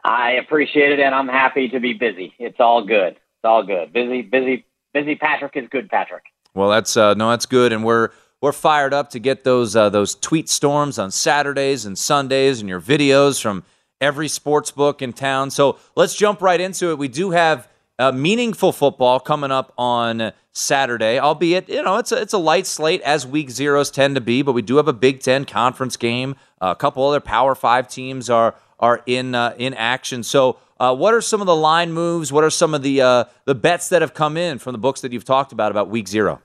I 0.03 0.31
appreciate 0.31 0.91
it, 0.91 0.99
and 0.99 1.15
I'm 1.15 1.29
happy 1.29 1.69
to 1.69 1.79
be 1.79 1.93
busy. 1.93 2.33
It's 2.37 2.59
all 2.59 2.85
good. 2.85 3.13
It's 3.13 3.45
all 3.45 3.63
good. 3.63 3.93
Busy, 3.93 4.21
busy, 4.21 4.65
busy. 4.93 5.15
Patrick 5.15 5.55
is 5.55 5.69
good. 5.69 5.89
Patrick. 5.89 6.23
Well, 6.55 6.69
that's 6.69 6.95
uh, 6.95 7.13
no, 7.15 7.29
that's 7.31 7.45
good, 7.45 7.73
and 7.73 7.83
we're 7.83 8.09
we're 8.41 8.51
fired 8.51 8.93
up 8.93 9.09
to 9.11 9.19
get 9.19 9.43
those 9.43 9.75
uh, 9.75 9.89
those 9.89 10.15
tweet 10.15 10.49
storms 10.49 10.99
on 10.99 11.11
Saturdays 11.11 11.85
and 11.85 11.97
Sundays, 11.97 12.59
and 12.59 12.69
your 12.69 12.81
videos 12.81 13.41
from 13.41 13.63
every 13.99 14.27
sports 14.27 14.69
book 14.69 15.01
in 15.01 15.13
town. 15.13 15.49
So 15.49 15.79
let's 15.95 16.13
jump 16.13 16.41
right 16.41 16.59
into 16.59 16.91
it. 16.91 16.97
We 16.97 17.07
do 17.07 17.31
have 17.31 17.67
uh, 17.97 18.11
meaningful 18.11 18.71
football 18.71 19.19
coming 19.19 19.51
up 19.51 19.73
on 19.77 20.33
Saturday, 20.51 21.19
albeit 21.19 21.69
you 21.69 21.81
know 21.81 21.97
it's 21.97 22.11
a, 22.11 22.21
it's 22.21 22.33
a 22.33 22.37
light 22.37 22.67
slate 22.67 23.01
as 23.01 23.25
week 23.25 23.49
zeros 23.49 23.89
tend 23.89 24.15
to 24.15 24.21
be, 24.21 24.41
but 24.41 24.51
we 24.51 24.61
do 24.61 24.77
have 24.77 24.87
a 24.87 24.93
Big 24.93 25.21
Ten 25.21 25.45
conference 25.45 25.97
game. 25.97 26.35
A 26.61 26.75
couple 26.75 27.03
other 27.07 27.19
Power 27.19 27.55
Five 27.55 27.87
teams 27.87 28.29
are 28.29 28.55
are 28.79 29.01
in 29.05 29.33
uh, 29.33 29.55
in 29.57 29.73
action. 29.73 30.21
So, 30.21 30.57
uh, 30.79 30.95
what 30.95 31.13
are 31.13 31.21
some 31.21 31.41
of 31.41 31.47
the 31.47 31.55
line 31.55 31.91
moves? 31.91 32.31
What 32.31 32.43
are 32.43 32.49
some 32.49 32.73
of 32.73 32.81
the 32.81 33.01
uh, 33.01 33.23
the 33.45 33.55
bets 33.55 33.89
that 33.89 34.01
have 34.01 34.13
come 34.13 34.37
in 34.37 34.59
from 34.59 34.73
the 34.73 34.77
books 34.77 35.01
that 35.01 35.11
you've 35.11 35.25
talked 35.25 35.51
about 35.51 35.71
about 35.71 35.89
Week 35.89 36.07
Zero? 36.07 36.41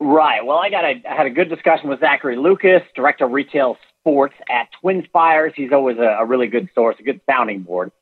Right. 0.00 0.44
Well, 0.44 0.58
I 0.58 0.70
got 0.70 0.84
a 0.84 1.02
I 1.08 1.14
had 1.14 1.26
a 1.26 1.30
good 1.30 1.48
discussion 1.48 1.88
with 1.88 2.00
Zachary 2.00 2.36
Lucas, 2.36 2.82
director 2.94 3.24
of 3.24 3.32
retail 3.32 3.76
sports 4.00 4.34
at 4.50 4.68
Twin 4.80 5.04
Spires. 5.04 5.52
He's 5.54 5.72
always 5.72 5.98
a, 5.98 6.18
a 6.20 6.24
really 6.24 6.48
good 6.48 6.68
source, 6.74 6.96
a 6.98 7.04
good 7.04 7.20
sounding 7.30 7.62
board, 7.62 7.92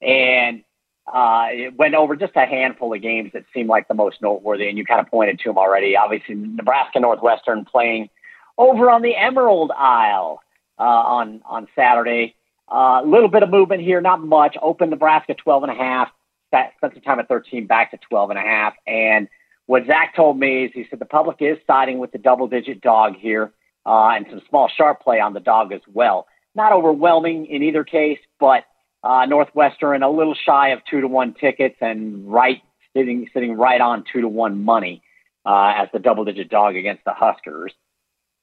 and 0.00 0.64
uh, 1.12 1.48
it 1.50 1.76
went 1.76 1.94
over 1.94 2.16
just 2.16 2.32
a 2.36 2.46
handful 2.46 2.94
of 2.94 3.02
games 3.02 3.32
that 3.34 3.44
seemed 3.52 3.68
like 3.68 3.88
the 3.88 3.94
most 3.94 4.22
noteworthy. 4.22 4.68
And 4.68 4.78
you 4.78 4.84
kind 4.86 5.00
of 5.00 5.08
pointed 5.08 5.40
to 5.40 5.50
them 5.50 5.58
already. 5.58 5.96
Obviously, 5.96 6.36
Nebraska 6.36 7.00
Northwestern 7.00 7.64
playing 7.66 8.08
over 8.56 8.90
on 8.90 9.02
the 9.02 9.14
Emerald 9.16 9.72
Isle 9.76 10.40
uh, 10.78 10.82
on 10.82 11.42
on 11.44 11.68
Saturday. 11.76 12.34
A 12.72 12.74
uh, 12.74 13.02
little 13.02 13.28
bit 13.28 13.42
of 13.42 13.50
movement 13.50 13.82
here, 13.82 14.00
not 14.00 14.22
much. 14.24 14.56
Open 14.62 14.88
Nebraska 14.88 15.34
12 15.34 15.64
and 15.64 15.72
a 15.72 15.74
half. 15.74 16.08
Spent 16.48 16.72
some 16.80 17.02
time 17.02 17.20
at 17.20 17.28
13, 17.28 17.66
back 17.66 17.90
to 17.90 17.98
12 18.08 18.30
and 18.30 18.38
a 18.38 18.42
half. 18.42 18.72
And 18.86 19.28
what 19.66 19.86
Zach 19.86 20.16
told 20.16 20.38
me 20.38 20.64
is 20.64 20.70
he 20.72 20.86
said 20.88 20.98
the 20.98 21.04
public 21.04 21.36
is 21.40 21.58
siding 21.66 21.98
with 21.98 22.12
the 22.12 22.18
double 22.18 22.48
digit 22.48 22.80
dog 22.80 23.16
here 23.16 23.52
uh, 23.84 24.12
and 24.16 24.26
some 24.30 24.40
small 24.48 24.70
sharp 24.74 25.02
play 25.02 25.20
on 25.20 25.34
the 25.34 25.40
dog 25.40 25.72
as 25.72 25.82
well. 25.92 26.26
Not 26.54 26.72
overwhelming 26.72 27.46
in 27.46 27.62
either 27.62 27.84
case, 27.84 28.18
but 28.40 28.64
uh, 29.04 29.26
Northwestern 29.26 30.02
a 30.02 30.10
little 30.10 30.34
shy 30.34 30.68
of 30.70 30.80
two 30.88 31.02
to 31.02 31.08
one 31.08 31.34
tickets 31.34 31.76
and 31.80 32.32
right 32.32 32.62
sitting 32.96 33.28
sitting 33.34 33.54
right 33.54 33.80
on 33.80 34.04
two 34.10 34.22
to 34.22 34.28
one 34.28 34.64
money 34.64 35.02
uh, 35.44 35.74
as 35.76 35.88
the 35.92 35.98
double 35.98 36.24
digit 36.24 36.48
dog 36.48 36.76
against 36.76 37.04
the 37.04 37.12
Huskers. 37.12 37.72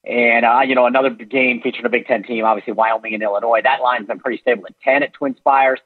And 0.05 0.45
uh, 0.45 0.61
you 0.65 0.75
know 0.75 0.85
another 0.85 1.09
game 1.09 1.61
featuring 1.61 1.85
a 1.85 1.89
Big 1.89 2.05
Ten 2.05 2.23
team, 2.23 2.45
obviously 2.45 2.73
Wyoming 2.73 3.13
and 3.13 3.23
Illinois. 3.23 3.61
That 3.63 3.81
line's 3.81 4.07
been 4.07 4.19
pretty 4.19 4.41
stable 4.41 4.65
at 4.67 4.79
ten 4.81 5.03
at 5.03 5.13
Twin 5.13 5.35
Spires. 5.35 5.79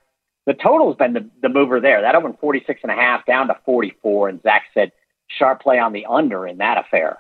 The 0.46 0.54
total's 0.54 0.96
been 0.98 1.14
the, 1.14 1.30
the 1.42 1.50
mover 1.50 1.80
there. 1.80 2.02
That 2.02 2.16
opened 2.16 2.38
46 2.40 2.82
and 2.84 2.92
a 2.92 2.96
half 2.96 3.26
down 3.26 3.48
to 3.48 3.58
44. 3.66 4.30
And 4.30 4.42
Zach 4.42 4.64
said 4.74 4.92
sharp 5.28 5.62
play 5.62 5.80
on 5.80 5.94
the 5.94 6.06
under 6.06 6.46
in 6.46 6.58
that 6.58 6.78
affair. 6.78 7.18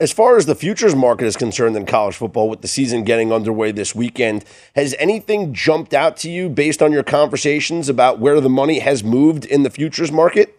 As 0.00 0.12
far 0.12 0.38
as 0.38 0.46
the 0.46 0.54
futures 0.54 0.96
market 0.96 1.26
is 1.26 1.36
concerned 1.36 1.76
in 1.76 1.84
college 1.84 2.16
football, 2.16 2.48
with 2.48 2.62
the 2.62 2.68
season 2.68 3.04
getting 3.04 3.32
underway 3.32 3.70
this 3.70 3.94
weekend, 3.94 4.46
has 4.74 4.94
anything 4.98 5.52
jumped 5.52 5.92
out 5.92 6.16
to 6.18 6.30
you 6.30 6.48
based 6.48 6.82
on 6.82 6.90
your 6.90 7.02
conversations 7.02 7.88
about 7.88 8.18
where 8.18 8.40
the 8.40 8.48
money 8.48 8.78
has 8.78 9.04
moved 9.04 9.44
in 9.44 9.62
the 9.62 9.70
futures 9.70 10.10
market? 10.10 10.58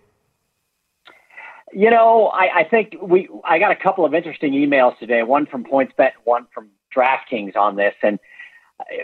You 1.74 1.90
know, 1.90 2.28
I, 2.28 2.60
I 2.60 2.64
think 2.64 2.96
we 3.02 3.30
I 3.44 3.60
got 3.60 3.72
a 3.72 3.76
couple 3.76 4.06
of 4.06 4.14
interesting 4.14 4.54
emails 4.54 4.98
today, 5.00 5.24
one 5.24 5.46
from 5.46 5.64
PointsBet, 5.64 6.12
one 6.24 6.48
from 6.54 6.70
DraftKings 6.96 7.56
on 7.56 7.76
this, 7.76 7.94
and 8.04 8.20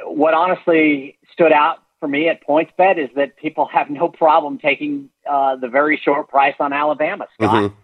what 0.03 0.33
honestly 0.33 1.17
stood 1.31 1.51
out 1.51 1.77
for 1.99 2.07
me 2.07 2.29
at 2.29 2.45
PointsBet 2.45 2.97
is 2.97 3.09
that 3.15 3.37
people 3.37 3.65
have 3.73 3.89
no 3.89 4.09
problem 4.09 4.57
taking 4.57 5.09
uh, 5.29 5.55
the 5.55 5.67
very 5.67 5.97
short 5.97 6.29
price 6.29 6.55
on 6.59 6.73
Alabama. 6.73 7.27
Scott, 7.35 7.71
mm-hmm. 7.71 7.75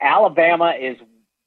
Alabama 0.00 0.74
is 0.78 0.96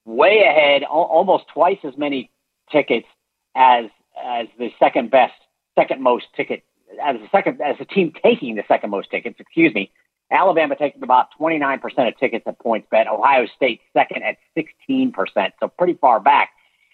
way 0.05 0.43
ahead, 0.43 0.83
almost 0.83 1.45
twice 1.53 1.79
as 1.83 1.97
many 1.97 2.31
tickets 2.71 3.07
as 3.55 3.85
as 4.23 4.47
the 4.57 4.71
second 4.79 5.11
best, 5.11 5.33
second 5.75 6.01
most 6.01 6.25
ticket 6.35 6.63
as 7.03 7.17
the 7.17 7.27
second 7.31 7.61
as 7.61 7.77
the 7.77 7.85
team 7.85 8.13
taking 8.23 8.55
the 8.55 8.63
second 8.67 8.89
most 8.89 9.09
tickets. 9.11 9.39
Excuse 9.39 9.73
me. 9.73 9.91
Alabama 10.35 10.75
taking 10.75 11.01
about 11.01 11.27
29% 11.39 12.07
of 12.07 12.17
tickets 12.17 12.45
at 12.45 12.59
PointsBet. 12.59 13.07
Ohio 13.07 13.47
State 13.55 13.81
second 13.93 14.23
at 14.23 14.37
16%, 14.57 15.13
so 15.59 15.67
pretty 15.67 15.93
far 15.93 16.19
back. 16.19 16.49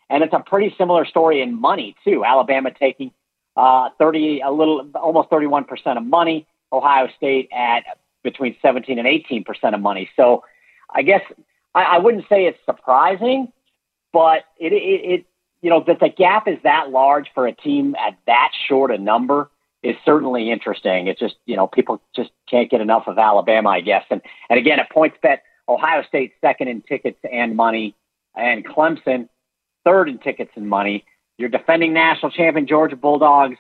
And 0.10 0.24
it's 0.24 0.34
a 0.34 0.40
pretty 0.40 0.74
similar 0.78 1.06
story 1.06 1.42
in 1.42 1.60
money 1.60 1.96
too. 2.04 2.24
Alabama 2.24 2.72
taking 2.72 3.12
uh, 3.58 3.90
30, 3.98 4.42
a 4.42 4.52
little, 4.52 4.90
almost 4.96 5.30
31% 5.30 5.98
of 5.98 6.06
money. 6.06 6.48
Ohio 6.72 7.08
State 7.18 7.50
at 7.52 7.84
between 8.24 8.56
17 8.62 9.00
and 9.00 9.08
18% 9.08 9.74
of 9.74 9.82
money. 9.82 10.10
So 10.16 10.44
I 10.94 11.02
guess 11.02 11.22
I, 11.74 11.84
I 11.84 11.98
wouldn't 11.98 12.26
say 12.30 12.46
it's 12.46 12.60
surprising, 12.66 13.52
but 14.14 14.44
it, 14.60 14.74
it, 14.74 15.12
it, 15.12 15.26
you 15.62 15.70
know, 15.70 15.84
that 15.88 16.00
the 16.00 16.10
gap 16.10 16.48
is 16.48 16.58
that 16.64 16.92
large 16.92 17.30
for 17.34 17.48
a 17.48 17.54
team 17.54 17.96
at 17.96 18.18
that 18.28 18.52
short 18.68 18.92
a 18.92 18.98
number 18.98 19.50
is 19.84 19.96
certainly 20.06 20.52
interesting. 20.52 21.08
It's 21.08 21.20
just, 21.20 21.36
you 21.46 21.56
know, 21.56 21.68
people 21.68 22.02
just 22.16 22.32
can't 22.50 22.70
get 22.70 22.82
enough 22.82 23.08
of 23.08 23.18
Alabama, 23.18 23.70
I 23.70 23.82
guess. 23.82 24.06
And, 24.10 24.22
and 24.50 24.60
again, 24.60 24.80
at 24.80 24.92
PointsBet, 24.92 25.40
Ohio 25.68 26.04
State 26.08 26.34
second 26.42 26.68
in 26.68 26.82
tickets 26.82 27.20
and 27.32 27.56
money, 27.56 27.96
and 28.36 28.66
Clemson 28.66 29.28
third 29.84 30.10
in 30.10 30.20
tickets 30.20 30.52
and 30.56 30.70
money. 30.70 31.06
Your 31.38 31.50
defending 31.50 31.94
national 31.94 32.32
champion 32.32 32.68
Georgia 32.68 32.96
Bulldogs 32.96 33.58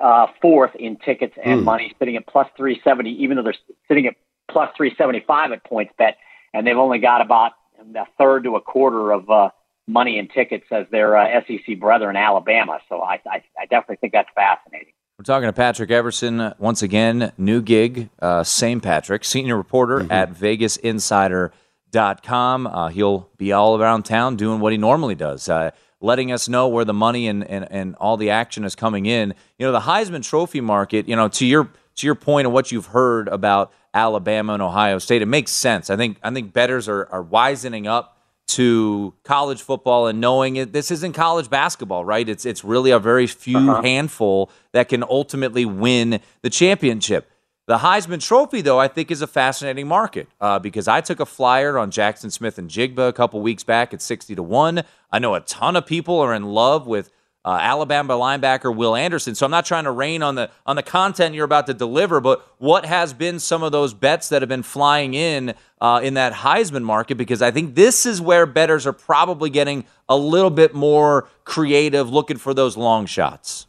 uh, 0.00 0.26
fourth 0.40 0.74
in 0.76 0.96
tickets 0.96 1.34
and 1.42 1.62
mm. 1.62 1.64
money, 1.64 1.94
sitting 1.98 2.16
at 2.16 2.26
plus 2.26 2.48
370, 2.56 3.10
even 3.22 3.36
though 3.36 3.42
they're 3.42 3.54
sitting 3.88 4.06
at 4.06 4.14
plus 4.50 4.70
375 4.76 5.52
at 5.52 5.64
PointsBet 5.64 6.14
and 6.54 6.66
they've 6.66 6.76
only 6.76 6.98
got 6.98 7.20
about 7.20 7.52
a 7.94 8.06
third 8.18 8.44
to 8.44 8.56
a 8.56 8.60
quarter 8.60 9.12
of 9.12 9.28
uh, 9.30 9.50
money 9.86 10.18
in 10.18 10.28
tickets 10.28 10.66
as 10.70 10.86
their 10.90 11.16
uh, 11.16 11.40
SEC 11.46 11.78
brethren, 11.78 12.16
Alabama. 12.16 12.80
So 12.88 13.00
I, 13.00 13.20
I, 13.26 13.42
I, 13.58 13.66
definitely 13.66 13.96
think 13.96 14.12
that's 14.12 14.28
fascinating. 14.34 14.92
We're 15.18 15.24
talking 15.24 15.48
to 15.48 15.52
Patrick 15.52 15.90
Everson 15.90 16.38
uh, 16.38 16.54
once 16.60 16.82
again, 16.82 17.32
new 17.36 17.60
gig, 17.60 18.08
uh, 18.22 18.44
same 18.44 18.80
Patrick, 18.80 19.24
senior 19.24 19.56
reporter 19.56 19.98
mm-hmm. 19.98 20.12
at 20.12 20.32
VegasInsider.com. 20.32 22.66
Uh, 22.68 22.88
he'll 22.90 23.28
be 23.36 23.50
all 23.50 23.82
around 23.82 24.04
town 24.04 24.36
doing 24.36 24.60
what 24.60 24.70
he 24.70 24.78
normally 24.78 25.16
does. 25.16 25.48
Uh, 25.48 25.72
letting 26.00 26.30
us 26.30 26.48
know 26.48 26.68
where 26.68 26.84
the 26.84 26.94
money 26.94 27.26
and, 27.26 27.42
and, 27.42 27.66
and 27.68 27.96
all 27.96 28.16
the 28.16 28.30
action 28.30 28.62
is 28.62 28.76
coming 28.76 29.06
in. 29.06 29.34
You 29.58 29.66
know, 29.66 29.72
the 29.72 29.80
Heisman 29.80 30.22
Trophy 30.22 30.60
market, 30.60 31.08
you 31.08 31.16
know, 31.16 31.26
to 31.26 31.44
your 31.44 31.68
to 31.96 32.06
your 32.06 32.14
point 32.14 32.46
of 32.46 32.52
what 32.52 32.70
you've 32.70 32.86
heard 32.86 33.26
about 33.26 33.72
Alabama 33.92 34.52
and 34.52 34.62
Ohio 34.62 35.00
State. 35.00 35.20
It 35.20 35.26
makes 35.26 35.50
sense. 35.50 35.90
I 35.90 35.96
think 35.96 36.20
I 36.22 36.30
think 36.30 36.52
betters 36.52 36.88
are, 36.88 37.08
are 37.10 37.22
wisening 37.22 37.88
up 37.88 38.17
to 38.48 39.14
college 39.24 39.62
football 39.62 40.06
and 40.06 40.20
knowing 40.20 40.56
it, 40.56 40.72
this 40.72 40.90
isn't 40.90 41.12
college 41.12 41.48
basketball, 41.50 42.04
right? 42.04 42.28
It's 42.28 42.44
it's 42.44 42.64
really 42.64 42.90
a 42.90 42.98
very 42.98 43.26
few 43.26 43.58
uh-huh. 43.58 43.82
handful 43.82 44.50
that 44.72 44.88
can 44.88 45.02
ultimately 45.02 45.64
win 45.64 46.20
the 46.42 46.50
championship. 46.50 47.30
The 47.66 47.78
Heisman 47.78 48.26
Trophy, 48.26 48.62
though, 48.62 48.78
I 48.78 48.88
think 48.88 49.10
is 49.10 49.20
a 49.20 49.26
fascinating 49.26 49.86
market 49.86 50.26
uh, 50.40 50.58
because 50.58 50.88
I 50.88 51.02
took 51.02 51.20
a 51.20 51.26
flyer 51.26 51.78
on 51.78 51.90
Jackson 51.90 52.30
Smith-Njigba 52.30 53.08
a 53.08 53.12
couple 53.12 53.42
weeks 53.42 53.62
back 53.62 53.92
at 53.92 54.00
sixty 54.00 54.34
to 54.34 54.42
one. 54.42 54.82
I 55.12 55.18
know 55.18 55.34
a 55.34 55.40
ton 55.40 55.76
of 55.76 55.84
people 55.84 56.18
are 56.18 56.34
in 56.34 56.44
love 56.44 56.86
with 56.86 57.10
uh, 57.48 57.56
Alabama 57.62 58.12
linebacker 58.12 58.74
Will 58.76 58.94
Anderson. 58.94 59.34
So 59.34 59.46
I'm 59.46 59.50
not 59.50 59.64
trying 59.64 59.84
to 59.84 59.90
rain 59.90 60.22
on 60.22 60.34
the 60.34 60.50
on 60.66 60.76
the 60.76 60.82
content 60.82 61.34
you're 61.34 61.46
about 61.46 61.66
to 61.68 61.74
deliver, 61.74 62.20
but 62.20 62.46
what 62.58 62.84
has 62.84 63.14
been 63.14 63.40
some 63.40 63.62
of 63.62 63.72
those 63.72 63.94
bets 63.94 64.28
that 64.28 64.42
have 64.42 64.50
been 64.50 64.62
flying 64.62 65.14
in 65.14 65.54
uh, 65.80 66.00
in 66.02 66.12
that 66.12 66.34
Heisman 66.34 66.82
market? 66.82 67.14
Because 67.14 67.40
I 67.40 67.50
think 67.50 67.74
this 67.74 68.04
is 68.04 68.20
where 68.20 68.44
betters 68.44 68.86
are 68.86 68.92
probably 68.92 69.48
getting 69.48 69.86
a 70.10 70.16
little 70.16 70.50
bit 70.50 70.74
more 70.74 71.26
creative, 71.44 72.10
looking 72.10 72.36
for 72.36 72.52
those 72.52 72.76
long 72.76 73.06
shots. 73.06 73.66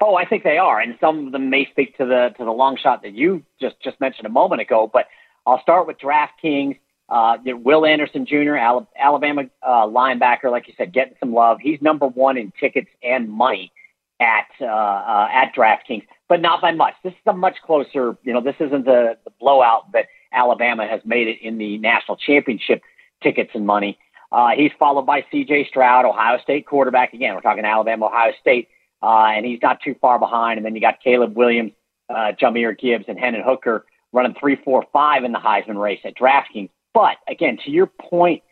Oh, 0.00 0.14
I 0.14 0.24
think 0.24 0.42
they 0.42 0.56
are, 0.56 0.80
and 0.80 0.96
some 1.02 1.26
of 1.26 1.32
them 1.32 1.50
may 1.50 1.68
speak 1.70 1.98
to 1.98 2.06
the 2.06 2.30
to 2.38 2.46
the 2.46 2.50
long 2.50 2.78
shot 2.82 3.02
that 3.02 3.12
you 3.12 3.42
just 3.60 3.78
just 3.84 4.00
mentioned 4.00 4.24
a 4.24 4.30
moment 4.30 4.62
ago. 4.62 4.90
But 4.90 5.04
I'll 5.44 5.60
start 5.60 5.86
with 5.86 5.98
DraftKings. 5.98 6.78
Uh, 7.10 7.38
Will 7.44 7.84
Anderson 7.84 8.24
Jr., 8.24 8.56
Alabama 8.56 9.42
uh, 9.62 9.86
linebacker, 9.86 10.50
like 10.50 10.68
you 10.68 10.74
said, 10.78 10.92
getting 10.92 11.14
some 11.18 11.34
love. 11.34 11.58
He's 11.60 11.82
number 11.82 12.06
one 12.06 12.36
in 12.38 12.52
tickets 12.60 12.88
and 13.02 13.28
money 13.28 13.72
at 14.20 14.46
uh, 14.60 14.66
uh, 14.66 15.28
at 15.32 15.52
DraftKings, 15.54 16.06
but 16.28 16.40
not 16.40 16.60
by 16.60 16.72
much. 16.72 16.94
This 17.02 17.12
is 17.12 17.18
a 17.26 17.32
much 17.32 17.56
closer. 17.64 18.16
You 18.22 18.32
know, 18.32 18.40
this 18.40 18.54
isn't 18.60 18.84
the, 18.84 19.16
the 19.24 19.32
blowout 19.40 19.90
that 19.92 20.06
Alabama 20.32 20.86
has 20.86 21.00
made 21.04 21.26
it 21.26 21.38
in 21.42 21.58
the 21.58 21.78
national 21.78 22.16
championship 22.16 22.82
tickets 23.22 23.50
and 23.54 23.66
money. 23.66 23.98
Uh, 24.30 24.50
he's 24.56 24.70
followed 24.78 25.06
by 25.06 25.24
C.J. 25.32 25.66
Stroud, 25.68 26.04
Ohio 26.04 26.38
State 26.40 26.66
quarterback. 26.66 27.12
Again, 27.12 27.34
we're 27.34 27.40
talking 27.40 27.64
Alabama, 27.64 28.06
Ohio 28.06 28.32
State, 28.40 28.68
uh, 29.02 29.32
and 29.34 29.44
he's 29.44 29.58
not 29.60 29.80
too 29.82 29.96
far 30.00 30.20
behind. 30.20 30.58
And 30.58 30.64
then 30.64 30.74
you 30.76 30.80
got 30.80 31.02
Caleb 31.02 31.36
Williams, 31.36 31.72
uh, 32.08 32.32
Jahmyr 32.40 32.78
Gibbs, 32.78 33.06
and 33.08 33.18
Hendon 33.18 33.42
Hooker 33.44 33.84
running 34.12 34.36
three, 34.38 34.56
four, 34.56 34.84
five 34.92 35.24
in 35.24 35.32
the 35.32 35.38
Heisman 35.38 35.80
race 35.80 36.00
at 36.04 36.16
DraftKings. 36.16 36.70
But 36.92 37.16
again, 37.28 37.58
to 37.64 37.70
your 37.70 37.86
point, 37.86 38.42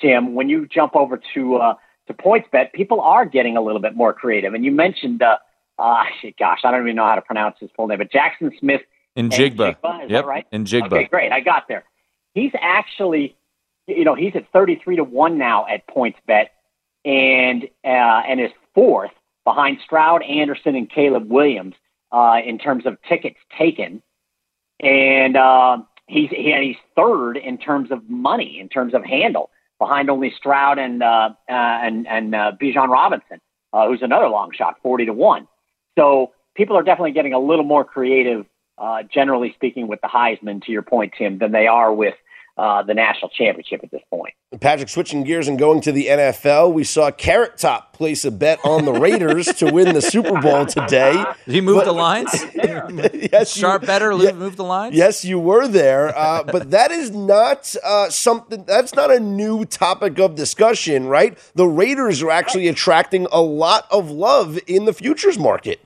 Tim, 0.00 0.34
when 0.34 0.48
you 0.48 0.66
jump 0.66 0.94
over 0.94 1.20
to 1.34 1.56
uh, 1.56 1.74
to 2.06 2.14
PointsBet, 2.14 2.72
people 2.72 3.00
are 3.00 3.24
getting 3.24 3.56
a 3.56 3.60
little 3.60 3.80
bit 3.80 3.96
more 3.96 4.12
creative. 4.12 4.54
And 4.54 4.64
you 4.64 4.70
mentioned, 4.70 5.22
uh, 5.22 5.38
uh, 5.78 6.04
gosh, 6.38 6.60
I 6.64 6.70
don't 6.70 6.82
even 6.82 6.96
know 6.96 7.06
how 7.06 7.16
to 7.16 7.22
pronounce 7.22 7.56
his 7.60 7.70
full 7.76 7.86
name, 7.88 7.98
but 7.98 8.10
Jackson 8.10 8.52
Smith. 8.58 8.82
Njigba 9.16 9.70
is 9.70 10.10
yep. 10.10 10.24
that 10.24 10.26
right? 10.26 10.46
Njigba. 10.52 10.92
Okay, 10.92 11.04
great. 11.04 11.32
I 11.32 11.40
got 11.40 11.68
there. 11.68 11.84
He's 12.34 12.52
actually, 12.60 13.34
you 13.86 14.04
know, 14.04 14.14
he's 14.14 14.36
at 14.36 14.50
33 14.52 14.96
to 14.96 15.04
1 15.04 15.38
now 15.38 15.66
at 15.66 15.86
PointsBet 15.88 16.48
and, 17.04 17.64
uh, 17.82 18.22
and 18.28 18.40
is 18.40 18.50
fourth 18.74 19.12
behind 19.44 19.78
Stroud, 19.82 20.22
Anderson, 20.22 20.74
and 20.76 20.90
Caleb 20.90 21.30
Williams 21.30 21.74
uh, 22.12 22.40
in 22.44 22.58
terms 22.58 22.84
of 22.84 22.98
tickets 23.08 23.38
taken. 23.58 24.02
And, 24.80 25.36
uh, 25.36 25.78
he's 26.06 26.30
he, 26.30 26.54
he's 26.60 26.76
third 26.94 27.36
in 27.36 27.58
terms 27.58 27.90
of 27.90 28.08
money, 28.08 28.58
in 28.60 28.68
terms 28.68 28.94
of 28.94 29.04
handle, 29.04 29.50
behind 29.78 30.10
only 30.10 30.32
Stroud 30.36 30.78
and 30.78 31.02
uh, 31.02 31.30
uh, 31.48 31.52
and 31.52 32.06
and 32.06 32.34
uh, 32.34 32.52
Bijan 32.60 32.88
Robinson, 32.88 33.40
uh, 33.72 33.86
who's 33.88 34.02
another 34.02 34.28
long 34.28 34.50
shot, 34.52 34.76
forty 34.82 35.06
to 35.06 35.12
one. 35.12 35.46
So 35.98 36.32
people 36.54 36.76
are 36.76 36.82
definitely 36.82 37.12
getting 37.12 37.32
a 37.32 37.38
little 37.38 37.64
more 37.64 37.84
creative, 37.84 38.46
uh, 38.78 39.02
generally 39.12 39.52
speaking, 39.54 39.88
with 39.88 40.00
the 40.00 40.08
Heisman. 40.08 40.64
To 40.64 40.72
your 40.72 40.82
point, 40.82 41.14
Tim, 41.16 41.38
than 41.38 41.52
they 41.52 41.66
are 41.66 41.92
with 41.92 42.14
uh, 42.56 42.82
the 42.82 42.94
national 42.94 43.28
championship 43.30 43.80
at 43.82 43.90
this 43.90 44.00
point. 44.08 44.32
Patrick, 44.60 44.88
switching 44.88 45.24
gears 45.24 45.46
and 45.46 45.58
going 45.58 45.80
to 45.82 45.92
the 45.92 46.06
NFL, 46.06 46.72
we 46.72 46.84
saw 46.84 47.10
Carrot 47.10 47.58
Top 47.58 47.92
place 47.92 48.24
a 48.24 48.30
bet 48.30 48.58
on 48.64 48.86
the 48.86 48.92
Raiders 48.92 49.46
to 49.54 49.70
win 49.70 49.92
the 49.92 50.00
Super 50.00 50.40
Bowl 50.40 50.64
today. 50.64 51.24
Did 51.44 51.54
he 51.54 51.60
move 51.60 51.76
but, 51.76 51.84
the 51.84 51.92
lines? 51.92 52.30
yes, 52.54 53.54
sharp 53.54 53.82
you, 53.82 53.86
better 53.86 54.12
yeah, 54.12 54.32
move 54.32 54.56
the 54.56 54.64
lines. 54.64 54.94
Yes, 54.94 55.24
you 55.24 55.38
were 55.38 55.68
there, 55.68 56.16
uh, 56.16 56.44
but 56.44 56.70
that 56.70 56.90
is 56.90 57.10
not 57.10 57.74
uh, 57.84 58.08
something. 58.08 58.64
That's 58.64 58.94
not 58.94 59.10
a 59.10 59.20
new 59.20 59.66
topic 59.66 60.18
of 60.18 60.34
discussion, 60.34 61.06
right? 61.06 61.36
The 61.54 61.66
Raiders 61.66 62.22
are 62.22 62.30
actually 62.30 62.68
attracting 62.68 63.26
a 63.30 63.40
lot 63.40 63.86
of 63.90 64.10
love 64.10 64.58
in 64.66 64.86
the 64.86 64.94
futures 64.94 65.38
market. 65.38 65.80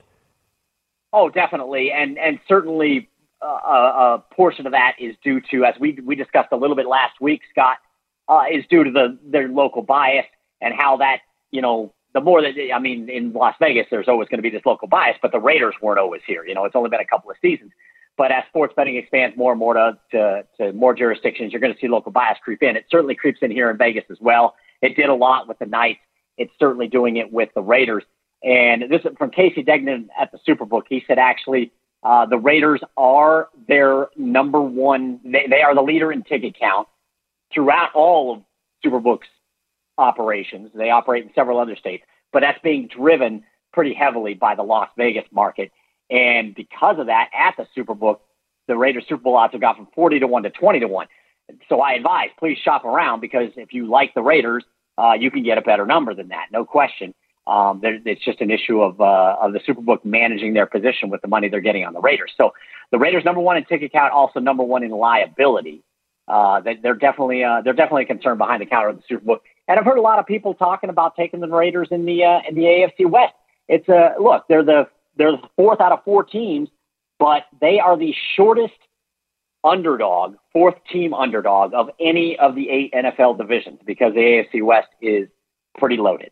Oh, 1.11 1.29
definitely, 1.29 1.91
and 1.91 2.17
and 2.17 2.39
certainly 2.47 3.09
uh, 3.41 4.19
a 4.19 4.33
portion 4.33 4.65
of 4.65 4.71
that 4.71 4.95
is 4.99 5.15
due 5.23 5.41
to, 5.51 5.65
as 5.65 5.75
we 5.79 5.97
we 6.03 6.15
discussed 6.15 6.49
a 6.51 6.57
little 6.57 6.75
bit 6.75 6.87
last 6.87 7.19
week, 7.19 7.41
Scott, 7.51 7.77
uh, 8.27 8.43
is 8.51 8.65
due 8.69 8.83
to 8.83 8.91
the 8.91 9.17
their 9.23 9.47
local 9.47 9.81
bias 9.81 10.25
and 10.61 10.73
how 10.73 10.97
that 10.97 11.19
you 11.51 11.61
know 11.61 11.93
the 12.13 12.21
more 12.21 12.41
that 12.41 12.53
I 12.73 12.79
mean 12.79 13.09
in 13.09 13.33
Las 13.33 13.55
Vegas, 13.59 13.87
there's 13.89 14.07
always 14.07 14.27
going 14.29 14.39
to 14.39 14.43
be 14.43 14.49
this 14.49 14.65
local 14.65 14.87
bias, 14.87 15.17
but 15.21 15.31
the 15.31 15.39
Raiders 15.39 15.75
weren't 15.81 15.99
always 15.99 16.21
here. 16.25 16.45
You 16.45 16.53
know, 16.53 16.65
it's 16.65 16.75
only 16.75 16.89
been 16.89 16.99
a 16.99 17.05
couple 17.05 17.31
of 17.31 17.37
seasons. 17.41 17.71
But 18.17 18.31
as 18.31 18.43
sports 18.49 18.73
betting 18.75 18.97
expands 18.97 19.37
more 19.37 19.51
and 19.51 19.59
more 19.59 19.73
to, 19.73 19.97
to, 20.11 20.45
to 20.57 20.73
more 20.73 20.93
jurisdictions, 20.93 21.53
you're 21.53 21.61
going 21.61 21.73
to 21.73 21.79
see 21.79 21.87
local 21.87 22.11
bias 22.11 22.37
creep 22.43 22.61
in. 22.61 22.75
It 22.75 22.85
certainly 22.91 23.15
creeps 23.15 23.39
in 23.41 23.51
here 23.51 23.69
in 23.69 23.77
Vegas 23.77 24.03
as 24.11 24.17
well. 24.19 24.55
It 24.81 24.95
did 24.95 25.09
a 25.09 25.13
lot 25.13 25.47
with 25.47 25.59
the 25.59 25.65
Knights. 25.65 26.01
It's 26.37 26.51
certainly 26.59 26.87
doing 26.87 27.17
it 27.17 27.31
with 27.31 27.49
the 27.55 27.61
Raiders. 27.61 28.03
And 28.43 28.83
this 28.89 29.01
is 29.05 29.11
from 29.17 29.31
Casey 29.31 29.63
Degnon 29.63 30.07
at 30.19 30.31
the 30.31 30.39
Superbook. 30.47 30.83
He 30.89 31.03
said 31.07 31.19
actually 31.19 31.71
uh, 32.03 32.25
the 32.25 32.37
Raiders 32.37 32.81
are 32.97 33.49
their 33.67 34.07
number 34.15 34.61
one. 34.61 35.19
They, 35.23 35.45
they 35.49 35.61
are 35.61 35.75
the 35.75 35.81
leader 35.81 36.11
in 36.11 36.23
ticket 36.23 36.57
count 36.59 36.87
throughout 37.53 37.93
all 37.93 38.33
of 38.33 38.41
Superbook's 38.83 39.27
operations. 39.97 40.71
They 40.73 40.89
operate 40.89 41.25
in 41.25 41.31
several 41.35 41.59
other 41.59 41.75
states, 41.75 42.03
but 42.33 42.41
that's 42.41 42.59
being 42.63 42.87
driven 42.87 43.43
pretty 43.71 43.93
heavily 43.93 44.33
by 44.33 44.55
the 44.55 44.63
Las 44.63 44.89
Vegas 44.97 45.25
market. 45.31 45.71
And 46.09 46.55
because 46.55 46.97
of 46.99 47.07
that, 47.07 47.29
at 47.33 47.55
the 47.57 47.65
Superbook, 47.77 48.19
the 48.67 48.75
Raiders 48.75 49.05
Super 49.07 49.23
Bowl 49.23 49.37
odds 49.37 49.53
have 49.53 49.61
gone 49.61 49.75
from 49.75 49.87
40 49.93 50.19
to 50.19 50.27
1 50.27 50.43
to 50.43 50.49
20 50.49 50.79
to 50.79 50.87
1. 50.87 51.07
So 51.69 51.81
I 51.81 51.93
advise, 51.93 52.29
please 52.39 52.57
shop 52.57 52.85
around 52.85 53.19
because 53.19 53.49
if 53.55 53.73
you 53.73 53.89
like 53.89 54.13
the 54.13 54.21
Raiders, 54.21 54.63
uh, 54.97 55.13
you 55.13 55.31
can 55.31 55.43
get 55.43 55.57
a 55.57 55.61
better 55.61 55.85
number 55.85 56.13
than 56.13 56.29
that, 56.29 56.47
no 56.51 56.65
question. 56.65 57.13
Um, 57.47 57.81
it's 57.83 58.23
just 58.23 58.39
an 58.39 58.51
issue 58.51 58.81
of 58.81 59.01
uh, 59.01 59.35
of 59.41 59.53
the 59.53 59.59
Superbook 59.59 60.05
managing 60.05 60.53
their 60.53 60.67
position 60.67 61.09
with 61.09 61.21
the 61.21 61.27
money 61.27 61.49
they're 61.49 61.59
getting 61.59 61.85
on 61.85 61.93
the 61.93 61.99
Raiders. 61.99 62.31
So 62.37 62.53
the 62.91 62.99
Raiders 62.99 63.25
number 63.25 63.41
one 63.41 63.57
in 63.57 63.65
ticket 63.65 63.91
count, 63.91 64.13
also 64.13 64.39
number 64.39 64.63
one 64.63 64.83
in 64.83 64.91
liability. 64.91 65.83
Uh, 66.27 66.61
they, 66.61 66.77
are 66.87 66.93
definitely 66.93 67.43
uh, 67.43 67.61
they're 67.61 67.73
definitely 67.73 68.05
concerned 68.05 68.37
behind 68.37 68.61
the 68.61 68.65
counter 68.65 68.89
of 68.89 68.97
the 68.97 69.15
Superbook. 69.15 69.39
And 69.67 69.79
I've 69.79 69.85
heard 69.85 69.97
a 69.97 70.01
lot 70.01 70.19
of 70.19 70.25
people 70.25 70.53
talking 70.53 70.89
about 70.89 71.15
taking 71.15 71.39
the 71.39 71.47
Raiders 71.47 71.87
in 71.89 72.05
the 72.05 72.23
uh, 72.23 72.41
in 72.47 72.55
the 72.55 72.61
AFC 72.61 73.09
West. 73.09 73.33
It's 73.67 73.87
a 73.89 74.13
look, 74.19 74.45
they're 74.47 74.63
the 74.63 74.87
they're 75.17 75.31
the 75.31 75.47
fourth 75.55 75.81
out 75.81 75.91
of 75.91 76.03
four 76.03 76.23
teams, 76.23 76.69
but 77.17 77.43
they 77.59 77.79
are 77.79 77.97
the 77.97 78.13
shortest 78.35 78.73
underdog, 79.63 80.35
fourth 80.53 80.75
team 80.91 81.13
underdog 81.13 81.73
of 81.73 81.89
any 81.99 82.37
of 82.37 82.55
the 82.55 82.69
eight 82.69 82.93
NFL 82.93 83.37
divisions 83.37 83.79
because 83.85 84.13
the 84.13 84.19
AFC 84.19 84.63
West 84.63 84.89
is 85.01 85.27
pretty 85.77 85.97
loaded. 85.97 86.31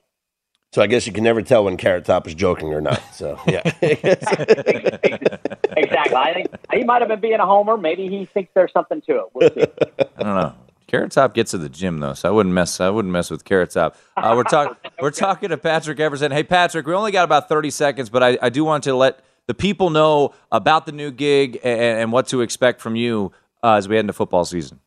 So 0.72 0.84
I 0.84 0.88
guess 0.88 1.08
you 1.08 1.14
can 1.14 1.24
never 1.24 1.42
tell 1.42 1.66
when 1.66 1.78
Carrot 1.78 2.06
Top 2.06 2.28
is 2.28 2.36
joking 2.36 2.74
or 2.74 2.82
not. 2.82 3.02
So 3.14 3.40
yeah, 3.48 3.62
exactly. 3.82 6.16
I 6.16 6.34
think 6.34 6.48
he 6.72 6.84
might 6.84 7.02
have 7.02 7.08
been 7.08 7.20
being 7.20 7.40
a 7.40 7.46
homer. 7.46 7.76
Maybe 7.76 8.08
he 8.08 8.28
thinks 8.34 8.52
there's 8.54 8.72
something 8.72 9.02
to 9.02 9.16
it. 9.16 9.26
We'll 9.34 9.50
I 10.18 10.24
don't 10.24 10.36
know. 10.36 10.54
Carrot 10.86 11.12
Top 11.12 11.34
gets 11.34 11.52
to 11.52 11.58
the 11.58 11.70
gym 11.70 12.00
though, 12.00 12.14
so 12.14 12.30
I 12.30 12.32
wouldn't 12.32 12.54
mess. 12.54 12.80
I 12.80 12.90
wouldn't 12.90 13.12
mess 13.12 13.32
with 13.32 13.46
Carrot 13.46 13.72
Top. 13.72 13.98
Uh, 14.16 14.34
we're 14.36 14.44
talking. 14.44 14.76
we're 15.02 15.12
talking 15.12 15.50
to 15.50 15.58
Patrick 15.58 16.00
Everson. 16.00 16.32
Hey, 16.32 16.44
Patrick, 16.44 16.86
we 16.86 16.94
only 16.94 17.12
got 17.12 17.24
about 17.24 17.50
thirty 17.50 17.72
seconds, 17.72 18.10
but 18.10 18.22
I, 18.22 18.38
I 18.40 18.50
do 18.50 18.64
want 18.64 18.84
to 18.84 18.96
let 18.96 19.22
the 19.48 19.56
people 19.56 19.90
know 19.90 20.36
about 20.52 20.86
the 20.86 20.92
new 20.92 21.10
gig 21.10 21.60
and, 21.64 22.00
and 22.00 22.12
what 22.12 22.28
to 22.28 22.42
expect 22.42 22.80
from 22.80 22.96
you 22.96 23.32
uh, 23.64 23.74
as 23.74 23.88
we 23.88 23.96
head 23.96 24.02
into 24.02 24.14
football 24.14 24.46
season. 24.46 24.80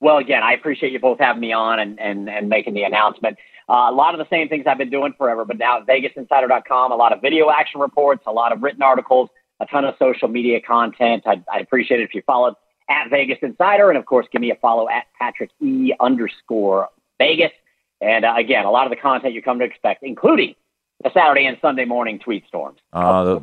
Well, 0.00 0.18
again, 0.18 0.42
I 0.42 0.54
appreciate 0.54 0.92
you 0.92 0.98
both 0.98 1.20
having 1.20 1.40
me 1.40 1.52
on 1.52 1.78
and, 1.78 2.00
and, 2.00 2.28
and 2.28 2.48
making 2.48 2.74
the 2.74 2.82
announcement. 2.82 3.38
Uh, 3.68 3.88
a 3.90 3.92
lot 3.92 4.14
of 4.14 4.18
the 4.18 4.28
same 4.28 4.48
things 4.48 4.64
I've 4.66 4.78
been 4.78 4.90
doing 4.90 5.14
forever, 5.16 5.44
but 5.44 5.58
now 5.58 5.78
at 5.78 5.86
VegasInsider.com, 5.86 6.92
a 6.92 6.96
lot 6.96 7.12
of 7.12 7.20
video 7.20 7.50
action 7.50 7.80
reports, 7.80 8.24
a 8.26 8.32
lot 8.32 8.52
of 8.52 8.62
written 8.62 8.82
articles, 8.82 9.30
a 9.60 9.66
ton 9.66 9.84
of 9.84 9.94
social 9.98 10.28
media 10.28 10.60
content. 10.60 11.22
I'd, 11.26 11.44
I'd 11.52 11.62
appreciate 11.62 12.00
it 12.00 12.04
if 12.04 12.14
you 12.14 12.22
followed 12.26 12.54
at 12.88 13.08
Vegas 13.10 13.38
Insider, 13.42 13.90
and 13.90 13.98
of 13.98 14.06
course, 14.06 14.26
give 14.32 14.40
me 14.40 14.50
a 14.50 14.56
follow 14.56 14.88
at 14.88 15.04
Patrick 15.18 15.50
E 15.60 15.92
underscore 16.00 16.88
Vegas. 17.18 17.52
And 18.00 18.24
uh, 18.24 18.34
again, 18.36 18.64
a 18.64 18.70
lot 18.70 18.86
of 18.86 18.90
the 18.90 18.96
content 18.96 19.34
you 19.34 19.42
come 19.42 19.60
to 19.60 19.64
expect, 19.64 20.02
including 20.02 20.54
the 21.02 21.10
Saturday 21.14 21.46
and 21.46 21.56
Sunday 21.60 21.84
morning 21.84 22.18
tweet 22.18 22.46
storms. 22.48 22.78
Uh, 22.92 23.24
the, 23.24 23.42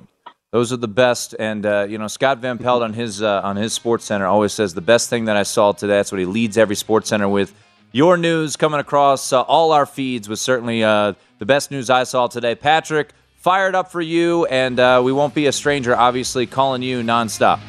those 0.52 0.74
are 0.74 0.78
the 0.78 0.88
best. 0.88 1.36
And 1.40 1.66
uh, 1.66 1.86
you 1.90 1.98
know, 1.98 2.08
Scott 2.08 2.40
Van 2.40 2.58
Pelt 2.58 2.84
on 2.84 2.94
his 2.94 3.22
uh, 3.22 3.42
on 3.44 3.56
his 3.56 3.74
Sports 3.74 4.06
Center 4.06 4.26
always 4.26 4.54
says 4.54 4.74
the 4.74 4.82
best 4.82 5.10
thing 5.10 5.26
that 5.26 5.38
I 5.38 5.44
saw 5.44 5.72
today. 5.72 5.94
That's 5.94 6.12
what 6.12 6.20
he 6.20 6.26
leads 6.26 6.58
every 6.58 6.76
Sports 6.76 7.10
Center 7.10 7.30
with 7.30 7.54
your 7.92 8.18
news 8.18 8.56
coming 8.56 8.80
across 8.80 9.34
uh, 9.34 9.42
all 9.42 9.72
our 9.72 9.86
feeds 9.86 10.30
was 10.30 10.42
certainly 10.42 10.84
uh, 10.84 11.14
the 11.40 11.46
best 11.46 11.72
news 11.72 11.90
I 11.90 12.04
saw 12.04 12.28
today. 12.28 12.56
Patrick, 12.56 13.14
fired 13.36 13.74
up 13.74 13.92
for 13.92 14.02
you, 14.02 14.46
and 14.48 14.80
uh, 14.80 15.02
we 15.04 15.12
won't 15.12 15.34
be 15.34 15.48
a 15.48 15.52
stranger, 15.52 15.96
obviously, 15.96 16.46
calling 16.46 16.82
you 16.82 17.02
nonstop. 17.02 17.60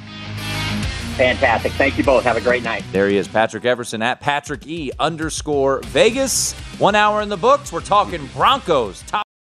Fantastic. 1.17 1.73
Thank 1.73 1.99
you 1.99 2.05
both. 2.05 2.25
Have 2.25 2.37
a 2.37 2.41
great 2.41 2.63
night. 2.63 2.83
There 2.93 3.09
he 3.09 3.17
is, 3.17 3.29
Patrick 3.29 3.65
Everson 3.65 4.03
at 4.03 4.21
Patrick 4.21 4.67
E 4.67 4.91
underscore 4.99 5.81
Vegas. 5.87 6.55
One 6.79 6.95
hour 6.95 7.21
in 7.21 7.29
the 7.29 7.37
books. 7.37 7.73
We're 7.73 7.81
talking 7.81 8.27
Broncos. 8.29 9.03
Top 9.03 9.27